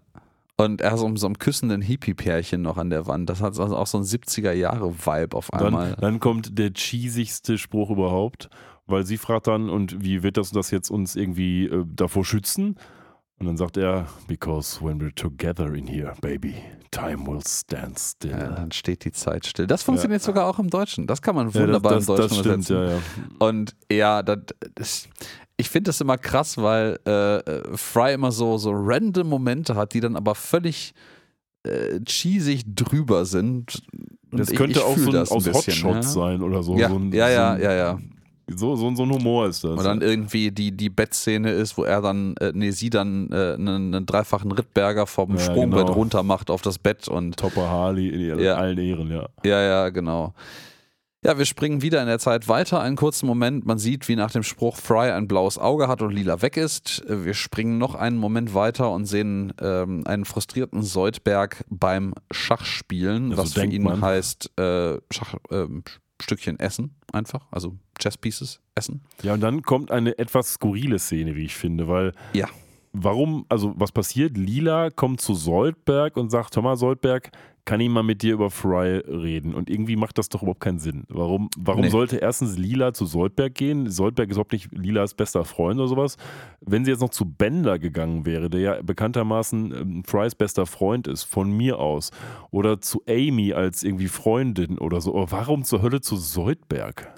[0.57, 3.29] Und er so, so einem küssenden Hippie-Pärchen noch an der Wand.
[3.29, 5.91] Das hat also auch so ein 70er-Jahre-Vibe auf einmal.
[5.91, 8.49] Dann, dann kommt der cheesigste Spruch überhaupt,
[8.92, 12.76] weil sie fragt dann, und wie wird das, das jetzt uns irgendwie äh, davor schützen?
[13.39, 16.54] Und dann sagt er, because when we're together in here, baby,
[16.92, 18.30] time will stand still.
[18.30, 19.66] ja, dann steht die Zeit still.
[19.66, 21.08] Das funktioniert sogar auch im Deutschen.
[21.08, 22.76] Das kann man Ja, wunderbar das, im das, Deutschen das stimmt, übersetzen.
[22.78, 22.92] ja,
[23.39, 23.48] ja.
[23.48, 24.38] Und ja, das,
[24.76, 25.10] das,
[25.58, 29.96] ich finde das immer krass, weil äh, äh, Fry immer so, so random Momente hat,
[29.96, 30.94] die dann aber völlig
[31.64, 33.82] äh, cheesig drüber sind.
[34.32, 36.22] Und Das ich- könnte ich auch so ein, das aus bisschen, Hotshots ja.
[36.22, 36.78] sein oder so.
[36.78, 38.00] Ja, so ein, ja, so ja, ein, ja, ja.
[38.56, 39.72] So, so, so ein Humor ist das.
[39.78, 43.54] Und dann irgendwie die, die Bettszene ist, wo er dann, äh, nee, sie dann äh,
[43.54, 45.93] einen, einen dreifachen Rittberger vom Ja, Sprungbrett genau.
[45.97, 48.56] runter macht auf das Bett und Topper Harley in Ja.
[48.56, 49.28] allen Ehren, ja.
[49.43, 50.34] Ja, ja, genau.
[51.24, 52.82] Ja, wir springen wieder in der Zeit weiter.
[52.82, 53.64] Einen kurzen Moment.
[53.64, 57.04] Man sieht, wie nach dem Spruch Fry ein blaues Auge hat und lila weg ist.
[57.08, 63.36] Wir springen noch einen Moment weiter und sehen ähm, einen frustrierten Soldberg beim Schachspielen, Ja,
[63.38, 64.02] so was für ihn man.
[64.02, 65.84] heißt äh, Schach, ähm,
[66.22, 69.01] Stückchen essen einfach, also Chess Pieces essen.
[69.24, 72.47] Ja, und dann kommt eine etwas skurrile Szene, wie ich finde, weil Ja.
[72.93, 74.38] warum, also was passiert?
[74.38, 77.32] Lila kommt zu Soldberg und sagt, Thomas Soldberg,
[77.66, 79.53] kann ich mal mit dir über Fry reden?
[79.53, 81.03] Und irgendwie macht das doch überhaupt keinen Sinn.
[81.09, 81.89] Warum, warum Nee.
[81.89, 83.89] sollte erstens Lila zu Soldberg gehen?
[83.89, 86.17] Soldberg ist überhaupt nicht Lilas bester Freund oder sowas.
[86.62, 91.08] Wenn sie jetzt noch zu Bender gegangen wäre, der ja bekanntermaßen ähm, Frys bester Freund
[91.08, 92.12] ist, von mir aus,
[92.50, 97.13] oder zu Amy als irgendwie Freundin oder so, aber warum zur Hölle zu Soldberg?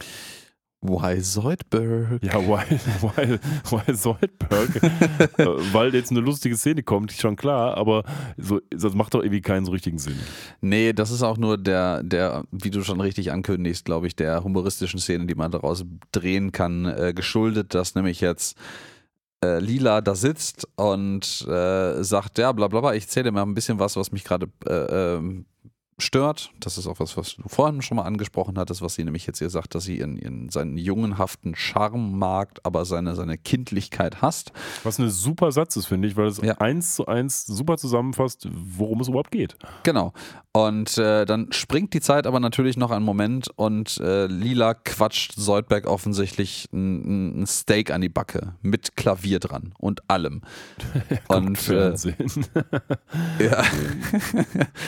[0.86, 2.22] Why Zoidberg?
[2.22, 3.40] Ja, why, why,
[3.70, 4.70] why Zoidberg?
[5.38, 8.04] Äh, Weil jetzt eine lustige Szene kommt, ist schon klar, aber
[8.38, 10.18] so, das macht doch irgendwie keinen so richtigen Sinn.
[10.62, 14.44] Nee, das ist auch nur der, der, wie du schon richtig ankündigst, glaube ich, der
[14.44, 18.58] humoristischen Szene, die man daraus drehen kann, äh, geschuldet, dass nämlich jetzt
[19.44, 23.44] äh, Lila da sitzt und äh, sagt, ja, bla bla bla, ich erzähle dir mal
[23.44, 25.46] ein bisschen was, was mich gerade äh, ähm,
[25.98, 26.52] stört.
[26.60, 29.40] Das ist auch was, was du vorhin schon mal angesprochen hattest, was sie nämlich jetzt
[29.40, 34.52] hier sagt, dass sie ihren, ihren, seinen jungenhaften Charme mag, aber seine, seine Kindlichkeit hasst.
[34.84, 36.58] Was ein super Satz ist, finde ich, weil es Ja.
[36.60, 39.56] eins zu eins super zusammenfasst, worum es überhaupt geht.
[39.84, 40.14] Genau.
[40.52, 45.34] Und äh, dann springt die Zeit aber natürlich noch einen Moment und äh, Lila quatscht
[45.36, 50.42] Soldberg offensichtlich ein, ein Steak an die Backe mit Klavier dran und allem.
[51.28, 51.94] und äh,
[53.40, 53.64] ja,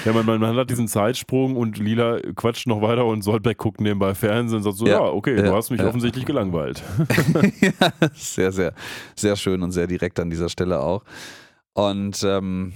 [0.05, 3.81] Ja, man, man, man hat diesen Zeitsprung und Lila quatscht noch weiter und Soldberg guckt
[3.81, 5.87] nebenbei Fernsehen und sagt so, ja, Ja, okay, ja, du hast mich ja.
[5.87, 6.81] offensichtlich gelangweilt.
[7.59, 8.73] ja, sehr, sehr,
[9.13, 11.03] sehr schön und sehr direkt an dieser Stelle auch.
[11.73, 12.71] Und ähm,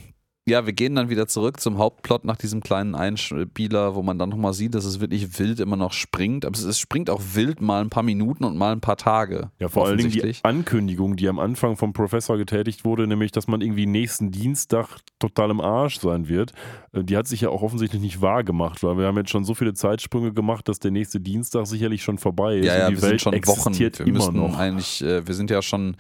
[0.49, 4.30] ja, wir gehen dann wieder zurück zum Hauptplot nach diesem kleinen Einspieler, wo man dann
[4.30, 6.45] nochmal sieht, dass es wirklich wild immer noch springt.
[6.45, 9.51] Aber es, es springt auch wild mal ein paar Minuten und mal ein paar Tage.
[9.59, 10.35] Ja, vor allen Dingen die.
[10.43, 15.51] Ankündigung, die am Anfang vom Professor getätigt wurde, nämlich, dass man irgendwie nächsten Dienstag total
[15.51, 16.53] im Arsch sein wird,
[16.93, 19.43] äh, die hat sich ja auch offensichtlich nicht wahr gemacht, weil wir haben jetzt schon
[19.43, 22.65] so viele Zeitsprünge gemacht, dass der nächste Dienstag sicherlich schon vorbei ist.
[22.65, 23.69] Ja, ja, die wir Welt sind schon Wochen.
[23.69, 24.57] existiert Wir immer noch.
[24.57, 25.95] eigentlich, äh, wir sind ja schon,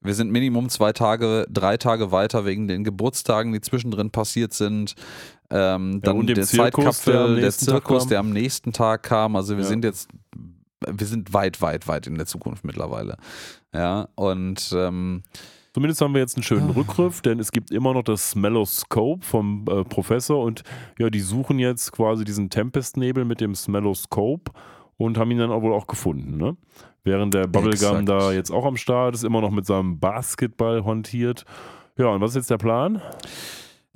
[0.00, 3.60] wir sind Minimum zwei Tage, drei Tage weiter wegen den Geburtstagen, die
[3.94, 4.94] zwischendrin passiert sind.
[5.50, 9.02] Ähm, dann und dem der Zirkus, der Zeitkapsel, der Tag Zirkus, der am nächsten Tag
[9.02, 9.36] kam.
[9.36, 9.68] Also wir Ja.
[9.68, 10.08] sind jetzt,
[10.86, 13.16] wir sind weit, weit, weit in der Zukunft mittlerweile.
[13.72, 15.22] Ja, und ähm,
[15.74, 16.74] Zumindest haben wir jetzt einen schönen Ah.
[16.74, 20.62] Rückgriff, denn es gibt immer noch das Smelloscope vom äh, Professor und
[21.00, 24.52] ja, die suchen jetzt quasi diesen Tempest-Nebel mit dem Smelloscope
[24.98, 26.56] und haben ihn dann auch wohl auch gefunden, ne?
[27.02, 28.08] Während der Bubblegum Exakt.
[28.08, 31.44] da jetzt auch am Start ist, immer noch mit seinem Basketball hantiert.
[31.98, 33.02] Ja, und was ist jetzt der Plan?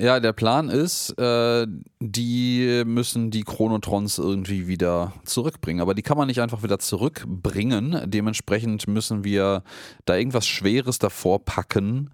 [0.01, 1.67] Ja, der Plan ist, äh,
[2.01, 5.81] die müssen die Chronotrons irgendwie wieder zurückbringen.
[5.81, 8.01] Aber die kann man nicht einfach wieder zurückbringen.
[8.07, 9.65] Dementsprechend müssen wir
[10.05, 12.11] da irgendwas Schweres davor packen,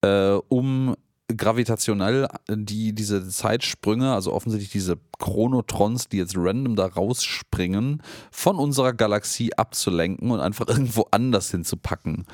[0.00, 0.94] äh, um
[1.36, 8.94] gravitationell die, diese Zeitsprünge, also offensichtlich diese Chronotrons, die jetzt random da rausspringen, von unserer
[8.94, 12.24] Galaxie abzulenken und einfach irgendwo anders hinzupacken.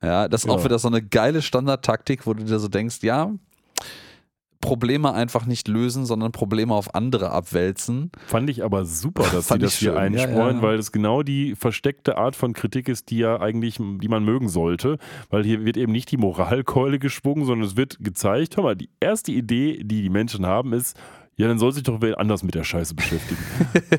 [0.00, 0.64] Ja, das ist auch Ja.
[0.66, 3.32] wieder so eine geile Standardtaktik, wo du dir so denkst, ja,
[4.66, 8.10] Probleme einfach nicht lösen, sondern Probleme auf andere abwälzen.
[8.26, 10.14] Fand ich aber super, dass sie das hier schön.
[10.14, 10.62] Ja, ja.
[10.62, 14.48] weil es genau die versteckte Art von Kritik ist, die ja eigentlich, die man mögen
[14.48, 14.98] sollte.
[15.30, 18.90] Weil hier wird eben nicht die Moralkeule geschwungen, sondern es wird gezeigt, hör mal, die
[19.00, 20.96] erste Idee, die die Menschen haben, ist,
[21.36, 23.40] ja, dann soll sich doch wer anders mit der Scheiße beschäftigen.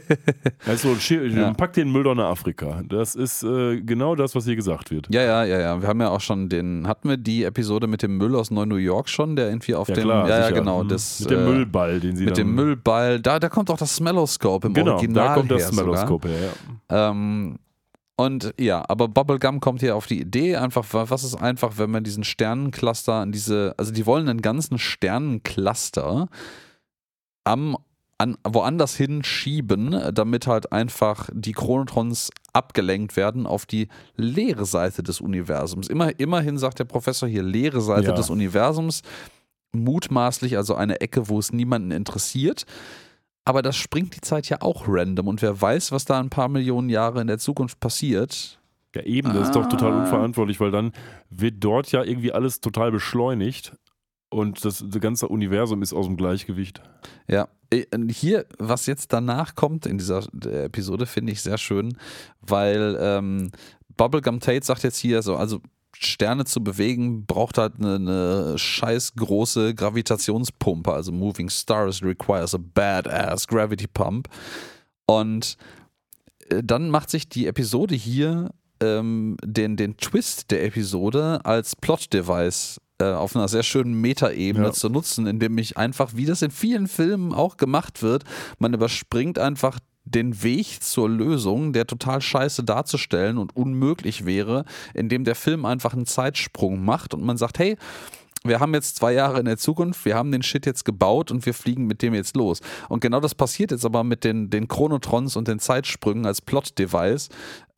[0.65, 1.53] also, Ja.
[1.53, 2.81] pack den Müll doch nach Afrika.
[2.87, 5.07] Das ist äh, genau das, was hier gesagt wird.
[5.13, 5.81] Ja, ja, ja, ja.
[5.81, 8.65] Wir haben ja auch schon den, hatten wir die Episode mit dem Müll aus Neu
[8.65, 10.55] New York schon, der irgendwie auf Ja, dem, klar, ja, ja, sicher.
[10.59, 10.89] genau, Mhm.
[10.89, 13.95] das, mit dem äh, Müllball, den sie mit dem Müllball, da, da kommt auch das
[13.95, 15.67] Smelloscope im Genau, Original da kommt das.
[15.67, 16.49] Smelloscope her.
[16.89, 17.09] Ja.
[17.11, 17.57] Ähm,
[18.19, 22.03] und ja, aber Bubblegum kommt hier auf die Idee, einfach, was ist einfach, wenn man
[22.03, 26.27] diesen Sternencluster an diese, also die wollen einen ganzen Sternencluster
[27.47, 27.77] am
[28.19, 35.21] an, woanders hinschieben, damit halt einfach die Chronotrons abgelenkt werden auf die leere Seite des
[35.21, 35.87] Universums.
[35.87, 38.13] Immer, immerhin sagt der Professor hier leere Seite Ja.
[38.15, 39.03] des Universums,
[39.71, 42.65] mutmaßlich also eine Ecke, wo es niemanden interessiert.
[43.45, 46.49] Aber das springt die Zeit ja auch random und wer weiß, was da ein paar
[46.49, 48.59] Millionen Jahre in der Zukunft passiert.
[48.95, 49.99] Ja, eben, das ist doch total Ah.
[50.03, 50.91] unverantwortlich, weil dann
[51.29, 53.73] wird dort ja irgendwie alles total beschleunigt
[54.37, 56.81] und das, das ganze Universum ist aus dem Gleichgewicht.
[57.27, 61.97] Ja, äh, hier, was jetzt danach kommt in dieser äh, Episode, finde ich sehr schön,
[62.41, 63.51] weil ähm,
[63.95, 65.59] Bubblegum Tate sagt jetzt hier so, also
[65.99, 70.93] Sterne zu bewegen, braucht halt eine, eine scheiß große Gravitationspumpe.
[70.93, 74.29] Also Moving Stars requires a badass gravity pump.
[75.07, 75.57] Und
[76.49, 82.79] äh, dann macht sich die Episode hier ähm, den, den Twist der Episode als Plot-Device
[83.01, 84.71] auf einer sehr schönen Metaebene Ja.
[84.73, 88.23] zu nutzen, indem ich einfach, wie das in vielen Filmen auch gemacht wird,
[88.59, 94.63] man überspringt einfach den Weg zur Lösung, der total scheiße darzustellen und unmöglich wäre,
[94.93, 97.77] indem der Film einfach einen Zeitsprung macht und man sagt, hey,
[98.47, 101.45] wir haben jetzt zwei Jahre in der Zukunft, wir haben den Shit jetzt gebaut und
[101.45, 102.61] wir fliegen mit dem jetzt los.
[102.89, 107.29] Und genau das passiert jetzt aber mit den, den Chronotrons und den Zeitsprüngen als Plot-Device.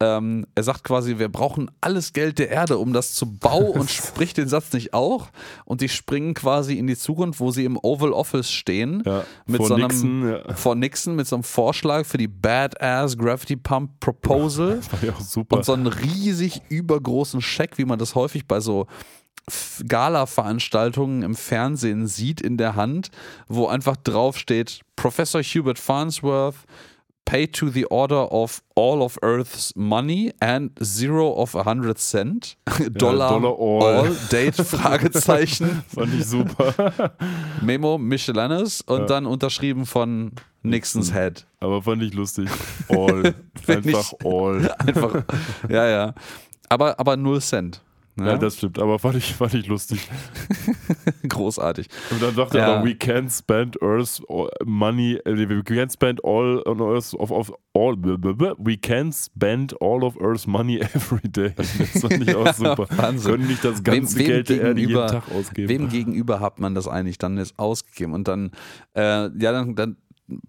[0.02, 3.90] Ähm, er sagt quasi, wir brauchen alles Geld der Erde, um das zu bauen und
[3.91, 5.28] spricht den Satz nicht auch.
[5.66, 9.04] Und die springen quasi in die Zukunft, wo sie im Oval Office stehen.
[9.06, 10.54] Ja, mit vor so einem, Nixon, ja.
[10.54, 14.78] vor Nixon mit so einem Vorschlag für die Badass Gravity Pump Proposal.
[14.78, 15.58] Das war ja auch super.
[15.58, 18.88] Und so einen riesig übergroßen Scheck, wie man das häufig bei so
[19.88, 23.10] Gala-Veranstaltungen im Fernsehen sieht in der Hand,
[23.48, 26.56] wo einfach draufsteht: Professor Hubert Farnsworth,
[27.26, 32.57] pay to the order of all of Earth's money and zero of a hundred cent.
[32.91, 34.16] Dollar, Dollar all.
[34.32, 37.14] Date, Fragezeichen, Fand ich super.
[37.61, 39.06] Memo, Michelanis und Ja.
[39.06, 40.32] dann unterschrieben von
[40.64, 41.45] Nixons Head.
[41.60, 42.49] Aber fand ich lustig.
[42.90, 43.34] All.
[43.68, 44.72] Einfach all.
[44.80, 45.24] Einfach,
[45.70, 46.14] ja, ja.
[46.68, 47.82] Aber, aber null Cent.
[48.20, 48.32] Ne?
[48.32, 48.80] Ja, das stimmt.
[48.80, 50.00] Aber fand ich, fand ich lustig.
[51.28, 51.88] Großartig.
[52.12, 52.80] Und dann sagt er Ja.
[52.80, 54.22] noch, we can't spend Earth's
[54.66, 60.04] money, äh, we can't spend all on Earth of, of all, we can't spend all
[60.04, 61.54] of Earth's money every day.
[61.56, 62.88] Das fand ich auch super.
[62.96, 63.32] Wahnsinn.
[63.32, 65.70] Können nicht das ganze wem Geld der Erde jeden Tag ausgeben.
[65.70, 68.14] Wem gegenüber hat man das eigentlich dann jetzt ausgegeben?
[68.14, 68.52] Und dann,
[68.96, 69.98] äh, ja, dann, dann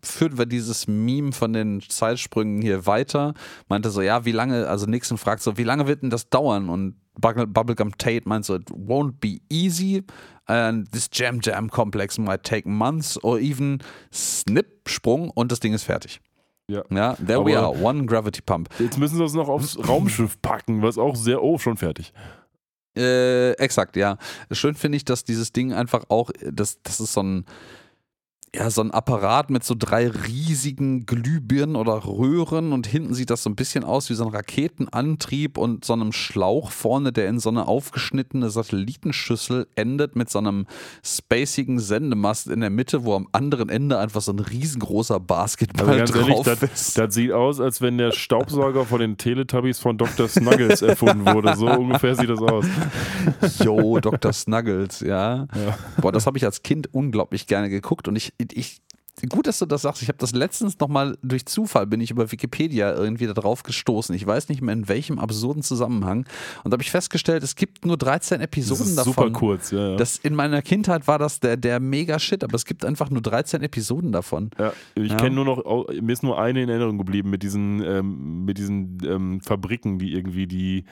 [0.03, 3.33] führen wir dieses Meme von den Zeitsprüngen hier weiter.
[3.69, 6.69] Meinte so, ja, wie lange, also Nixon fragt so, wie lange wird denn das dauern?
[6.69, 10.03] Und Bubblegum Tate meint so, it won't be easy.
[10.47, 13.79] And this Jam Jam Complex might take months or even
[14.13, 16.21] Snip, Sprung und das Ding ist fertig.
[16.69, 16.83] Ja.
[16.91, 18.69] Ja, there we Aber- are, one gravity pump.
[18.79, 22.13] Jetzt müssen sie das noch aufs Raumschiff packen, was auch sehr, oh, schon fertig.
[22.97, 24.17] Äh, exakt, ja.
[24.51, 27.45] Schön finde ich, dass dieses Ding einfach auch, das, das ist so ein,
[28.55, 33.45] ja, so ein Apparat mit so drei riesigen Glühbirnen oder Röhren und hinten sieht das
[33.45, 37.39] so ein bisschen aus wie so ein Raketenantrieb und so einem Schlauch vorne, der in
[37.39, 40.67] so eine aufgeschnittene Satellitenschüssel endet mit so einem
[41.05, 46.13] spacigen Sendemast in der Mitte, wo am anderen Ende einfach so ein riesengroßer Basketball Also
[46.13, 46.99] ganz ehrlich, drauf das, ist.
[46.99, 50.27] das sieht aus, als wenn der Staubsauger von den Teletubbies von Dr.
[50.27, 51.55] Snuggles erfunden wurde.
[51.55, 52.67] So ungefähr sieht das aus.
[53.63, 54.33] Yo, Dr.
[54.33, 55.47] Snuggles, ja.
[55.55, 55.79] Ja.
[56.01, 58.81] Boah, das habe ich als Kind unglaublich gerne geguckt und ich, ich
[59.29, 60.01] gut, dass du das sagst.
[60.01, 64.15] Ich habe das letztens nochmal durch Zufall bin ich über Wikipedia irgendwie da drauf gestoßen.
[64.15, 66.25] Ich weiß nicht mehr in welchem absurden Zusammenhang
[66.65, 69.13] und da habe ich festgestellt, es gibt nur 13 Das Episoden ist davon.
[69.13, 69.91] super kurz, ja.
[69.91, 69.97] ja.
[69.97, 73.21] Das in meiner Kindheit war das der, der mega Shit, aber es gibt einfach nur
[73.21, 74.51] 13 Episoden davon.
[74.59, 75.17] Ja, ich Ja.
[75.19, 78.99] kenne nur noch, mir ist nur eine in Erinnerung geblieben mit diesen, ähm, mit diesen
[79.05, 80.85] ähm, Fabriken, die irgendwie die,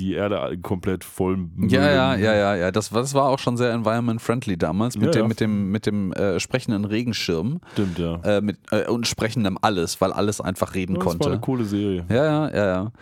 [0.00, 2.70] die Erde komplett voll Ja, ja, ja, ja, ja.
[2.72, 5.28] Das, war- das war auch schon sehr environment-friendly damals mit Ja, dem, ja.
[5.28, 8.16] mit dem, mit dem äh, sprechenden Regenschirm Stimmt, ja.
[8.24, 11.30] äh, mit, äh, und sprechendem alles, weil alles einfach reden das war konnte.
[11.30, 12.04] eine coole Serie.
[12.08, 12.92] Ja, ja, ja, ja.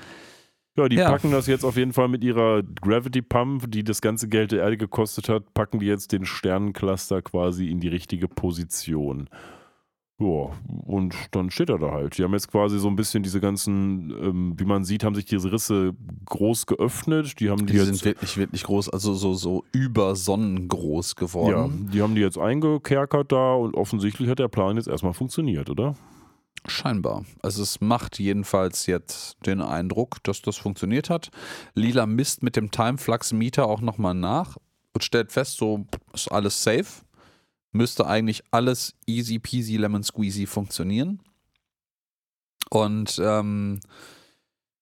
[0.77, 1.11] Ja, die Ja.
[1.11, 4.61] packen das jetzt auf jeden Fall mit ihrer Gravity Pump, die das ganze Geld der
[4.61, 9.29] Erde gekostet hat, packen die jetzt den Sternencluster quasi in die richtige Position.
[10.21, 10.51] Ja,
[10.87, 12.19] und dann steht er da halt.
[12.19, 15.27] Die haben jetzt quasi so ein bisschen diese ganzen, ähm, wie man sieht, haben sich
[15.27, 15.93] diese Risse
[16.27, 17.39] groß geöffnet.
[17.39, 21.89] Die haben die, Die sind wirklich, wirklich groß, also so, so über sonnengroß ja, geworden.
[21.93, 25.95] die haben die jetzt eingekerkert da und offensichtlich hat der Plan jetzt erstmal funktioniert, oder?
[26.67, 27.25] Scheinbar.
[27.41, 31.31] Also es macht jedenfalls jetzt den Eindruck, dass das funktioniert hat.
[31.75, 34.57] Lila misst mit dem Timeflux-Meter auch nochmal nach
[34.95, 37.05] und stellt fest, so ist alles safe.
[37.79, 41.21] Müsste eigentlich alles easy peasy lemon squeezy funktionieren.
[42.71, 43.79] Und ähm,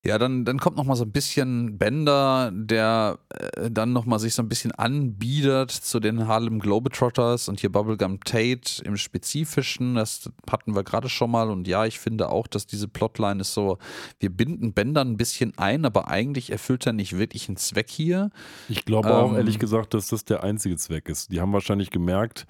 [0.06, 4.42] ja, dann, dann kommt nochmal so ein bisschen Bender, der äh, dann nochmal sich so
[4.42, 9.96] ein bisschen anbietet zu den Harlem Globetrotters und hier Bubblegum Tate im Spezifischen.
[9.96, 11.50] Das hatten wir gerade schon mal.
[11.50, 13.78] Und ja, ich finde auch, dass diese Plotline ist so,
[14.20, 18.30] wir binden Bender ein bisschen ein, aber eigentlich erfüllt er nicht wirklich einen Zweck hier.
[18.68, 21.32] Ich glaube auch, Ähm, ehrlich gesagt, dass das der einzige Zweck ist.
[21.32, 22.46] Die haben wahrscheinlich gemerkt,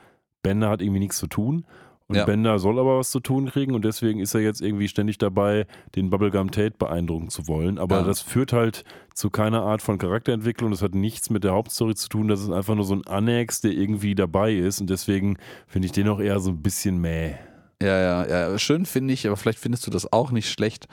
[0.46, 1.64] Bender hat irgendwie nichts zu tun.
[2.08, 2.24] Und Ja.
[2.24, 5.66] Bender soll aber was zu tun kriegen und deswegen ist er jetzt irgendwie ständig dabei,
[5.96, 7.78] den Bubblegum Tate beeindrucken zu wollen.
[7.78, 8.02] Aber Ja.
[8.04, 10.70] das führt halt zu keiner Art von Charakterentwicklung.
[10.70, 12.28] Das hat nichts mit der Hauptstory zu tun.
[12.28, 14.80] Das ist einfach nur so ein Annex, der irgendwie dabei ist.
[14.80, 15.36] Und deswegen
[15.66, 17.34] finde ich den auch eher so ein bisschen mäh.
[17.82, 18.58] Ja, ja, ja.
[18.58, 20.86] Schön finde ich, aber vielleicht findest du das auch nicht schlecht.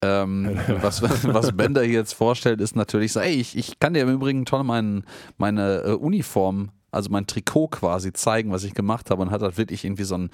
[0.00, 4.02] Ähm, was, was Bender hier jetzt vorstellt, ist natürlich so, ey, ich, ich kann dir
[4.02, 5.04] im Übrigen toll meinen,
[5.38, 9.58] meine äh, Uniform, also mein Trikot quasi zeigen, was ich gemacht habe und hat halt
[9.58, 10.30] wirklich irgendwie so ein,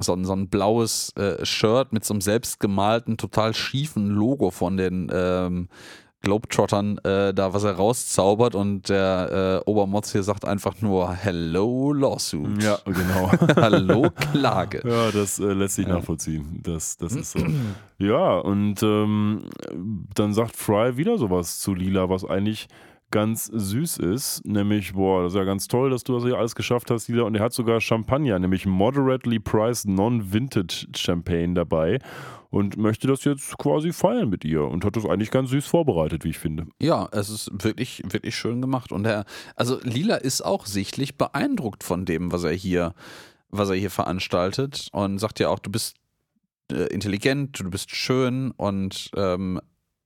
[0.00, 4.76] so ein, so ein blaues äh, Shirt mit so einem selbstgemalten, total schiefen Logo von
[4.76, 5.68] den ähm,
[6.22, 11.92] Globetrottern äh, da, was er rauszaubert und der äh, Obermotz hier sagt einfach nur Hello
[11.92, 12.60] Lawsuit.
[12.84, 13.30] genau.
[13.56, 14.82] Hallo Klage.
[14.88, 15.94] Ja, das äh, lässt sich Ja.
[15.96, 16.60] nachvollziehen.
[16.62, 17.40] Das, das ist so.
[17.98, 19.42] ja, und ähm,
[20.14, 22.68] dann sagt Fry wieder sowas zu Lila, was eigentlich
[23.12, 24.44] ganz süß ist.
[24.44, 27.22] Nämlich, boah, das ist ja ganz toll, dass du das hier alles geschafft hast, Lila.
[27.22, 32.00] Und er hat sogar Champagner, nämlich Moderately Priced Non-Vintage Champagne dabei
[32.50, 36.24] und möchte das jetzt quasi feiern mit ihr und hat das eigentlich ganz süß vorbereitet,
[36.24, 36.66] wie ich finde.
[36.80, 38.92] Ja, es ist wirklich, wirklich schön gemacht.
[38.92, 39.24] Und er,
[39.56, 42.94] also Lila ist auch sichtlich beeindruckt von dem, was er hier,
[43.50, 45.96] was er hier veranstaltet und sagt ja auch, du bist
[46.70, 49.60] äh, intelligent, du bist schön und ähm,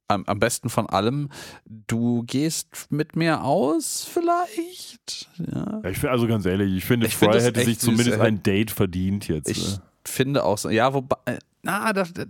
[0.09, 1.31] am, am, besten von allem,
[1.65, 5.29] du gehst mit mir aus, vielleicht.
[5.39, 5.81] Ja.
[5.89, 9.29] ich finde also ganz ehrlich, ich finde, ich Fry hätte sich zumindest ein Date verdient
[9.29, 9.49] jetzt.
[9.49, 9.83] Ich ne?
[10.05, 12.25] finde auch so, ja, wobei, äh, na, da, da,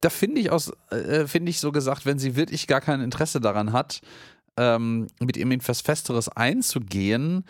[0.00, 3.40] da finde ich aus, äh, finde ich so gesagt, wenn sie wirklich gar kein Interesse
[3.40, 4.00] daran hat,
[4.56, 7.44] ähm, mit ihm etwas Festeres einzugehen,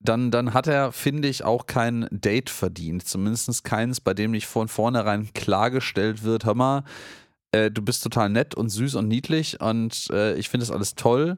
[0.00, 3.08] dann, dann hat er, finde ich, auch kein Date verdient.
[3.08, 6.84] Zumindest keins, bei dem nicht von vornherein klargestellt wird, hör mal,
[7.54, 10.94] äh, du bist total nett und süß und niedlich und äh, ich finde das alles
[10.94, 11.36] toll,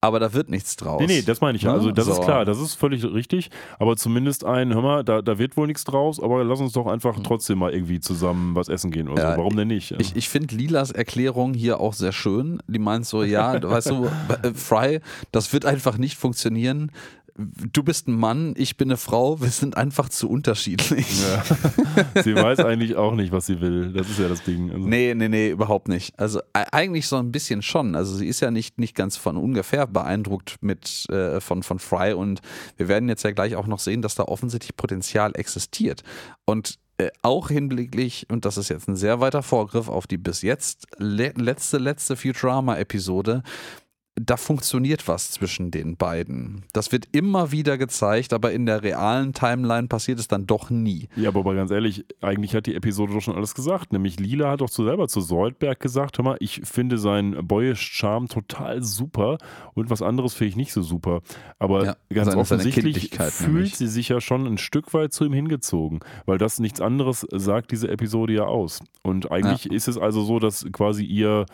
[0.00, 1.00] aber da wird nichts draus.
[1.00, 1.72] Nee, nee, das meine ich ja.
[1.72, 2.12] Also, das so.
[2.12, 3.50] ist klar, das ist völlig richtig.
[3.78, 6.86] Aber zumindest ein, hör mal, da, da wird wohl nichts draus, aber lass uns doch
[6.86, 7.24] einfach hm.
[7.24, 9.38] trotzdem mal irgendwie zusammen was essen gehen oder ja, so.
[9.38, 9.92] Warum denn nicht?
[9.98, 12.62] Ich, ich finde Lilas Erklärung hier auch sehr schön.
[12.68, 14.08] Die meint so, ja, weißt du,
[14.54, 15.00] Fry,
[15.32, 16.92] das wird einfach nicht funktionieren
[17.38, 21.06] du bist ein Mann, ich bin eine Frau, wir sind einfach zu unterschiedlich.
[21.20, 22.22] Ja.
[22.22, 23.92] sie weiß eigentlich auch nicht, was sie will.
[23.92, 24.70] Das ist ja das Ding.
[24.70, 24.86] Also.
[24.86, 26.18] Nee, nee, nee, überhaupt nicht.
[26.18, 27.94] Also eigentlich so ein bisschen schon.
[27.94, 32.12] Also sie ist ja nicht, nicht ganz von ungefähr beeindruckt mit äh, von, von Fry
[32.12, 32.40] und
[32.76, 36.02] wir werden jetzt ja gleich auch noch sehen, dass da offensichtlich Potenzial existiert.
[36.44, 40.40] Und äh, auch hinblicklich, und das ist jetzt ein sehr weiter Vorgriff auf die bis
[40.40, 43.42] jetzt le letzte, letzte Futurama-Episode,
[44.18, 46.64] da funktioniert was zwischen den beiden.
[46.72, 51.08] Das wird immer wieder gezeigt, aber in der realen Timeline passiert es dann doch nie.
[51.16, 53.92] Ja, aber ganz ehrlich, eigentlich hat die Episode doch schon alles gesagt.
[53.92, 57.80] Nämlich Lila hat doch zu selber zu Soldberg gesagt, hör mal, ich finde seinen boyish
[57.92, 59.36] Charme total super
[59.74, 61.20] und was anderes finde ich nicht so super.
[61.58, 63.76] Aber ja, ganz seine, offensichtlich seine fühlt nämlich.
[63.76, 67.70] sie sich ja schon ein Stück weit zu ihm hingezogen, weil das nichts anderes sagt
[67.70, 68.80] diese Episode ja aus.
[69.02, 69.72] Und eigentlich ja.
[69.72, 71.44] ist es also so, dass quasi ihr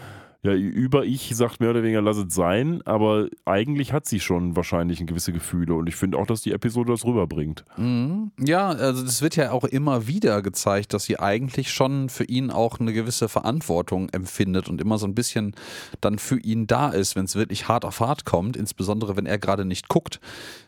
[0.45, 4.57] ja, über ich sagt mehr oder weniger, lass es sein, aber eigentlich hat sie schon
[4.57, 7.65] wahrscheinlich gewisse Gefühle und ich finde auch, dass die Episode das rüberbringt.
[7.77, 8.33] Mhm.
[8.41, 12.51] Ja, also es wird ja auch immer wieder gezeigt, dass sie eigentlich schon für ihn
[12.51, 15.55] auch eine gewisse Verantwortung empfindet und immer so ein bisschen
[16.01, 19.39] dann für ihn da ist, wenn es wirklich hart auf hart kommt, insbesondere wenn er
[19.39, 20.19] gerade nicht guckt.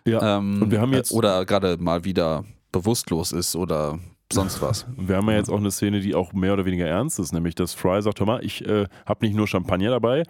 [0.07, 1.11] Ja, ähm, und wir haben jetzt.
[1.11, 3.99] Oder gerade mal wieder bewusstlos ist oder
[4.35, 4.87] sonst was.
[4.97, 7.55] Wir haben ja jetzt auch eine Szene, die auch mehr oder weniger ernst ist, nämlich
[7.55, 10.25] dass Fry sagt, hör mal, ich äh, habe nicht nur Champagner dabei,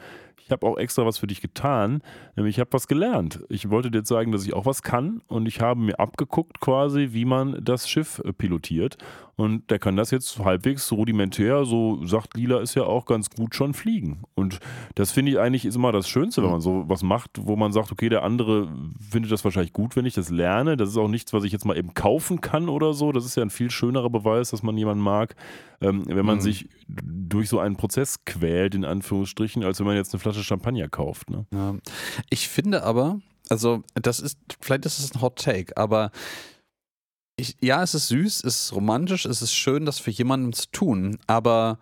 [0.45, 2.03] ich habe auch extra was für dich getan,
[2.37, 3.41] nämlich ich habe was gelernt.
[3.49, 7.09] Ich wollte dir zeigen, dass ich auch was kann und ich habe mir abgeguckt quasi,
[7.13, 8.99] wie man das Schiff äh, pilotiert
[9.37, 13.55] und der kann das jetzt halbwegs rudimentär, so sagt Lila, ist ja auch ganz gut
[13.55, 14.23] schon fliegen.
[14.35, 14.61] Und
[14.95, 17.73] das finde ich eigentlich ist immer das Schönste, wenn man so was macht, wo man
[17.73, 18.69] sagt, okay, der andere
[19.11, 20.77] findet das wahrscheinlich gut, wenn ich das lerne.
[20.77, 23.11] Das ist auch nichts, was ich jetzt mal eben kaufen kann oder so.
[23.11, 25.35] Das ist ja ein viel schönerer Beweis, dass man jemanden mag,
[25.81, 26.43] ähm, wenn man mhm.
[26.43, 30.89] sich durch so einen Prozess quält, in Anführungsstrichen, als wenn man jetzt eine Flasche Champagner
[30.89, 31.29] kauft.
[31.29, 31.47] Ne?
[31.53, 31.75] Ja.
[32.31, 33.21] Ich finde aber,
[33.51, 36.11] also das ist, vielleicht ist es ein Hot Take, aber
[37.37, 40.71] ich, ja, es ist süß, es ist romantisch, es ist schön, das für jemanden zu
[40.71, 41.79] tun, aber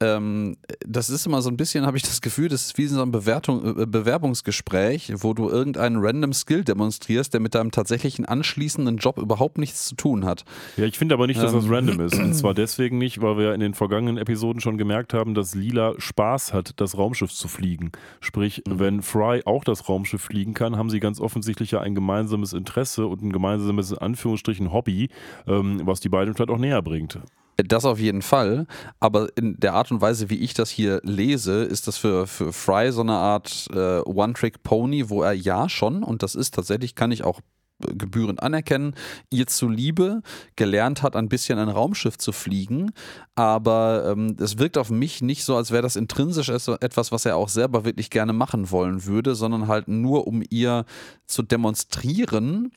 [0.00, 0.56] ähm,
[0.86, 3.10] das ist immer so ein bisschen, habe ich das Gefühl, das ist wie so ein
[3.10, 9.16] Bewertung, äh, Bewerbungsgespräch, wo du irgendeinen random Skill demonstrierst, der mit deinem tatsächlichen anschließenden Job
[9.16, 10.44] überhaupt nichts zu tun hat.
[10.76, 11.60] Ja, ich finde aber nicht, dass ähm.
[11.60, 12.18] das random ist.
[12.18, 15.94] Und zwar deswegen nicht, weil wir in den vergangenen Episoden schon gemerkt haben, dass Lila
[15.96, 17.90] Spaß hat, das Raumschiff zu fliegen.
[18.20, 18.78] Sprich, mhm.
[18.78, 23.06] wenn Fry auch das Raumschiff fliegen kann, haben sie ganz offensichtlich ja ein gemeinsames Interesse
[23.06, 25.08] und ein gemeinsames, in Anführungsstrichen, Hobby,
[25.46, 27.18] ähm, was die beiden vielleicht auch näher bringt.
[27.56, 28.66] Das auf jeden Fall,
[29.00, 32.52] aber in der Art und Weise, wie ich das hier lese, ist das für, für
[32.52, 37.12] Fry so eine Art äh, One-Trick-Pony, wo er ja schon, und das ist tatsächlich, kann
[37.12, 37.40] ich auch
[37.78, 38.94] gebührend anerkennen,
[39.30, 40.22] ihr zuliebe
[40.56, 42.92] gelernt hat, ein bisschen ein Raumschiff zu fliegen.
[43.34, 47.36] Aber ähm, es wirkt auf mich nicht so, als wäre das intrinsisch etwas, was er
[47.36, 50.84] auch selber wirklich gerne machen wollen würde, sondern halt nur, um ihr
[51.26, 52.72] zu demonstrieren,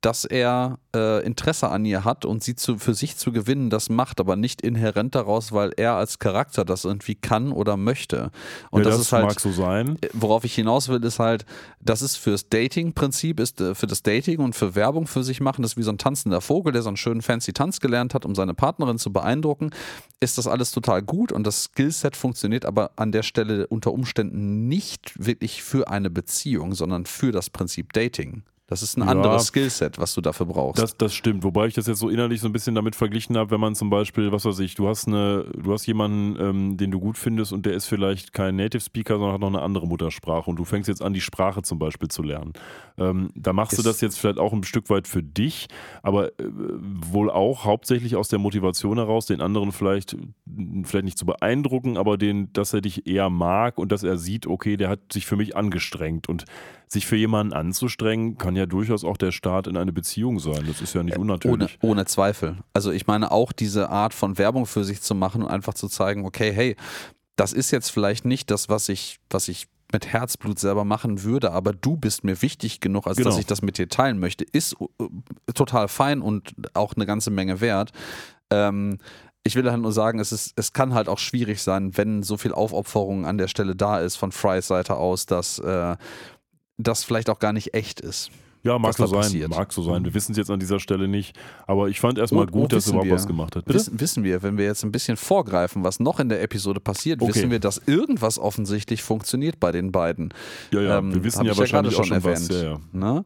[0.00, 3.90] dass er äh, Interesse an ihr hat und sie zu, für sich zu gewinnen, das
[3.90, 8.30] macht, aber nicht inhärent daraus, weil er als Charakter das irgendwie kann oder möchte.
[8.70, 9.98] Und ja, das, das, ist halt, mag so sein.
[10.00, 11.44] Äh, worauf ich hinaus will, ist halt,
[11.80, 15.62] das ist fürs Dating-Prinzip, ist äh, für das Dating und für Werbung für sich machen,
[15.62, 18.24] das ist wie so ein tanzender Vogel, der so einen schönen fancy Tanz gelernt hat,
[18.24, 19.70] um seine Partnerin zu beeindrucken,
[20.20, 24.68] ist das alles total gut und das Skillset funktioniert aber an der Stelle unter Umständen
[24.68, 28.42] nicht wirklich für eine Beziehung, sondern für das Prinzip Dating.
[28.70, 29.08] Das ist ein Ja.
[29.08, 30.80] anderes Skillset, was du dafür brauchst.
[30.82, 33.50] Das, das stimmt, wobei ich das jetzt so innerlich so ein bisschen damit verglichen habe,
[33.50, 36.92] wenn man zum Beispiel, was weiß ich, du hast eine, du hast jemanden, ähm, den
[36.92, 39.86] du gut findest und der ist vielleicht kein Native Speaker, sondern hat noch eine andere
[39.88, 42.52] Muttersprache und du fängst jetzt an, die Sprache zum Beispiel zu lernen.
[42.96, 45.66] Ähm, da machst du Ist- das jetzt vielleicht auch ein Stück weit für dich,
[46.04, 46.44] aber äh,
[47.10, 50.16] wohl auch hauptsächlich aus der Motivation heraus, den anderen vielleicht,
[50.84, 54.46] vielleicht nicht zu beeindrucken, aber den, dass er dich eher mag und dass er sieht,
[54.46, 56.44] okay, der hat sich für mich angestrengt und
[56.92, 60.64] sich für jemanden anzustrengen, kann ja durchaus auch der Start in eine Beziehung sein.
[60.66, 61.78] Das ist ja nicht Ohne, unnatürlich.
[61.82, 62.56] ohne Zweifel.
[62.72, 65.88] Also ich meine auch diese Art von Werbung für sich zu machen und einfach zu
[65.88, 66.76] zeigen, okay, hey,
[67.36, 71.52] das ist jetzt vielleicht nicht das, was ich, was ich mit Herzblut selber machen würde,
[71.52, 73.30] aber du bist mir wichtig genug, als Genau.
[73.30, 77.30] dass ich das mit dir teilen möchte, ist äh, total fein und auch eine ganze
[77.30, 77.90] Menge wert.
[78.50, 78.98] Ähm,
[79.42, 82.36] ich will halt nur sagen, es, ist, es kann halt auch schwierig sein, wenn so
[82.36, 85.96] viel Aufopferung an der Stelle da ist von Frys Seite aus, dass äh,
[86.82, 88.30] das vielleicht auch gar nicht echt ist.
[88.62, 89.48] Ja, mag so sein, passiert.
[89.48, 90.04] mag so sein.
[90.04, 91.34] Wir wissen es jetzt an dieser Stelle nicht,
[91.66, 93.14] aber ich fand erstmal gut, dass er überhaupt wir.
[93.14, 93.64] was gemacht hat.
[93.66, 97.22] Wissen, wissen wir, wenn wir jetzt ein bisschen vorgreifen, was noch in der Episode passiert,
[97.22, 97.34] Okay.
[97.34, 100.34] wissen wir, dass irgendwas offensichtlich funktioniert bei den beiden.
[100.72, 102.48] Ja, ja, Ähm, wir wissen ja ich ja wahrscheinlich auch schon schon was.
[102.48, 102.80] Ja, erwähnt.
[103.02, 103.24] ja.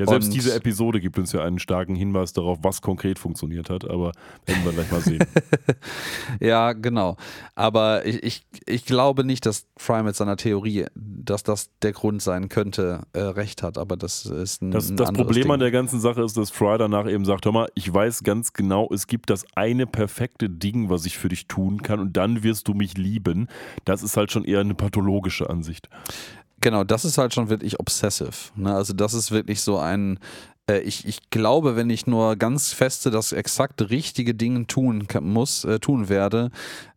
[0.00, 3.70] Ja, selbst Und- diese Episode gibt uns ja einen starken Hinweis darauf, was konkret funktioniert
[3.70, 4.12] hat, aber
[4.46, 5.24] werden wir gleich mal sehen.
[6.40, 7.16] Ja, genau.
[7.54, 12.22] Aber ich, ich, ich glaube nicht, dass Fry mit seiner Theorie, dass das der Grund
[12.22, 13.78] sein könnte, äh, recht hat.
[13.78, 15.50] Aber das ist ein, Das, ein das Problem Ding.
[15.52, 18.52] an der ganzen Sache ist, dass Fry danach eben sagt, hör mal, ich weiß ganz
[18.52, 22.42] genau, es gibt das eine perfekte Ding, was ich für dich tun kann und dann
[22.42, 23.48] wirst du mich lieben.
[23.84, 25.88] Das ist halt schon eher eine pathologische Ansicht.
[26.60, 28.52] Genau, das ist halt schon wirklich obsessive.
[28.54, 28.74] Ne?
[28.74, 30.18] Also das ist wirklich so ein,
[30.68, 35.24] äh, ich, ich glaube, wenn ich nur ganz feste das exakt richtige Ding tun kann,
[35.24, 36.50] muss, äh, tun werde,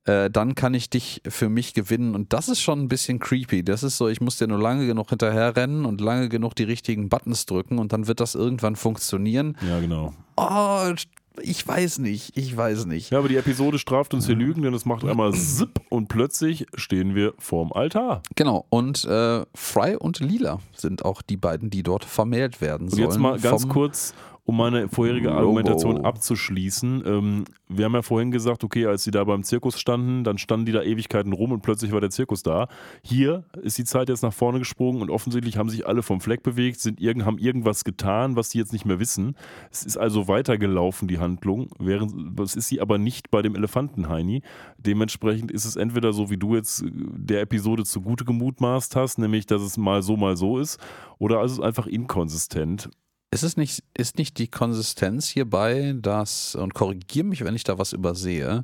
[0.06, 2.14] äh, dann kann ich dich für mich gewinnen.
[2.15, 3.64] Und das ist schon ein bisschen creepy.
[3.64, 7.10] Das ist so, ich muss dir nur lange genug hinterherrennen und lange genug die richtigen
[7.10, 9.57] Buttons drücken und dann wird das irgendwann funktionieren.
[9.68, 10.14] Ja, genau.
[10.35, 10.94] Oh,
[11.41, 13.10] ich weiß nicht, ich weiß nicht.
[13.11, 16.68] Ja, aber die Episode straft uns hier Lügen, denn es macht einmal Zip und plötzlich
[16.76, 18.22] stehen wir vorm Altar.
[18.35, 22.91] Genau, und äh, Fry und Lila sind auch die beiden, die dort vermählt werden Und
[22.91, 23.03] sollen.
[23.03, 24.14] jetzt mal ganz kurz,
[24.45, 25.40] um meine vorherige Logo.
[25.40, 27.03] Argumentation abzuschließen.
[27.06, 30.65] Ähm, wir haben ja vorhin gesagt, okay, als sie da beim Zirkus standen, dann standen
[30.65, 32.68] die da Ewigkeiten rum und plötzlich war der Zirkus da.
[33.03, 36.44] Hier ist die Zeit jetzt nach vorne gesprungen und offensichtlich haben sich alle vom Fleck
[36.44, 39.36] bewegt, sind irgend, haben irgendwas getan, was sie jetzt nicht mehr wissen.
[39.72, 44.10] Es ist also weitergelaufen, die Handlung, während es ist sie aber nicht bei dem Elefanten,
[44.10, 44.41] Heini.
[44.78, 49.45] Dementsprechend ist es entweder so, wie du jetzt äh, der Episode zugute gemutmaßt hast, nämlich,
[49.45, 50.80] dass es mal so, mal so ist,
[51.18, 52.90] oder es ist einfach inkonsistent.
[53.34, 57.80] Ist es nicht, ist nicht die Konsistenz hierbei, dass, und korrigiere mich, wenn ich da
[57.80, 58.64] was übersehe,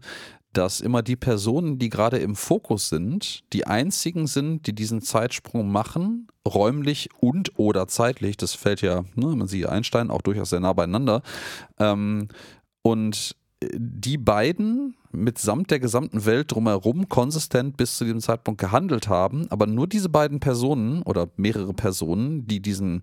[0.53, 5.71] dass immer die Personen, die gerade im Fokus sind, die einzigen sind, die diesen Zeitsprung
[5.71, 10.59] machen, räumlich und oder zeitlich, das fällt ja, ne, man sieht Einstein auch durchaus sehr
[10.59, 11.23] nah beieinander,
[11.79, 12.27] ähm,
[12.83, 19.47] und die beiden mitsamt der gesamten Welt drumherum konsistent bis zu diesem Zeitpunkt gehandelt haben,
[19.49, 23.01] aber nur diese beiden Personen oder mehrere Personen, die diesen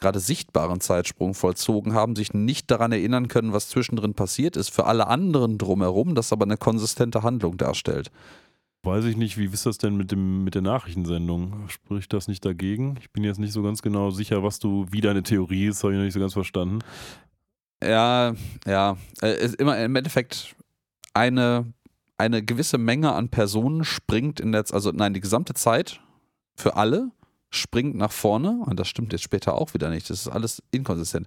[0.00, 4.70] gerade sichtbaren Zeitsprung vollzogen haben, sich nicht daran erinnern können, was zwischendrin passiert ist.
[4.70, 8.10] Für alle anderen drumherum, das aber eine konsistente Handlung darstellt.
[8.82, 11.68] Weiß ich nicht, wie ist das denn mit, dem, mit der Nachrichtensendung?
[11.68, 12.96] Spricht das nicht dagegen?
[13.00, 15.94] Ich bin jetzt nicht so ganz genau sicher, was du, wie deine Theorie ist, habe
[15.94, 16.80] ich noch nicht so ganz verstanden.
[17.86, 18.34] Ja,
[18.66, 20.54] ja, äh, ist immer im Endeffekt
[21.12, 21.72] eine,
[22.16, 26.00] eine gewisse Menge an Personen springt in der, also nein, die gesamte Zeit
[26.56, 27.10] für alle
[27.50, 28.62] springt nach vorne.
[28.64, 30.10] Und das stimmt jetzt später auch wieder nicht.
[30.10, 31.26] Das ist alles inkonsistent.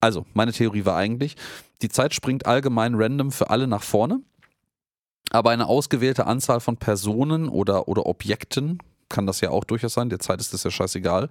[0.00, 1.36] Also, meine Theorie war eigentlich,
[1.82, 4.20] die Zeit springt allgemein random für alle nach vorne,
[5.30, 8.78] aber eine ausgewählte Anzahl von Personen oder, oder Objekten,
[9.08, 11.28] kann das ja auch durchaus sein, der Zeit ist das ja scheißegal,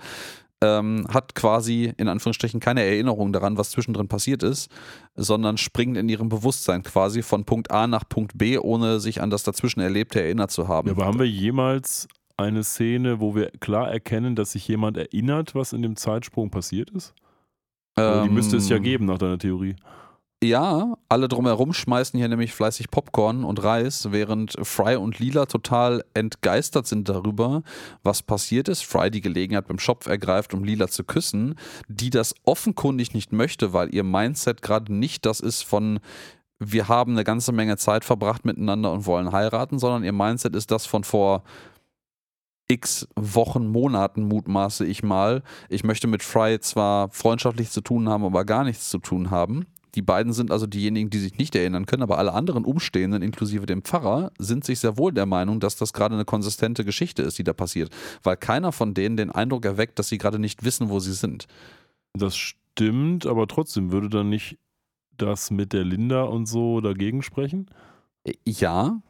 [0.64, 4.70] ähm, hat quasi in Anführungsstrichen keine Erinnerung daran, was zwischendrin passiert ist,
[5.16, 9.30] sondern springt in ihrem Bewusstsein quasi von Punkt A nach Punkt B, ohne sich an
[9.30, 10.88] das dazwischen Erlebte erinnert zu haben.
[10.88, 12.08] Ja, aber haben wir jemals
[12.38, 16.90] eine Szene, wo wir klar erkennen, dass sich jemand erinnert, was in dem Zeitsprung passiert
[16.92, 17.14] ist?
[17.96, 19.76] Also die müsste es ja Ähm, geben nach deiner Theorie.
[20.44, 26.06] Ja, alle drumherum schmeißen hier nämlich fleißig Popcorn und Reis, während Fry und Lila total
[26.14, 27.64] entgeistert sind darüber,
[28.04, 28.86] was passiert ist.
[28.86, 31.56] Fry die Gelegenheit beim Schopf ergreift, um Lila zu küssen,
[31.88, 36.00] die das offenkundig nicht möchte, weil ihr Mindset gerade nicht das ist von
[36.60, 40.70] wir haben eine ganze Menge Zeit verbracht miteinander und wollen heiraten, sondern ihr Mindset ist
[40.70, 41.44] das von vor
[42.68, 45.42] x Wochen, Monaten mutmaße ich mal.
[45.70, 49.66] Ich möchte mit Fry zwar freundschaftlich zu tun haben, aber gar nichts zu tun haben.
[49.98, 53.66] Die beiden sind also diejenigen, die sich nicht erinnern können, aber alle anderen Umstehenden, inklusive
[53.66, 57.40] dem Pfarrer, sind sich sehr wohl der Meinung, dass das gerade eine konsistente Geschichte ist,
[57.40, 57.90] die da passiert,
[58.22, 61.48] weil keiner von denen den Eindruck erweckt, dass sie gerade nicht wissen, wo sie sind.
[62.14, 64.60] Das stimmt, aber trotzdem würde dann nicht
[65.18, 67.66] das mit der Linda und so dagegen sprechen?
[68.46, 69.02] Ja,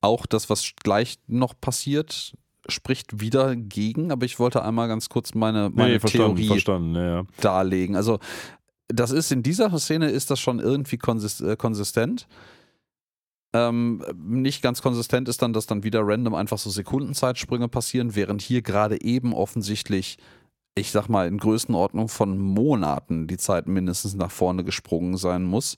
[0.00, 2.36] auch das, was gleich noch passiert,
[2.68, 6.94] spricht wieder gegen, aber ich wollte einmal ganz kurz meine, meine nee, verstanden, Theorie verstanden,
[6.96, 7.22] ja, ja.
[7.40, 7.94] darlegen.
[7.94, 8.18] Also
[8.92, 12.26] das ist in dieser Szene ist das schon irgendwie äh, konsistent.
[13.54, 18.40] Ähm, nicht ganz konsistent ist dann, dass dann wieder random einfach so Sekundenzeitsprünge passieren, während
[18.40, 20.16] hier gerade eben offensichtlich,
[20.74, 25.76] ich sag mal, in Größenordnung von Monaten die Zeit mindestens nach vorne gesprungen sein muss,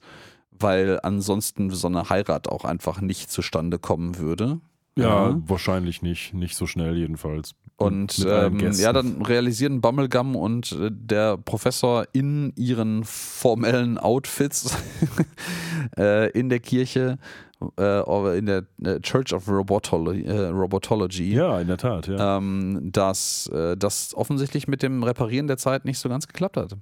[0.52, 4.60] weil ansonsten so eine Heirat auch einfach nicht zustande kommen würde.
[4.96, 5.42] Ja, Ja.
[5.48, 6.32] wahrscheinlich nicht.
[6.32, 7.56] Nicht so schnell jedenfalls.
[7.76, 14.76] Und ähm, ja, dann realisieren Bubblegum und äh, der Professor in ihren formellen Outfits
[15.98, 17.18] äh, in der Kirche,
[17.76, 22.36] äh, oder in der äh, Church of Robotolo äh, Robotology, Ja, in der Tat, ja.
[22.38, 26.76] ähm, dass das offensichtlich mit dem Reparieren der Zeit nicht so ganz geklappt hat.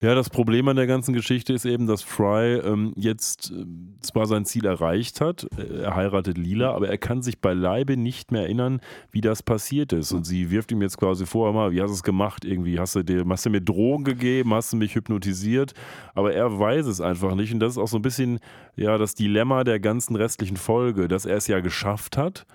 [0.00, 3.64] Ja, das Problem an der ganzen Geschichte ist eben, dass Fry ähm, jetzt äh,
[4.00, 8.30] zwar sein Ziel erreicht hat, äh, er heiratet Lila, aber er kann sich beileibe nicht
[8.30, 8.80] mehr erinnern,
[9.10, 10.12] wie das passiert ist.
[10.12, 12.44] Und sie wirft ihm jetzt quasi vor, mal, wie hast du es gemacht?
[12.44, 15.74] Irgendwie hast du, dir, hast du mir Drogen gegeben, hast du mich hypnotisiert,
[16.14, 17.52] aber er weiß es einfach nicht.
[17.52, 18.38] Und das ist auch so ein bisschen
[18.76, 22.46] ja das Dilemma der ganzen restlichen Folge, dass er es ja geschafft hat.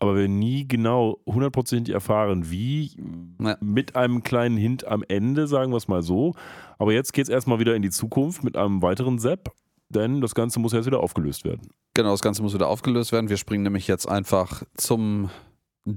[0.00, 2.92] Aber wir nie genau hundertprozentig erfahren, wie,
[3.42, 3.56] Ja.
[3.60, 6.34] mit einem kleinen Hint am Ende, sagen wir es mal so.
[6.78, 9.50] Aber jetzt geht es erstmal wieder in die Zukunft mit einem weiteren Sepp,
[9.88, 11.70] denn das Ganze muss jetzt wieder aufgelöst werden.
[11.94, 13.28] Genau, das Ganze muss wieder aufgelöst werden.
[13.28, 15.30] Wir springen nämlich jetzt einfach zum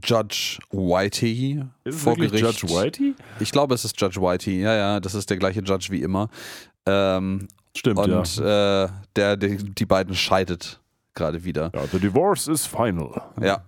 [0.03, 2.43] Judge Whitey Ist es vor Gericht.
[2.43, 3.13] Judge Whitey?
[3.39, 4.61] Ich glaube, es ist Judge Whitey.
[4.61, 6.29] Ja, ja, das ist der gleiche Judge wie immer.
[6.87, 7.47] Ähm,
[7.77, 8.85] Stimmt, und ja.
[8.85, 10.79] äh, der, der die beiden scheidet
[11.13, 11.71] gerade wieder.
[11.73, 11.85] ja.
[11.88, 13.21] The divorce is final.
[13.41, 13.63] Ja,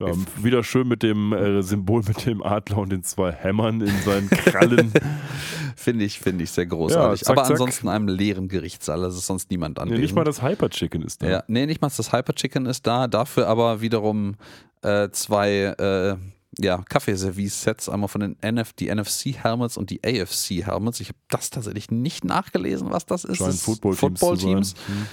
[0.00, 0.12] Ja,
[0.42, 4.28] wieder schön mit dem äh, Symbol mit dem Adler und den zwei Hämmern in seinen
[4.28, 4.92] Krallen.
[5.76, 7.20] finde ich, finde ich sehr großartig.
[7.20, 7.52] Ja, zack, Aber zack.
[7.52, 10.02] ansonsten einem leeren Gerichtssaal, also ist sonst niemand nee, anwesend.
[10.02, 11.28] nicht mal das Hyper Chicken ist da.
[11.28, 14.34] ja, nee, nicht mal das Hyper Chicken ist da, dafür aber wiederum
[14.82, 16.16] äh, zwei äh,
[16.58, 21.00] ja, Kaffeeservice-Sets, einmal von den NF, die NFC-Helmets und die AFC-Helmets.
[21.00, 23.38] Ich habe das tatsächlich nicht nachgelesen, was das ist.
[23.38, 24.70] Scheinen Das Football-Teams zu Football-Teams.
[24.70, 24.96] sein.
[24.96, 25.06] Hm.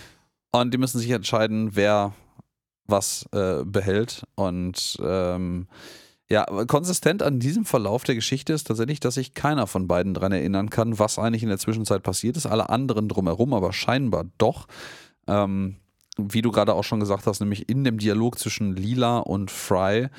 [0.52, 2.14] Und die müssen sich entscheiden, wer
[2.86, 4.24] was äh, behält.
[4.36, 5.68] Und ähm,
[6.30, 10.32] ja, konsistent an diesem Verlauf der Geschichte ist tatsächlich, dass sich keiner von beiden dran
[10.32, 12.46] erinnern kann, was eigentlich in der Zwischenzeit passiert ist.
[12.46, 14.68] Alle anderen drumherum, aber scheinbar doch.
[15.28, 15.78] Ähm,
[16.18, 20.10] wie du gerade auch schon gesagt hast, nämlich in dem Dialog zwischen Lila und Fry,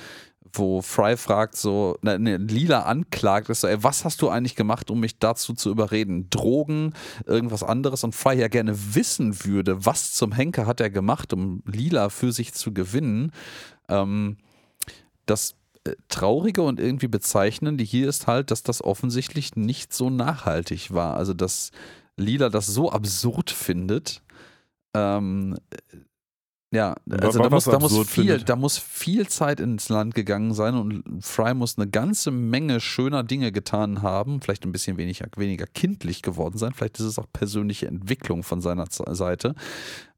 [0.55, 4.91] wo Fry fragt so, ne, Lila anklagt, ist so, ey, was hast du eigentlich gemacht,
[4.91, 6.29] um mich dazu zu überreden?
[6.31, 6.93] Drogen,
[7.27, 11.63] irgendwas anderes und Fry ja gerne wissen würde, was zum Henker hat er gemacht, um
[11.67, 13.33] Lila für sich zu gewinnen.
[13.89, 14.37] Ähm,
[15.27, 15.55] das
[15.85, 21.17] äh, Traurige und irgendwie Bezeichnende hier ist halt, dass das offensichtlich nicht so nachhaltig war.
[21.17, 21.71] Also, dass
[22.17, 24.23] Lila das so absurd findet.
[24.95, 25.97] Ähm, äh,
[26.73, 30.75] ja, also da muss, da, muss viel, da muss viel Zeit ins Land gegangen sein
[30.75, 35.67] und Fry muss eine ganze Menge schöner Dinge getan haben, vielleicht ein bisschen weniger, weniger
[35.67, 39.55] kindlich geworden sein, vielleicht ist es auch persönliche Entwicklung von seiner Seite,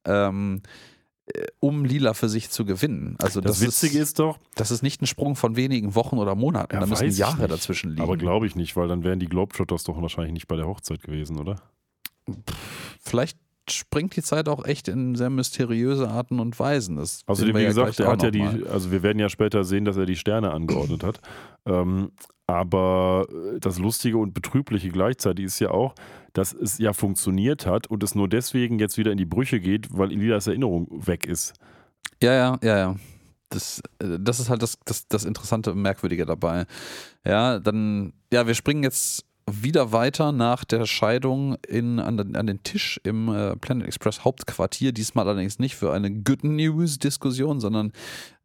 [0.05, 0.62] ähm,
[1.26, 3.16] äh, um Lila für sich zu gewinnen.
[3.18, 6.36] Also Das, das, Witzige ist, doch, das ist nicht ein Sprung von wenigen Wochen oder
[6.36, 6.72] Monaten.
[6.72, 7.51] Ja, da müssen Jahre nicht.
[7.51, 8.02] dazwischen liegen.
[8.02, 11.02] aber glaube ich nicht, weil dann wären die Globetrotters doch wahrscheinlich nicht bei der Hochzeit
[11.02, 11.56] gewesen, oder?
[13.01, 13.39] Vielleicht
[13.70, 16.97] springt die Zeit auch echt in sehr mysteriöse Arten und Weisen.
[16.97, 18.59] Das Also sehen wie wir ja gesagt, er hat ja mal.
[18.59, 21.20] die, also wir werden ja später sehen, dass er die Sterne angeordnet hat.
[21.66, 22.11] Ähm,
[22.47, 25.95] aber äh, das Lustige und Betrübliche gleichzeitig ist ja auch,
[26.32, 29.97] dass es ja funktioniert hat und es nur deswegen jetzt wieder in die Brüche geht,
[29.97, 31.55] weil Elias Erinnerung weg ist.
[32.23, 32.97] Ja, ja, ja, ja.
[33.49, 36.66] Das, äh, das ist halt das, das, das Interessante und Merkwürdige dabei.
[37.24, 42.47] Ja, dann, ja, wir springen jetzt wieder weiter nach der Scheidung in, an, den, an
[42.47, 44.93] den Tisch im äh, Planet Express Hauptquartier.
[44.93, 47.93] Diesmal allerdings nicht für eine Good News-Diskussion, sondern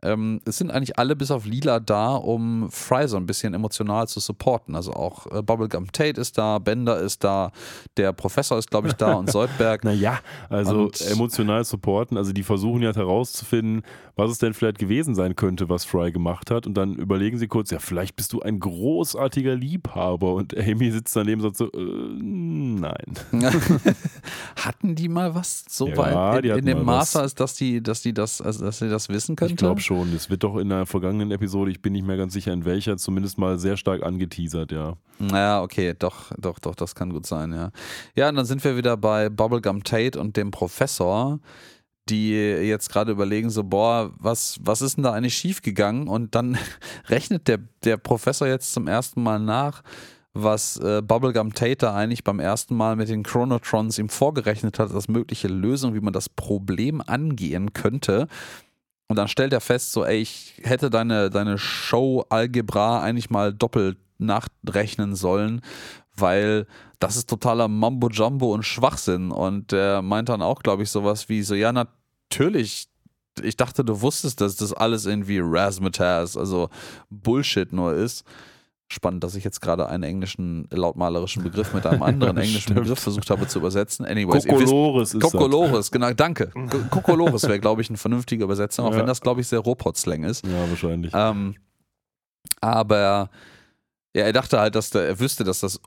[0.02, 4.08] ähm, es sind eigentlich alle bis auf Lila da, um Fry so ein bisschen emotional
[4.08, 4.76] zu supporten.
[4.76, 7.52] Also auch äh, Bubblegum Tate ist da, Bender ist da,
[7.98, 9.84] der Professor ist, glaube ich, da und Soldberg.
[9.84, 10.20] Naja,
[10.50, 13.84] also Und- emotional supporten, also die versuchen ja herauszufinden,
[14.16, 16.66] was es denn vielleicht gewesen sein könnte, was Fry gemacht hat.
[16.68, 20.34] Und dann überlegen sie kurz, ja, vielleicht bist du ein großartiger Liebhaber.
[20.34, 23.14] Und Amy sitzt daneben und sagt so, äh, nein.
[24.56, 28.02] Hatten die mal was so Ja, weit in, in dem Maße, als dass die, dass
[28.02, 29.54] die das, also dass sie das wissen könnten?
[29.54, 30.14] Ich glaube schon.
[30.14, 32.98] Es wird doch in der vergangenen Episode, ich bin nicht mehr ganz sicher in welcher,
[32.98, 34.98] zumindest mal sehr stark angeteasert, ja.
[35.18, 37.72] Naja, okay, doch, doch, doch, das kann gut sein, ja.
[38.16, 41.40] Ja, und dann sind wir wieder bei Bubblegum Tate und dem Professor,
[42.08, 46.08] die jetzt gerade überlegen, so, boah, was, was ist denn da eigentlich schiefgegangen?
[46.08, 46.60] Und dann
[47.08, 49.82] rechnet der, der Professor jetzt zum ersten Mal nach
[50.36, 55.08] was äh, Bubblegum Tater eigentlich beim ersten Mal mit den Chronotrons ihm vorgerechnet hat, als
[55.08, 58.28] mögliche Lösung, wie man das Problem angehen könnte.
[59.10, 63.98] Und dann stellt er fest, so, ey, ich hätte deine, deine Show-Algebra eigentlich mal doppelt
[64.20, 65.62] nachrechnen sollen,
[66.16, 66.68] weil
[67.00, 69.32] das ist totaler Mambo-Jumbo und Schwachsinn.
[69.32, 72.88] Und er meint dann auch, glaube ich, sowas wie so, ja, natürlich,
[73.42, 76.70] ich dachte, du wusstest, dass das alles irgendwie Razzmatazz, also
[77.10, 78.24] Bullshit nur ist.
[78.92, 82.74] Spannend, dass ich jetzt gerade einen englischen lautmalerischen Begriff mit einem anderen englischen.
[82.74, 84.04] Begriff versucht habe zu übersetzen.
[84.06, 86.48] Anyways, ihr wisst, Kokolores ist Kokolores, genau, danke.
[86.70, 88.98] Ko- Kokolores wäre, glaube ich, ein vernünftiger Übersetzung, auch Ja.
[88.98, 90.44] wenn das, glaube ich, sehr Robot-Slang ist.
[90.44, 90.52] das.
[90.52, 91.12] Ja, wahrscheinlich.
[91.14, 91.56] Ähm,
[92.62, 93.30] aber
[94.16, 95.80] ja, er dachte halt, dass der, er wüsste, dass das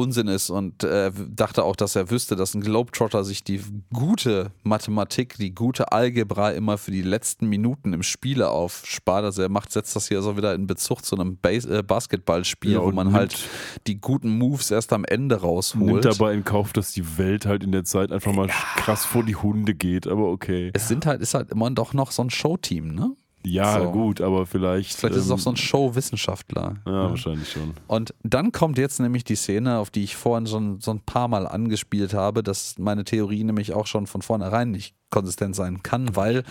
[0.00, 3.60] Unsinn ist und äh, dachte auch, dass er wüsste, dass ein Globetrotter sich die
[3.92, 9.24] gute Mathematik, die gute Algebra immer für die letzten Minuten im Spiele aufspart.
[9.24, 12.72] Also er macht, setzt das hier so wieder in Bezug zu einem Bas äh, Basketballspiel,
[12.72, 13.48] Ja, wo man nimmt- halt
[13.86, 16.04] die guten Moves erst am Ende Nimmt rausholt.
[16.04, 19.36] dabei in Kauf, dass die Welt halt in der Zeit einfach mal krass vor die
[19.36, 20.70] Hunde geht, aber okay.
[20.74, 23.14] es sind halt, ist halt immer doch noch so ein Showteam, ne?
[23.44, 23.90] Ja, So.
[23.90, 24.92] gut, aber vielleicht.
[24.92, 26.76] Vielleicht ist es ähm, auch so ein Show-Wissenschaftler.
[26.86, 27.72] Ja, wahrscheinlich schon.
[27.86, 31.28] Und dann kommt jetzt nämlich die Szene, auf die ich vorhin schon so ein paar
[31.28, 36.16] Mal angespielt habe, dass meine Theorie nämlich auch schon von vornherein nicht konsistent sein kann,
[36.16, 36.44] weil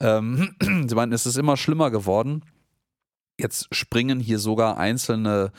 [0.00, 0.54] ähm,
[0.88, 2.42] sie meinen, es ist immer schlimmer geworden.
[3.38, 5.52] Jetzt springen hier sogar einzelne,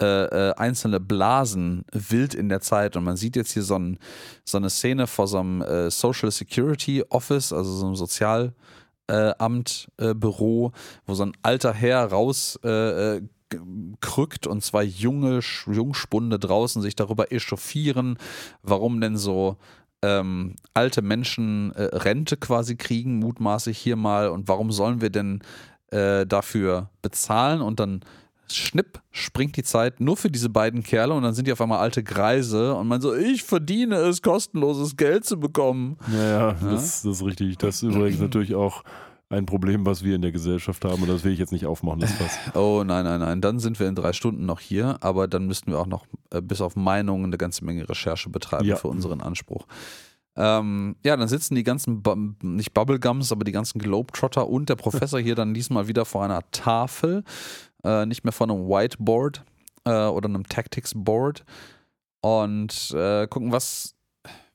[0.00, 3.98] äh, äh, einzelne Blasen wild in der Zeit und man sieht jetzt hier so, ein,
[4.44, 8.54] so eine Szene vor so einem äh, Social Security Office, also so einem Sozialamt,
[9.08, 10.72] äh, Amt, äh, Büro,
[11.06, 13.22] wo so ein alter Herr raus äh, äh,
[14.46, 18.18] und zwei junge Jungspunde draußen sich darüber echauffieren,
[18.62, 19.58] warum denn so
[20.02, 25.40] ähm, alte Menschen äh, Rente quasi kriegen, mutmaßlich hier mal, und warum sollen wir denn
[25.90, 27.62] äh, dafür bezahlen?
[27.62, 28.00] Und dann
[28.52, 31.78] schnipp, springt die Zeit nur für diese beiden Kerle und dann sind die auf einmal
[31.78, 35.96] alte Greise und man so, ich verdiene es, kostenloses Geld zu bekommen.
[36.12, 37.58] Ja, ja, das, das ist richtig.
[37.58, 38.84] Das ist übrigens natürlich auch
[39.30, 42.00] ein Problem, was wir in der Gesellschaft haben und das will ich jetzt nicht aufmachen,
[42.00, 42.38] das Fass.
[42.54, 45.70] Oh nein, nein, nein, dann sind wir in drei Stunden noch hier, aber dann müssten
[45.72, 48.76] wir auch noch äh, bis auf Meinungen eine ganze Menge Recherche betreiben Ja.
[48.76, 49.66] für unseren Anspruch.
[50.36, 54.74] Ähm, ja, dann sitzen die ganzen, Bu nicht Bubblegums, aber die ganzen Globetrotter und der
[54.76, 57.22] Professor hier dann diesmal wieder vor einer Tafel,
[57.84, 59.44] äh, nicht mehr vor einem Whiteboard
[59.84, 61.44] äh, oder einem Tactics Board
[62.20, 63.94] und äh, gucken, was,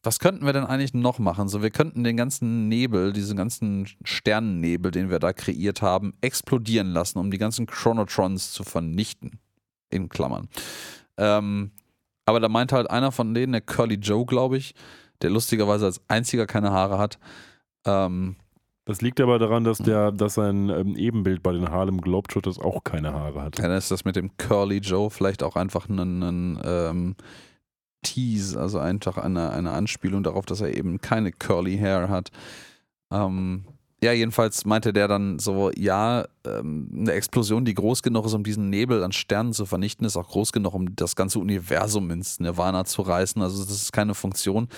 [0.03, 1.47] was könnten wir denn eigentlich noch machen?
[1.47, 6.87] So, wir könnten den ganzen Nebel, diesen ganzen Sternennebel, den wir da kreiert haben, explodieren
[6.87, 9.39] lassen, um die ganzen Chronotrons zu vernichten.
[9.91, 10.49] In Klammern.
[11.17, 11.71] Ähm,
[12.25, 14.75] aber da meinte halt einer von denen, der Curly Joe, glaube ich,
[15.23, 17.17] der lustigerweise als einziger keine Haare hat.
[17.85, 18.35] Ähm,
[18.85, 22.83] Das liegt aber daran, dass, der, dass sein ähm, Ebenbild bei den Harlem Globetrotters auch
[22.83, 23.59] keine Haare hat.
[23.59, 27.15] ja, dann ist das mit dem Curly Joe vielleicht auch einfach ein, ein ähm,
[28.01, 32.31] Tease, also einfach eine, eine Anspielung darauf, dass er eben keine Curly Hair hat.
[33.11, 33.65] Ähm,
[34.01, 38.43] ja, jedenfalls meinte der dann so, ja, ähm, eine Explosion, die groß genug ist, um
[38.43, 42.39] diesen Nebel an Sternen zu vernichten, ist auch groß genug, um das ganze Universum ins
[42.39, 43.41] Nirvana zu reißen.
[43.41, 44.69] Also das ist keine Funktion.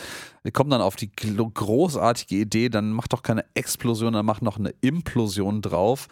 [0.42, 4.58] Wir kommen dann auf die großartige Idee, dann macht doch keine Explosion, dann macht noch
[4.58, 6.08] eine Implosion drauf.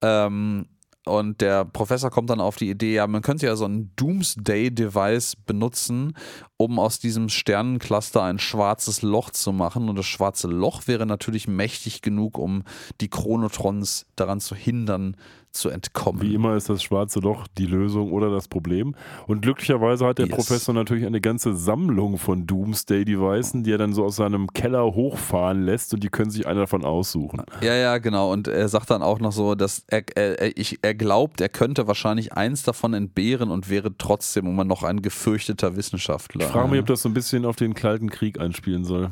[0.00, 0.66] Ähm,
[1.06, 5.36] und der Professor kommt dann auf die Idee, ja, man könnte ja so ein Doomsday-Device
[5.44, 6.14] benutzen,
[6.56, 9.88] um aus diesem Sternencluster ein schwarzes Loch zu machen.
[9.90, 12.64] Und das schwarze Loch wäre natürlich mächtig genug, um
[13.02, 15.16] die Chronotrons daran zu hindern,
[15.54, 16.20] zu entkommen.
[16.20, 18.94] Wie immer ist das schwarze Loch die Lösung oder das Problem.
[19.26, 20.36] Und glücklicherweise hat der Yes.
[20.36, 25.64] Professor natürlich eine ganze Sammlung von Doomsday-Devices, die er dann so aus seinem Keller hochfahren
[25.64, 27.42] lässt und die können sich einer davon aussuchen.
[27.60, 28.32] Ja, ja, genau.
[28.32, 31.86] Und er sagt dann auch noch so, dass er, er, ich, er glaubt, er könnte
[31.86, 36.46] wahrscheinlich eins davon entbehren und wäre trotzdem immer noch ein gefürchteter Wissenschaftler.
[36.46, 39.10] Ich frage mich, ob das so ein bisschen auf den Kalten Krieg einspielen soll.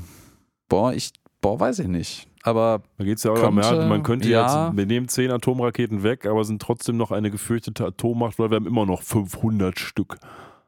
[0.69, 2.28] Boah, ich, boah, weiß ich nicht.
[2.43, 4.66] Aber Da geht es ja auch Könnte, ja, man könnte ja.
[4.69, 8.56] jetzt, wir nehmen zehn Atomraketen weg, aber sind trotzdem noch eine gefürchtete Atommacht, weil wir
[8.56, 10.16] haben immer noch 500 Stück.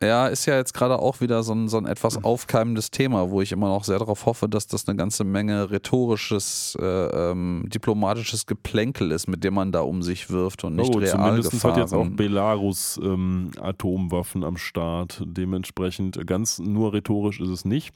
[0.02, 3.40] ja, ist ja jetzt gerade auch wieder so ein, so ein etwas aufkeimendes Thema, wo
[3.40, 8.46] ich immer noch sehr darauf hoffe, dass das eine ganze Menge rhetorisches, äh, ähm, diplomatisches
[8.46, 11.76] Geplänkel ist, mit dem man da um sich wirft und nicht oh, real zumindest hat
[11.76, 12.16] jetzt auch Gefahren.
[12.16, 15.22] Belarus ähm, Atomwaffen am Start.
[15.26, 17.92] Dementsprechend ganz nur rhetorisch ist es nicht.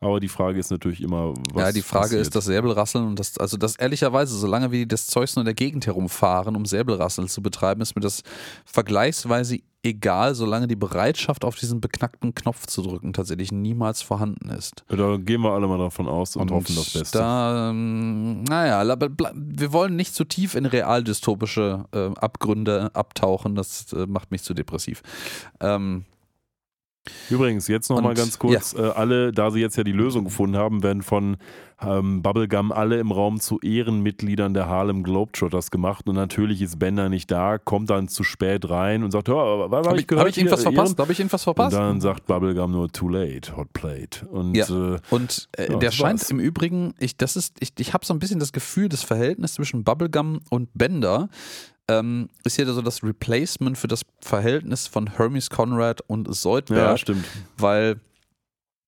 [0.00, 2.22] Aber die Frage ist natürlich immer, was ja, die Frage passiert.
[2.22, 5.54] ist das Säbelrasseln und das, also das ehrlicherweise, solange wir das Zeugs nur in der
[5.54, 8.22] Gegend herumfahren, um Säbelrasseln zu betreiben, ist mir das
[8.64, 14.84] vergleichsweise egal, solange die Bereitschaft auf diesen beknackten Knopf zu drücken tatsächlich niemals vorhanden ist.
[14.88, 17.18] Da gehen wir alle mal davon aus und, hoffen das Beste.
[17.18, 18.84] Da, ähm, naja,
[19.34, 24.54] wir wollen nicht zu tief in realdystopische äh, Abgründe abtauchen, das äh, macht mich zu
[24.54, 25.02] depressiv.
[25.60, 26.04] Ähm,
[27.30, 30.56] Übrigens, jetzt nochmal Und- ganz kurz, äh, alle, da sie jetzt ja die Lösung gefunden
[30.56, 31.36] haben, werden von
[31.80, 37.08] ähm, Bubblegum alle im Raum zu Ehrenmitgliedern der Harlem Globetrotters gemacht und natürlich ist Bender
[37.08, 40.24] nicht da, kommt dann zu spät rein und sagt, ja, was habe Habe ich gehört?
[40.26, 40.98] hab ich irgendwas verpasst?
[40.98, 41.76] Habe ich irgendwas Und verpasst?
[41.76, 44.26] dann sagt Bubblegum nur too late, hot plate.
[44.26, 44.64] Und Ja.
[44.66, 46.30] äh, Und äh, Ja, der scheint war's.
[46.30, 49.54] im Übrigen, ich, das ist, ich, ich habe so ein bisschen das Gefühl, das Verhältnis
[49.54, 51.28] zwischen Bubblegum und Bender
[51.88, 56.98] ähm, ist ja so das Replacement für das Verhältnis von Hermes Conrad und ja, Soldberg,
[56.98, 57.24] stimmt.
[57.56, 58.00] weil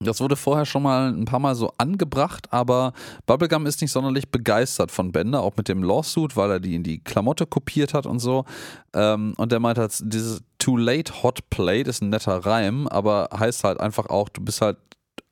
[0.03, 2.95] das wurde vorher schon mal ein paar Mal so angebracht, aber
[3.27, 6.83] Bubblegum ist nicht sonderlich begeistert von Bender, auch mit dem Lawsuit, weil er die in
[6.83, 8.47] die Klamotte kopiert hat und so.
[8.95, 13.29] Ähm, und der meint halt, dieses Too Late Hot Plate ist ein netter Reim, aber
[13.39, 14.79] heißt halt einfach auch, du bist halt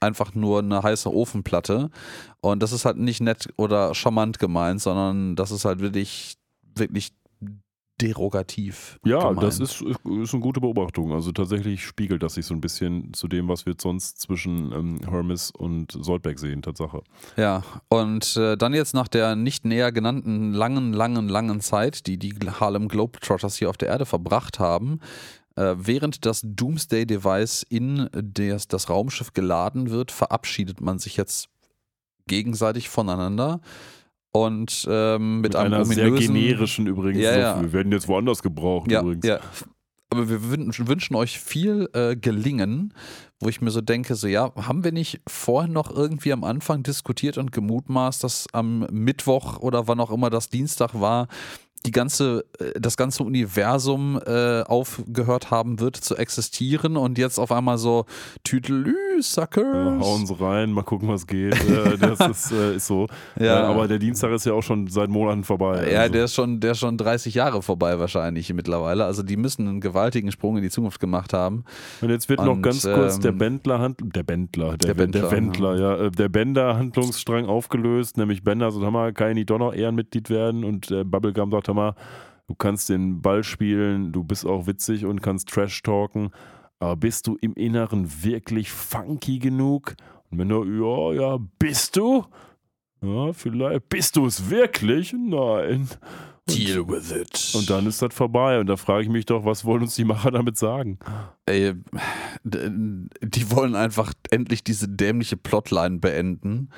[0.01, 1.91] einfach nur eine heiße Ofenplatte.
[2.43, 6.37] Und das ist halt nicht nett oder charmant gemeint, sondern das ist halt wirklich,
[6.75, 7.13] wirklich
[8.01, 8.99] derogativ.
[9.05, 9.43] Ja, gemeint.
[9.43, 11.13] das ist, ist eine gute Beobachtung.
[11.13, 15.01] Also tatsächlich spiegelt das sich so ein bisschen zu dem, was wir sonst zwischen ähm,
[15.09, 17.03] Hermes und Soldberg sehen, Tatsache.
[17.37, 22.19] Ja, und äh, dann jetzt nach der nicht näher genannten langen, langen, langen Zeit, die
[22.19, 25.01] die Harlem Globetrotters hier auf der Erde verbracht haben,
[25.57, 31.49] äh, während das Doomsday-Device in des, das Raumschiff geladen wird, verabschiedet man sich jetzt
[32.27, 33.61] gegenseitig voneinander
[34.45, 37.23] und ähm, mit, Mit einem einer sehr generischen übrigens.
[37.23, 37.61] Ja, ja.
[37.61, 39.27] Wir werden jetzt woanders gebraucht ja, übrigens.
[39.27, 39.41] Ja.
[40.11, 42.95] Aber wir wün- wünschen euch viel äh, Gelingen,
[43.41, 46.83] wo ich mir so denke, so ja, haben wir nicht vorhin noch irgendwie am Anfang
[46.83, 51.29] diskutiert und gemutmaßt, dass am Mittwoch oder wann auch immer das Dienstag war,
[51.87, 57.53] die ganze, äh, das ganze Universum äh, aufgehört haben wird zu existieren und jetzt auf
[57.53, 58.07] einmal so
[58.45, 60.01] Tüdelü, Ja, Suckers.
[60.01, 61.55] hauen sie rein, mal gucken, was geht.
[61.55, 63.07] Äh, das ist, äh, ist so.
[63.39, 63.61] Ja.
[63.61, 65.91] Äh, aber der Dienstag ist ja auch schon seit Monaten vorbei.
[65.91, 66.13] Ja, also.
[66.13, 69.05] der ist, schon, der ist schon 30 Jahre vorbei wahrscheinlich mittlerweile.
[69.05, 71.65] Also die müssen einen gewaltigen Sprung in die Zukunft gemacht haben.
[72.01, 75.21] Und jetzt wird noch Und, ganz kurz der ähm, Bändler der Bändler, der, Der Bändler,
[75.21, 79.59] der Bändler, ja, der Bänder Handlungsstrang aufgelöst, nämlich Bänder hör mal, kann ich nicht doch
[79.59, 81.95] noch Ehrenmitglied werden und äh, Bubblegum sagt, mal,
[82.47, 86.31] du kannst den Ball spielen, du bist auch witzig und kannst Trash talken,
[86.81, 89.97] aber bist du im Inneren wirklich funky genug?
[90.31, 92.25] Und wenn du, ja, ja, bist du?
[93.01, 93.89] Ja, vielleicht.
[93.89, 95.13] Bist du es wirklich?
[95.13, 95.89] Nein.
[96.49, 97.55] Deal with it.
[97.55, 98.59] Und dann ist das vorbei.
[98.59, 100.99] Und da frage ich mich doch, was wollen uns die Macher damit sagen?
[101.47, 101.75] Ey,
[102.45, 106.71] die wollen einfach endlich diese dämliche Plotline beenden,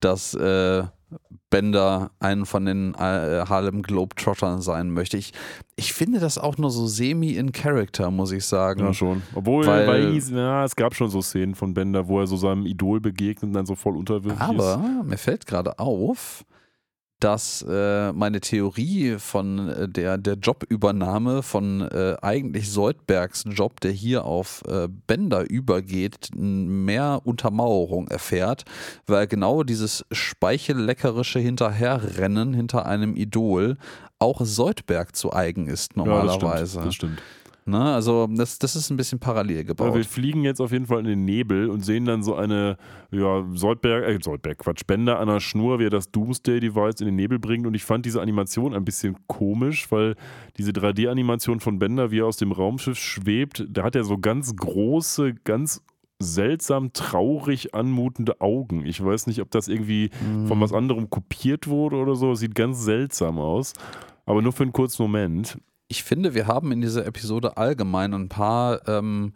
[0.00, 0.84] dass äh,
[1.50, 5.16] Bender einen von den äh, Harlem Globetrottern sein möchte.
[5.16, 5.32] Ich,
[5.76, 8.80] ich finde das auch nur so semi in Character, muss ich sagen.
[8.80, 9.22] Ja, schon.
[9.34, 12.66] Obwohl, Weil- weil, ja, es gab schon so Szenen von Bender, wo er so seinem
[12.66, 15.08] Idol begegnet und dann so voll unterwürfig Aber ist.
[15.08, 16.44] mir fällt gerade auf,
[17.20, 23.92] dass äh, meine Theorie von äh, der, der Jobübernahme von äh, eigentlich Soldbergs Job, der
[23.92, 28.64] hier auf äh, Bender übergeht, mehr Untermauerung erfährt,
[29.06, 33.76] weil genau dieses speichelleckerische Hinterherrennen hinter einem Idol
[34.18, 36.70] auch Soldberg zu eigen ist Ja, das normalerweise.
[36.72, 36.86] stimmt.
[36.86, 37.22] Das stimmt.
[37.64, 37.80] Ne?
[37.80, 39.94] Also das, das ist ein bisschen parallel gebaut.
[39.94, 42.76] wir fliegen jetzt auf jeden Fall in den Nebel und sehen dann so eine,
[43.10, 47.16] ja, Soldberg, äh, Soldberg, Quatsch, Bender an der Schnur, wie er das Doomsday-Device in den
[47.16, 47.66] Nebel bringt.
[47.66, 50.16] Und ich fand diese Animation ein bisschen komisch, weil
[50.56, 54.54] diese 3D-Animation von Bender, wie er aus dem Raumschiff schwebt, da hat er so ganz
[54.56, 55.82] große, ganz
[56.20, 58.84] seltsam traurig anmutende Augen.
[58.84, 60.10] Ich weiß nicht, ob das irgendwie
[60.46, 62.34] von was anderem kopiert wurde oder so.
[62.34, 63.72] Sieht ganz seltsam aus.
[64.26, 65.58] Aber nur für einen kurzen Moment.
[65.90, 69.32] Ich finde, wir haben in dieser Episode allgemein ein paar ähm,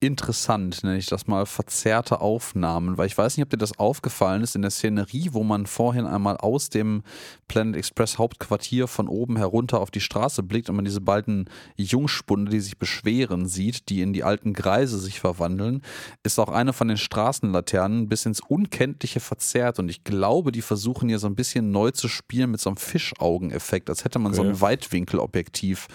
[0.00, 4.42] interessant, nenne ich das mal, verzerrte Aufnahmen, weil ich weiß nicht, ob dir das aufgefallen
[4.42, 7.02] ist in der Szenerie, wo man vorhin einmal aus dem
[7.48, 12.52] Planet Express Hauptquartier von oben herunter auf die Straße blickt und man diese beiden Jungspunde,
[12.52, 15.82] die sich beschweren, sieht, die in die alten Greise sich verwandeln,
[16.22, 21.08] ist auch eine von den Straßenlaternen bis ins Unkenntliche verzerrt und ich glaube, die versuchen
[21.08, 24.42] hier so ein bisschen neu zu spielen mit so einem Fischaugeneffekt, als hätte man so
[24.42, 24.50] Okay.
[24.50, 25.88] ein Weitwinkelobjektiv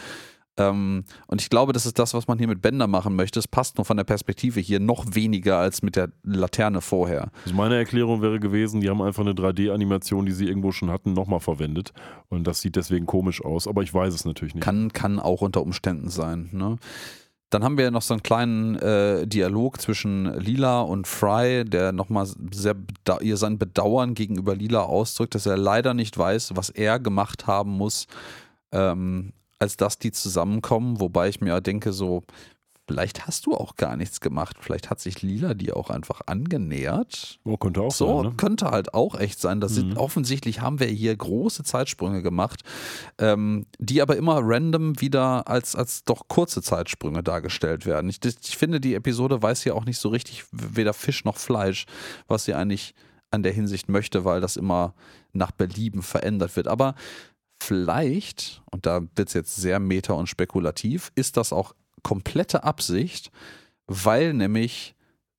[0.57, 3.39] ähm, und ich glaube, das ist das, was man hier mit Bänder machen möchte.
[3.39, 7.31] Es passt nur von der Perspektive hier noch weniger als mit der Laterne vorher.
[7.45, 11.13] Also meine Erklärung wäre gewesen, die haben einfach eine 3D-Animation, die sie irgendwo schon hatten,
[11.13, 11.91] nochmal verwendet.
[12.29, 14.63] Und das sieht deswegen komisch aus, aber ich weiß es natürlich nicht.
[14.63, 16.49] Kann, kann auch unter Umständen sein.
[16.51, 16.77] Ne?
[17.49, 22.27] Dann haben wir noch so einen kleinen äh, Dialog zwischen Lila und Fry, der nochmal
[22.51, 22.75] sehr
[23.21, 27.71] ihr sein Bedauern gegenüber Lila ausdrückt, dass er leider nicht weiß, was er gemacht haben
[27.71, 28.07] muss,
[28.71, 29.33] ähm,
[29.63, 30.99] als dass die zusammenkommen.
[30.99, 32.23] Wobei ich mir denke, so
[32.85, 34.57] vielleicht hast du auch gar nichts gemacht.
[34.59, 37.39] Vielleicht hat sich Lila dir auch einfach angenähert.
[37.45, 38.35] Oh, könnte auch So sein, ne?
[38.37, 39.61] könnte halt auch echt sein.
[39.61, 39.97] Das sind, Mhm.
[39.97, 42.63] offensichtlich haben wir hier große Zeitsprünge gemacht,
[43.19, 48.09] ähm, die aber immer random wieder als, als doch kurze Zeitsprünge dargestellt werden.
[48.09, 51.85] Ich, ich finde, die Episode weiß ja auch nicht so richtig weder Fisch noch Fleisch,
[52.27, 52.93] was sie eigentlich
[53.31, 54.93] an der Hinsicht möchte, weil das immer
[55.31, 56.67] nach Belieben verändert wird.
[56.67, 56.95] Aber
[57.63, 61.73] vielleicht, und da wird es jetzt sehr meta und spekulativ, ist das auch
[62.03, 63.31] komplette Absicht,
[63.87, 64.95] weil nämlich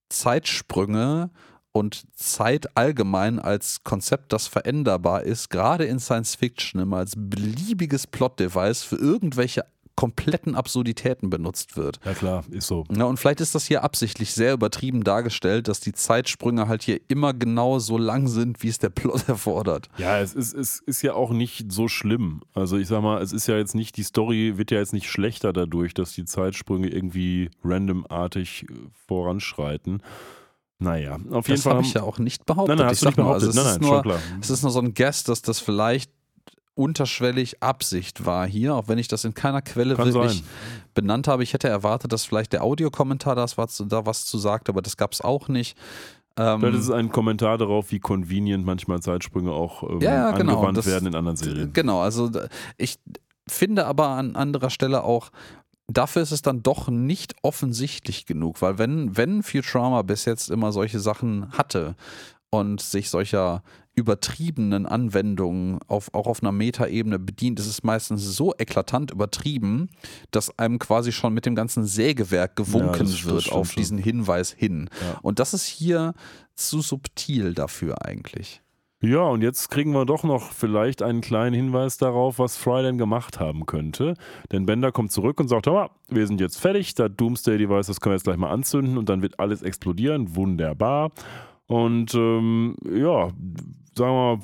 [0.09, 1.31] Zeitsprünge
[1.73, 8.07] und Zeit allgemein als Konzept, das veränderbar ist, gerade in Science Fiction immer als beliebiges
[8.07, 9.65] Plot-Device für irgendwelche
[9.97, 12.01] kompletten Absurditäten benutzt wird.
[12.05, 12.85] Ja klar, ist so.
[12.97, 17.01] Ja, und vielleicht ist das hier absichtlich sehr übertrieben dargestellt, dass die Zeitsprünge halt hier
[17.09, 19.89] immer genau so lang sind, wie es der Plot erfordert.
[19.97, 22.43] Ja, es ist, es ist ja auch nicht so schlimm.
[22.55, 25.09] Also ich sag mal, es ist ja jetzt nicht, die Story wird ja jetzt nicht
[25.09, 28.75] schlechter dadurch, dass die Zeitsprünge irgendwie randomartig äh,
[29.07, 30.03] voranschreiten.
[30.81, 31.75] Naja, auf jeden Das Fall.
[31.75, 32.77] habe ich ja auch nicht behauptet.
[32.77, 33.49] nein, nein, ich hast du nicht behauptet.
[33.49, 34.19] also es nein, ist nein, nur, schon klar.
[34.41, 36.11] Es ist nur so ein Guess, dass das vielleicht
[36.75, 40.45] unterschwellig Absicht war hier, auch wenn ich das in keiner Quelle Kann wirklich sein.
[40.95, 41.43] benannt habe.
[41.43, 44.97] Ich hätte erwartet, dass vielleicht der Audiokommentar das was, da was zu sagt, aber das
[44.97, 45.77] gab es auch nicht.
[46.37, 50.55] Ähm, Vielleicht ist ein Kommentar darauf, wie convenient manchmal Zeitsprünge auch ähm, Ja, genau.
[50.55, 51.73] angewandt Das- werden in anderen Serien.
[51.73, 52.29] Genau, also
[52.77, 52.99] ich
[53.49, 55.31] finde aber an anderer Stelle auch,
[55.87, 60.73] dafür ist es dann doch nicht offensichtlich genug, weil wenn, wenn Futurama bis jetzt immer
[60.73, 61.95] solche Sachen hatte
[62.51, 63.63] und sich solcher
[63.95, 69.89] übertriebenen Anwendungen auf, auch auf einer Metaebene bedient, ist es meistens so eklatant übertrieben,
[70.31, 73.81] dass einem quasi schon mit dem ganzen Sägewerk gewunken das wird auf schon.
[73.81, 74.91] diesen Hinweis hin.
[75.01, 75.19] Ja.
[75.23, 76.15] Und das ist hier
[76.55, 78.61] zu subtil dafür eigentlich.
[79.01, 82.97] Ja, und jetzt kriegen wir doch noch vielleicht einen kleinen Hinweis darauf, was Fry denn
[82.97, 84.15] gemacht haben könnte.
[84.51, 88.01] Denn Bender kommt zurück und sagt, hör mal, wir sind jetzt fertig, das Doomsday-Device, das
[88.01, 90.35] können wir jetzt gleich mal anzünden und dann wird alles explodieren.
[90.37, 91.13] Wunderbar.
[91.67, 93.31] Und ähm, ja,
[93.97, 94.39] sagen wir mal,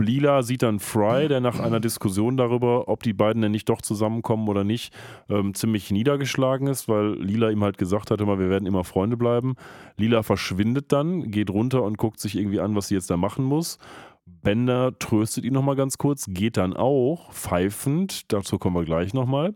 [0.00, 3.80] Lila sieht dann Fry, der nach einer Diskussion darüber, ob die beiden denn nicht doch
[3.80, 4.92] zusammenkommen oder nicht,
[5.28, 9.16] ähm, ziemlich niedergeschlagen ist, weil Lila ihm halt gesagt hat, immer, wir werden immer Freunde
[9.16, 9.54] bleiben.
[9.96, 13.44] Lila verschwindet dann, geht runter und guckt sich irgendwie an, was sie jetzt da machen
[13.44, 13.78] muss.
[14.26, 19.54] Bender tröstet ihn nochmal ganz kurz, geht dann auch pfeifend, dazu kommen wir gleich nochmal.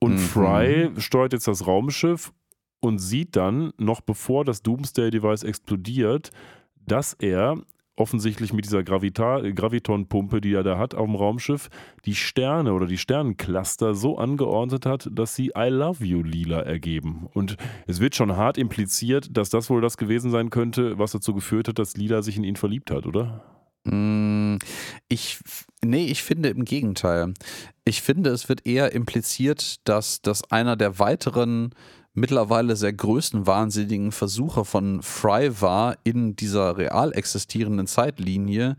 [0.00, 0.18] Und Mhm.
[0.18, 2.32] Fry steuert jetzt das Raumschiff
[2.80, 6.30] und sieht dann, noch bevor das Doomsday-Device explodiert,
[6.86, 7.56] dass er
[7.96, 11.68] offensichtlich mit dieser Gravita Graviton-Pumpe, die er da hat auf dem Raumschiff,
[12.04, 17.28] die Sterne oder die Sternencluster so angeordnet hat, dass sie I love you Lila ergeben.
[17.32, 17.56] Und
[17.86, 21.68] es wird schon hart impliziert, dass das wohl das gewesen sein könnte, was dazu geführt
[21.68, 23.42] hat, dass Lila sich in ihn verliebt hat, oder?
[23.84, 24.56] Mm,
[25.08, 25.38] Ich,
[25.84, 27.34] nee, ich finde im Gegenteil.
[27.84, 31.74] Ich finde, es wird eher impliziert, dass das einer der weiteren
[32.14, 38.76] mittlerweile sehr größten wahnsinnigen Versuche von Fry war, in dieser real existierenden Zeitlinie,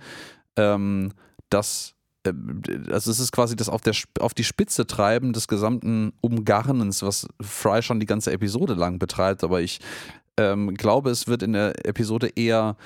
[0.56, 1.12] ähm,
[1.50, 1.94] dass
[2.26, 2.34] äh,
[2.90, 7.28] also es ist quasi das auf, der, auf die Spitze treiben des gesamten Umgarnens, was
[7.42, 9.44] Fry schon die ganze Episode lang betreibt.
[9.44, 9.80] Aber ich
[10.38, 12.78] ähm, glaube, es wird in der Episode eher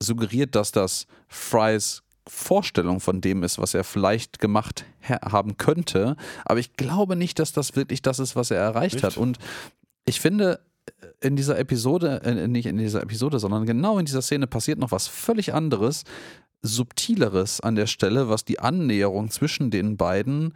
[0.00, 6.16] suggeriert, dass das Frys Vorstellung von dem ist, was er vielleicht gemacht ha- haben könnte.
[6.44, 9.04] Aber ich glaube nicht, dass das wirklich das ist, was er erreicht Echt?
[9.04, 9.16] hat.
[9.16, 9.38] Und
[10.06, 10.60] ich finde,
[11.20, 14.92] in dieser Episode, äh, nicht in dieser Episode, sondern genau in dieser Szene passiert noch
[14.92, 16.04] was völlig anderes,
[16.62, 20.54] subtileres an der Stelle, was die Annäherung zwischen den beiden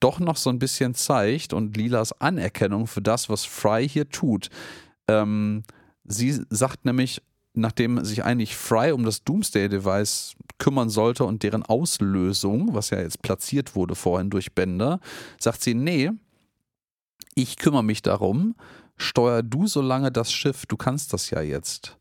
[0.00, 4.48] doch noch so ein bisschen zeigt und Lilas Anerkennung für das, was Fry hier tut.
[5.06, 5.62] Ähm,
[6.04, 7.22] sie sagt nämlich,
[7.54, 13.22] nachdem sich eigentlich Fry um das Doomsday-Device kümmern sollte und deren Auslösung, was ja jetzt
[13.22, 14.98] platziert wurde vorhin durch Bender,
[15.38, 16.10] sagt sie, nee,
[17.34, 18.54] ich kümmere mich darum,
[18.96, 21.98] steuer du so lange das Schiff, du kannst das ja jetzt.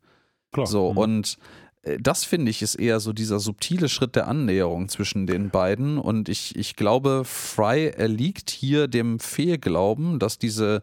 [0.51, 0.68] Klar.
[0.68, 0.97] So, Mhm.
[0.97, 1.38] und
[1.84, 5.97] äh, das finde ich ist eher so dieser subtile Schritt der Annäherung zwischen den beiden.
[5.97, 10.81] Und ich, ich glaube, Fry erliegt hier dem Fehlglauben, dass diese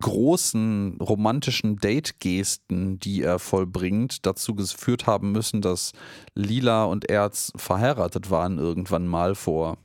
[0.00, 5.92] großen romantischen Date-Gesten, die er vollbringt, dazu geführt haben müssen, dass
[6.34, 9.76] Lila und Erz verheiratet waren irgendwann mal vor.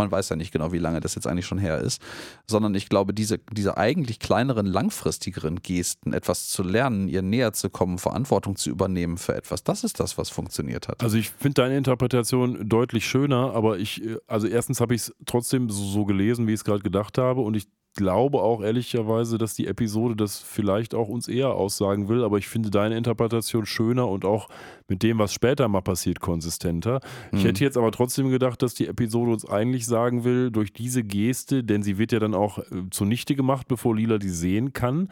[0.00, 2.00] Man weiß ja nicht genau, wie lange das jetzt eigentlich schon her ist,
[2.46, 7.68] sondern ich glaube, diese, diese eigentlich kleineren, langfristigeren Gesten, etwas zu lernen, ihr näher zu
[7.68, 11.02] kommen, Verantwortung zu übernehmen für etwas, das ist das, was funktioniert hat.
[11.02, 15.14] Also ich finde deine Interpretation deutlich schöner, aber ich, äh, also erstens habe ich es
[15.26, 19.36] trotzdem so, so gelesen, wie ich es gerade gedacht habe und ich glaube auch ehrlicherweise,
[19.38, 23.66] dass die Episode das vielleicht auch uns eher aussagen will, aber ich finde deine Interpretation
[23.66, 24.48] schöner und auch
[24.88, 27.00] mit dem, was später mal passiert, konsistenter.
[27.32, 27.46] Ich Mhm.
[27.48, 31.64] hätte jetzt aber trotzdem gedacht, dass die Episode uns eigentlich sagen will, durch diese Geste,
[31.64, 35.08] denn sie wird ja dann auch äh, zunichte gemacht, bevor Lila die sehen kann.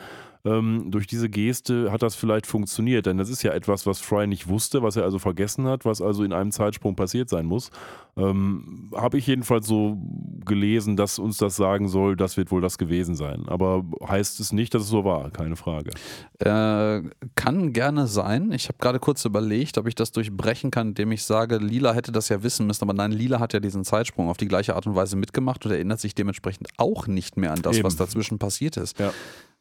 [0.49, 4.27] Ähm, durch diese Geste hat das vielleicht funktioniert, denn das ist ja etwas, was Fry
[4.27, 7.71] nicht wusste, was er also vergessen hat, was also in einem Zeitsprung passiert sein muss.
[8.17, 9.99] Ähm, Habe ich jedenfalls so
[10.45, 13.45] gelesen, dass uns das sagen soll, das wird wohl das gewesen sein.
[13.47, 15.91] Aber heißt es nicht, dass es so war, keine Frage.
[16.39, 17.03] Äh,
[17.35, 18.51] kann gerne sein.
[18.53, 22.13] Ich habe gerade kurz überlegt, ob ich das durchbrechen kann, indem ich sage, Lila hätte
[22.13, 24.87] das ja wissen müssen, aber nein, Lila hat ja diesen Zeitsprung auf die gleiche Art
[24.87, 27.85] und Weise mitgemacht und erinnert sich dementsprechend auch nicht mehr an das, Eben.
[27.85, 28.99] was dazwischen passiert ist.
[28.99, 29.13] Ja.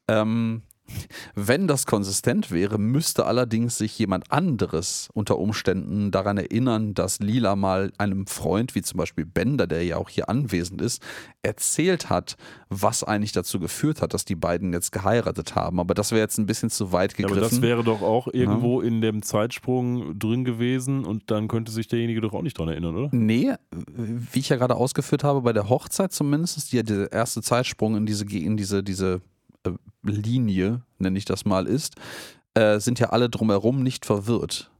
[0.07, 0.61] Ähm,
[1.35, 7.55] wenn das konsistent wäre, müsste allerdings sich jemand anderes unter Umständen daran erinnern, dass Lila
[7.55, 11.01] mal einem Freund, wie zum Beispiel Bender, der ja auch hier anwesend ist,
[11.41, 12.35] erzählt hat,
[12.69, 15.79] was eigentlich dazu geführt hat, dass die beiden jetzt geheiratet haben.
[15.79, 17.37] Aber das wäre jetzt ein bisschen zu weit Ja, gegriffen.
[17.43, 21.87] aber das wäre doch auch irgendwo in dem Zeitsprung drin gewesen und dann könnte sich
[21.87, 23.09] derjenige doch auch nicht dran erinnern, oder?
[23.11, 27.41] Nee, wie ich ja gerade ausgeführt habe, bei der Hochzeit zumindest, die ja der erste
[27.41, 29.21] Zeitsprung in diese, in diese, diese
[30.03, 31.95] Linie, nenne ich das mal, ist,
[32.53, 34.71] äh, sind ja alle drumherum nicht verwirrt.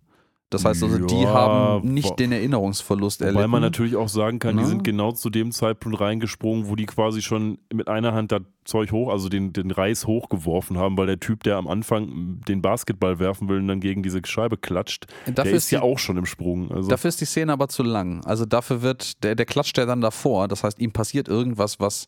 [0.49, 3.38] Das heißt also, die Ja, haben nicht den Erinnerungsverlust erlitten.
[3.40, 4.69] Weil man natürlich auch sagen kann, die Ne?
[4.69, 8.94] sind genau zu dem Zeitpunkt reingesprungen, wo die quasi schon mit einer Hand das Zeug
[8.94, 13.19] hoch, also den, den Reis hochgeworfen haben, weil der Typ, der am Anfang den Basketball
[13.19, 15.99] werfen will und dann gegen diese Scheibe klatscht, Dafür der ist, ist ja die- auch
[15.99, 16.72] schon im Sprung.
[16.72, 18.24] Also, Dafür ist die Szene aber zu lang.
[18.26, 20.48] Also dafür wird, der, der klatscht ja dann davor.
[20.48, 22.07] Das heißt, ihm passiert irgendwas, was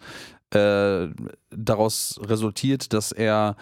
[0.51, 1.07] äh,
[1.51, 3.55] daraus resultiert, dass er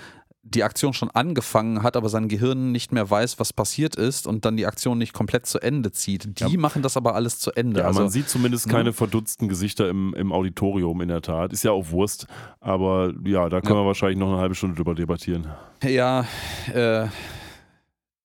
[0.54, 4.46] die Aktion schon angefangen hat, aber sein Gehirn nicht mehr weiß, was passiert ist und
[4.46, 6.40] dann die Aktion nicht komplett zu Ende zieht.
[6.40, 6.60] Die Ja.
[6.60, 7.82] machen das aber alles zu Ende.
[7.82, 8.74] ja, also, man sieht zumindest ne?
[8.74, 11.52] keine verdutzten Gesichter im, im Auditorium in der Tat.
[11.54, 12.28] Ist ja auch Wurst,
[12.60, 13.84] aber ja, da können Ja.
[13.84, 15.48] wir wahrscheinlich noch eine halbe Stunde drüber debattieren.
[15.84, 16.26] ja,
[16.74, 17.08] äh,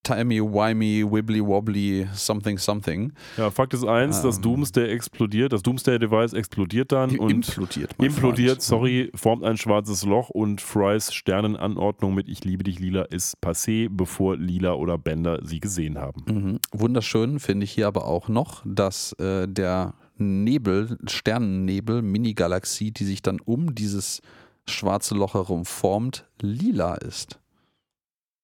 [0.03, 3.13] timey, wimey, wibbly wobbly, something, something.
[3.37, 4.43] Ja, Fakt ist eins, das Ähm.
[4.43, 7.95] Doomsday explodiert, das Doomsday-Device explodiert dann und implodiert.
[7.99, 8.63] implodiert, Freund.
[8.63, 13.89] sorry, formt ein schwarzes Loch und Frys Sternenanordnung mit Ich liebe dich, Lila ist passé,
[13.91, 16.25] bevor Lila oder Bender sie gesehen haben.
[16.27, 16.59] Mhm.
[16.73, 23.23] Wunderschön finde ich hier aber auch noch, dass äh, der Nebel, Sternennebel, Mini-Galaxie, die sich
[23.23, 24.21] dann um dieses
[24.69, 27.39] schwarze Loch herum formt, lila ist.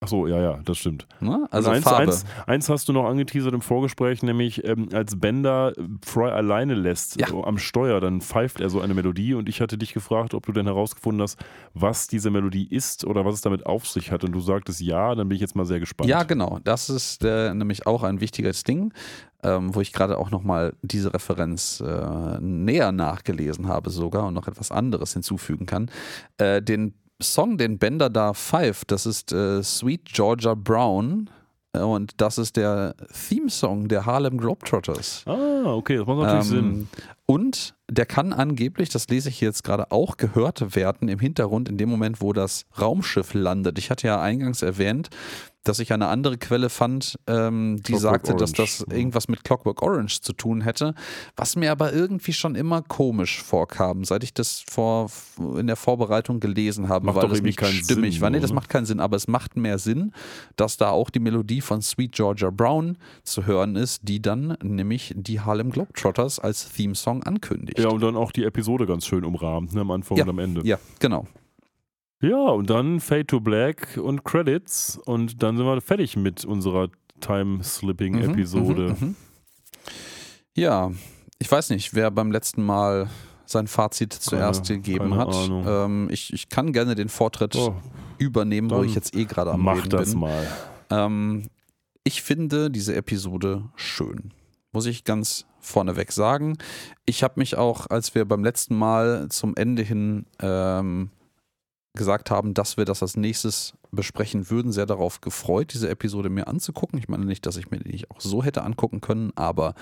[0.00, 1.08] Achso, ja, ja, das stimmt.
[1.18, 1.48] Ne?
[1.50, 2.02] Also eins, Farbe.
[2.04, 5.72] Eins, eins hast du noch angeteasert im Vorgespräch, nämlich ähm, als Bender
[6.04, 7.26] Fry alleine lässt Ja.
[7.26, 10.46] so am Steuer, dann pfeift er so eine Melodie und ich hatte dich gefragt, ob
[10.46, 11.40] du denn herausgefunden hast,
[11.74, 15.16] was diese Melodie ist oder was es damit auf sich hat und du sagtest ja,
[15.16, 16.08] dann bin ich jetzt mal sehr gespannt.
[16.08, 16.60] Ja, genau.
[16.62, 18.92] Das ist äh, nämlich auch ein wichtiges Ding,
[19.42, 24.46] ähm, wo ich gerade auch nochmal diese Referenz äh, näher nachgelesen habe sogar und noch
[24.46, 25.90] etwas anderes hinzufügen kann.
[26.36, 31.28] Äh, den Song, den Bender da pfeift, das ist äh, Sweet Georgia Brown
[31.72, 32.94] äh, und das ist der
[33.28, 35.24] Theme-Song der Harlem Globetrotters.
[35.26, 36.58] Ah, okay, das macht natürlich Sinn.
[36.58, 36.88] Ähm,
[37.26, 41.76] und der kann angeblich, das lese ich jetzt gerade auch, gehört werden im Hintergrund in
[41.76, 43.78] dem Moment, wo das Raumschiff landet.
[43.78, 45.10] Ich hatte ja eingangs erwähnt,
[45.64, 48.84] dass ich eine andere Quelle fand, ähm, die Clockwork sagte, dass Orange.
[48.86, 50.94] das irgendwas mit Clockwork Orange zu tun hätte,
[51.36, 55.10] was mir aber irgendwie schon immer komisch vorkam, seit ich das vor,
[55.58, 58.30] in der Vorbereitung gelesen habe, Macht weil das nicht stimmig Sinn, war.
[58.30, 60.12] Nee, das macht keinen Sinn, aber es macht mehr Sinn,
[60.56, 65.12] dass da auch die Melodie von Sweet Georgia Brown zu hören ist, die dann nämlich
[65.16, 67.78] die Harlem Globetrotters als Theme-Song ankündigt.
[67.78, 70.24] Ja, und dann auch die Episode ganz schön umrahmt, ne, am Anfang Ja.
[70.24, 70.62] und am Ende.
[70.64, 71.26] Ja, genau.
[72.20, 76.88] Ja, und dann Fade to Black und Credits und dann sind wir fertig mit unserer
[77.20, 78.82] Time-Slipping-Episode.
[78.82, 79.16] Mhm, mhm, mhm.
[80.54, 80.90] Ja,
[81.38, 83.08] ich weiß nicht, wer beim letzten Mal
[83.46, 85.34] sein Fazit zuerst Keine- gegeben keine hat.
[85.66, 87.74] Ähm, ich, ich kann gerne den Vortritt Oh,
[88.18, 90.20] übernehmen, wo ich jetzt eh gerade am mach Reden das bin.
[90.20, 90.46] mal.
[90.90, 91.46] Ähm,
[92.04, 94.32] ich finde diese Episode schön.
[94.72, 96.58] Muss ich ganz vorneweg sagen.
[97.06, 101.10] Ich habe mich auch, als wir beim letzten Mal zum Ende hin ähm,
[101.98, 106.48] gesagt haben, dass wir das als nächstes besprechen würden, sehr darauf gefreut, diese Episode mir
[106.48, 106.98] anzugucken.
[106.98, 109.74] Ich meine nicht, dass ich mir die nicht auch so hätte angucken können, aber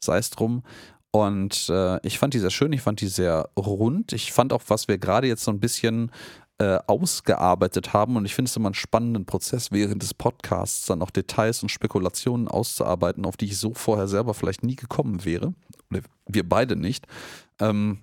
[0.00, 0.64] sei es drum.
[1.10, 4.12] Und äh, ich fand die sehr schön, ich fand die sehr rund.
[4.12, 6.10] Ich fand auch, was wir gerade jetzt so ein bisschen
[6.58, 8.16] äh, ausgearbeitet haben.
[8.16, 11.70] Und ich finde es immer einen spannenden Prozess während des Podcasts, dann auch Details und
[11.70, 15.54] Spekulationen auszuarbeiten, auf die ich so vorher selber vielleicht nie gekommen wäre.
[15.90, 17.06] Oder wir beide nicht.
[17.60, 18.00] Ähm,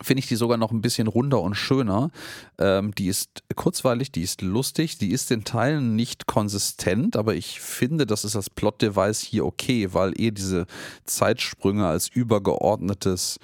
[0.00, 2.10] Finde ich die sogar noch ein bisschen runder und schöner.
[2.58, 7.60] Ähm, die ist kurzweilig, die ist lustig, die ist in Teilen nicht konsistent, aber ich
[7.60, 10.66] finde, das ist das Plot-Device hier okay, weil eh diese
[11.04, 13.38] Zeitsprünge als übergeordnetes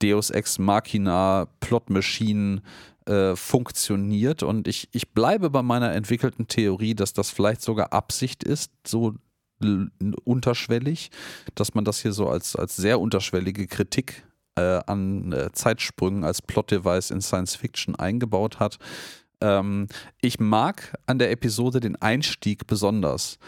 [0.00, 2.62] Deus Ex Machina Plot Machine
[3.04, 4.42] äh, funktioniert.
[4.42, 9.14] Und ich, ich bleibe bei meiner entwickelten Theorie, dass das vielleicht sogar Absicht ist, so
[10.24, 11.10] unterschwellig,
[11.56, 14.24] dass man das hier so als, als sehr unterschwellige Kritik
[14.58, 18.78] äh, an äh, Zeitsprüngen als Plot-Device in Science Fiction eingebaut hat.
[19.40, 19.86] Ähm,
[20.20, 23.38] ich mag an der Episode den Einstieg besonders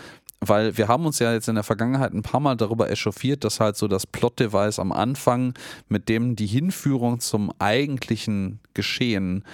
[0.40, 3.60] weil wir haben uns ja jetzt in der Vergangenheit ein paar Mal darüber echauffiert, dass
[3.60, 5.54] halt so das Plot-Device am Anfang,
[5.88, 9.44] mit dem die Hinführung zum eigentlichen Geschehen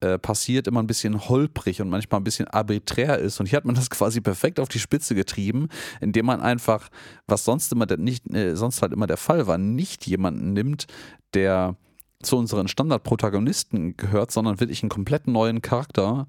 [0.00, 3.40] äh, passiert, immer ein bisschen holprig und manchmal ein bisschen arbiträr ist.
[3.40, 5.68] Und hier hat man das quasi perfekt auf die Spitze getrieben,
[6.00, 6.88] indem man einfach,
[7.26, 10.86] was sonst immer nicht, äh, sonst halt immer der Fall war, nicht jemanden nimmt,
[11.34, 11.76] der
[12.22, 16.28] zu unseren Standardprotagonisten gehört, sondern wirklich einen komplett neuen Charakter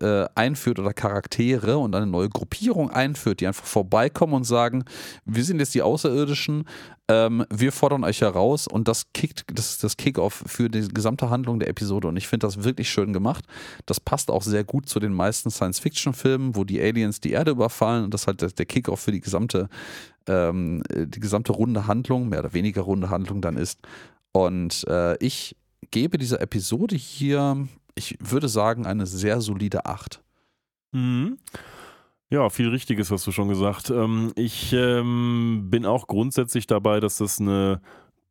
[0.00, 4.84] äh, einführt oder Charaktere und eine neue Gruppierung einführt, die einfach vorbeikommen und sagen,
[5.24, 6.64] wir sind jetzt die Außerirdischen,
[7.08, 11.30] ähm, wir fordern euch heraus und das kickt, das ist das Kickoff für die gesamte
[11.30, 13.44] Handlung der Episode und ich finde das wirklich schön gemacht.
[13.86, 18.04] Das passt auch sehr gut zu den meisten Science-Fiction-Filmen, wo die Aliens die Erde überfallen
[18.04, 19.68] und das halt der Kickoff für die gesamte,
[20.26, 23.80] ähm, die gesamte runde Handlung, mehr oder weniger runde Handlung dann ist.
[24.32, 25.56] Und äh, ich
[25.90, 27.66] gebe dieser Episode hier
[28.00, 30.22] ich würde sagen, eine sehr solide 8.
[30.92, 31.36] Mhm.
[32.30, 33.90] Ja, viel Richtiges hast du schon gesagt.
[33.90, 37.82] Ähm, ich ähm, bin auch grundsätzlich dabei, dass das eine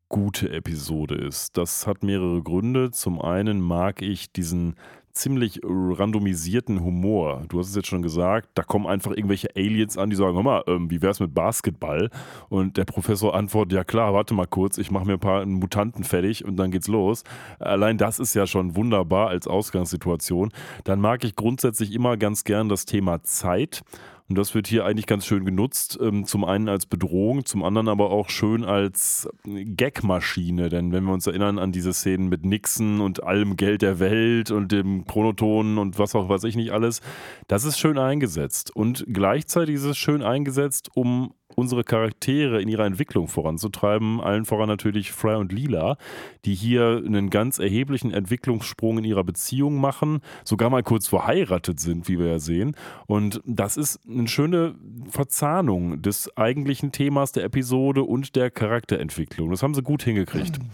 [0.07, 1.55] gute Episode ist.
[1.55, 2.89] Das hat mehrere Gründe.
[2.89, 4.75] Zum einen mag ich diesen
[5.11, 7.43] ziemlich randomisierten Humor.
[7.49, 10.43] Du hast es jetzt schon gesagt, da kommen einfach irgendwelche Aliens an, die sagen, hör
[10.43, 12.09] mal, ähm, wie wär's mit Basketball?
[12.49, 16.03] Und der Professor antwortet, ja klar, warte mal kurz, ich mache mir ein paar Mutanten
[16.03, 17.23] fertig und dann geht's los.
[17.59, 20.51] Allein das ist ja schon wunderbar als Ausgangssituation.
[20.83, 23.83] Dann mag ich grundsätzlich immer ganz gern das Thema Zeit.
[24.29, 25.97] Und das wird hier eigentlich ganz schön genutzt.
[25.99, 29.27] Ähm, zum einen als Bedrohung, zum anderen aber auch schön als
[29.75, 30.69] Gagmaschine.
[30.69, 34.51] Denn wenn wir uns erinnern an diese Szenen mit Nixon und allem Geld der Welt
[34.51, 37.01] und dem Chronoton und was auch weiß ich nicht alles,
[37.47, 38.75] das ist schön eingesetzt.
[38.75, 44.21] Und gleichzeitig ist es schön eingesetzt, um unsere Charaktere in ihrer Entwicklung voranzutreiben.
[44.21, 45.97] Allen voran natürlich Fry und Lila,
[46.45, 52.07] die hier einen ganz erheblichen Entwicklungssprung in ihrer Beziehung machen, sogar mal kurz verheiratet sind,
[52.07, 52.75] wie wir ja sehen.
[53.07, 54.75] Und das ist eine schöne
[55.09, 59.49] Verzahnung des eigentlichen Themas der Episode und der Charakterentwicklung.
[59.49, 60.59] Das haben sie gut hingekriegt.
[60.59, 60.69] Mhm.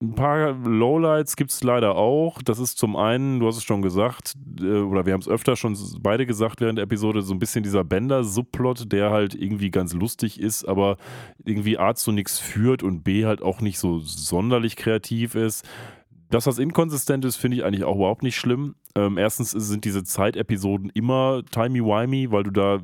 [0.00, 2.40] Ein paar Lowlights gibt es leider auch.
[2.40, 5.56] Das ist zum einen, du hast es schon gesagt, äh, oder wir haben es öfter
[5.56, 9.94] schon beide gesagt während der Episode, so ein bisschen dieser Bender-Subplot, der halt irgendwie ganz
[9.94, 10.98] lustig ist, aber
[11.44, 15.66] irgendwie A zu nichts führt und B halt auch nicht so sonderlich kreativ ist.
[16.30, 18.76] Das, was inkonsistent ist, finde ich eigentlich auch überhaupt nicht schlimm.
[18.94, 22.78] Ähm, erstens sind diese Zeitepisoden immer timey-wimey, weil du da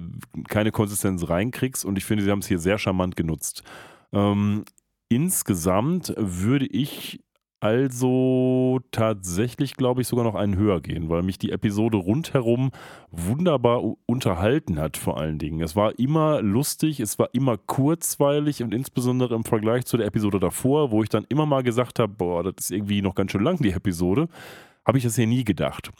[0.49, 3.63] keine Konsistenz reinkriegst und ich finde, sie haben es hier sehr charmant genutzt.
[4.13, 4.65] Ähm,
[5.15, 7.21] Insgesamt würde ich
[7.61, 12.73] also tatsächlich, glaube ich, sogar noch einen höher gehen, weil mich die Episode rundherum
[13.13, 15.61] wunderbar unterhalten hat, vor allen Dingen.
[15.61, 20.41] Es war immer lustig, es war immer kurzweilig und insbesondere im Vergleich zu der Episode
[20.41, 23.45] davor, wo ich dann immer mal gesagt habe, boah, das ist irgendwie noch ganz schön
[23.45, 24.27] lang, die Episode,
[24.85, 25.93] habe ich das hier nie gedacht.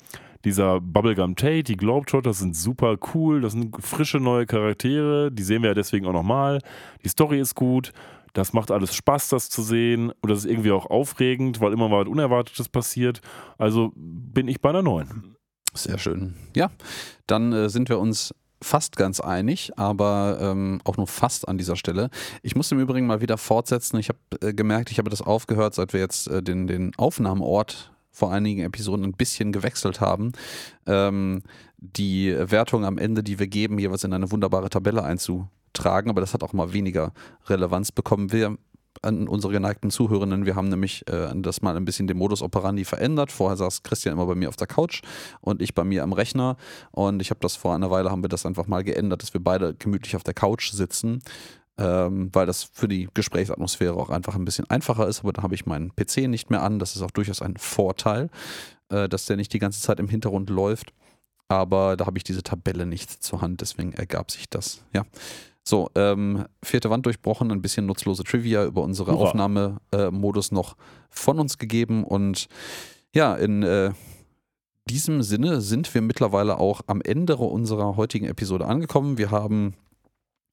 [0.45, 5.63] Dieser Bubblegum Tate, die Globetrotters sind super cool, das sind frische neue Charaktere, die sehen
[5.63, 6.59] wir ja deswegen auch nochmal.
[7.05, 7.93] Die Story ist gut
[8.35, 10.11] das macht alles Spaß, das zu sehen.
[10.21, 13.21] Und das ist irgendwie auch aufregend, weil immer mal was Unerwartetes passiert.
[13.57, 15.37] Also bin ich bei einer 9.
[15.73, 16.35] Sehr schön.
[16.55, 16.71] Ja,
[17.27, 21.77] dann äh, sind wir uns fast ganz einig, aber ähm, auch nur fast an dieser
[21.77, 22.11] Stelle.
[22.43, 23.99] Ich muss im Übrigen mal wieder fortsetzen.
[23.99, 27.93] Ich habe äh, gemerkt, ich habe das aufgehört, seit wir jetzt äh, den, den Aufnahmeort
[28.11, 30.33] vor einigen Episoden ein bisschen gewechselt haben.
[30.87, 31.43] Ähm,
[31.77, 36.21] die Wertung am Ende, die wir geben, jeweils in eine wunderbare Tabelle einzu tragen, aber
[36.21, 37.13] das hat auch mal weniger
[37.47, 38.33] Relevanz bekommen.
[38.33, 38.57] Wir
[39.03, 42.85] an unsere geneigten Zuhörenden, wir haben nämlich äh, das mal ein bisschen den Modus operandi
[42.85, 43.33] verändert.
[43.33, 45.03] Vorher saß Christian immer bei mir auf der Couch
[45.41, 46.57] und ich bei mir am Rechner
[46.93, 49.43] und ich habe das vor einer Weile haben wir das einfach mal geändert, dass wir
[49.43, 51.21] beide gemütlich auf der Couch sitzen.
[51.77, 55.57] Ähm, weil das für die Gesprächsatmosphäre auch einfach ein bisschen einfacher ist, aber da habe
[55.57, 56.79] ich meinen PC nicht mehr an.
[56.79, 58.31] Das ist auch durchaus ein Vorteil,
[58.91, 60.93] äh, dass der nicht die ganze Zeit im Hintergrund läuft.
[61.49, 64.85] Aber da habe ich diese Tabelle nicht zur Hand, deswegen ergab sich das.
[64.93, 65.05] Ja.
[65.67, 69.29] So, ähm, vierte Wand durchbrochen, ein bisschen nutzlose Trivia über unsere Hurra.
[69.29, 70.77] Aufnahmemodus äh, noch
[71.09, 72.05] von uns gegeben.
[72.05, 72.49] Und
[73.15, 73.93] ja, in äh,
[74.89, 79.17] diesem Sinne sind wir mittlerweile auch am Ende unserer heutigen Episode angekommen.
[79.17, 79.75] Wir haben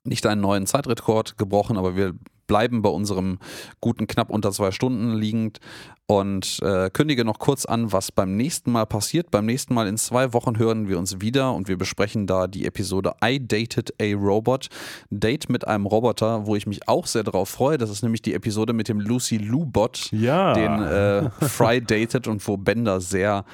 [0.06, 2.14] nicht einen neuen Zeitrekord gebrochen, aber wir
[2.52, 3.40] bleiben bei unserem
[3.80, 5.60] guten knapp unter zwei Stunden liegend
[6.06, 9.32] und äh, kündige noch kurz an, was beim nächsten Mal passiert.
[9.32, 12.65] Beim nächsten Mal in zwei Wochen hören wir uns wieder und wir besprechen da die
[12.65, 14.68] Episode I Dated a Robot.
[15.10, 17.78] Date mit einem Roboter, wo ich mich auch sehr darauf freue.
[17.78, 20.52] Das ist nämlich die Episode mit dem Lucy Lou Bot, Ja.
[20.52, 23.45] den äh, Fry datet und wo Bender sehr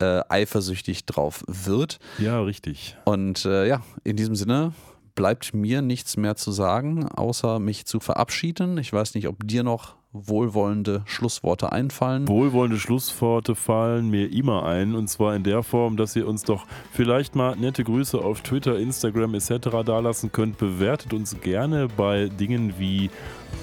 [0.00, 1.98] äh, eifersüchtig drauf wird.
[2.18, 2.96] Ja, richtig.
[3.04, 4.72] Und äh, ja, in diesem Sinne
[5.14, 8.78] bleibt mir nichts mehr zu sagen, außer mich zu verabschieden.
[8.78, 12.28] Ich weiß nicht, ob dir noch wohlwollende Schlussworte einfallen.
[12.28, 16.66] Wohlwollende Schlussworte fallen mir immer ein und zwar in der Form, dass ihr uns doch
[16.92, 19.82] vielleicht mal nette Grüße auf Twitter, Instagram etc.
[19.84, 20.56] dalassen könnt.
[20.56, 23.10] Bewertet uns gerne bei Dingen wie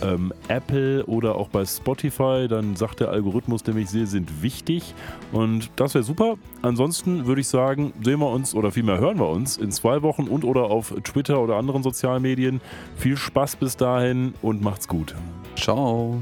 [0.03, 2.48] ähm, Apple oder auch bei Spotify.
[2.49, 4.94] Dann sagt der Algorithmus nämlich, sie sind wichtig
[5.32, 6.36] und das wäre super.
[6.61, 10.28] Ansonsten würde ich sagen, sehen wir uns oder vielmehr hören wir uns in zwei Wochen
[10.28, 12.60] und oder auf Twitter oder anderen sozialen Medien.
[12.98, 15.15] Viel Spaß bis dahin und macht's gut.
[15.56, 16.19] Ciao.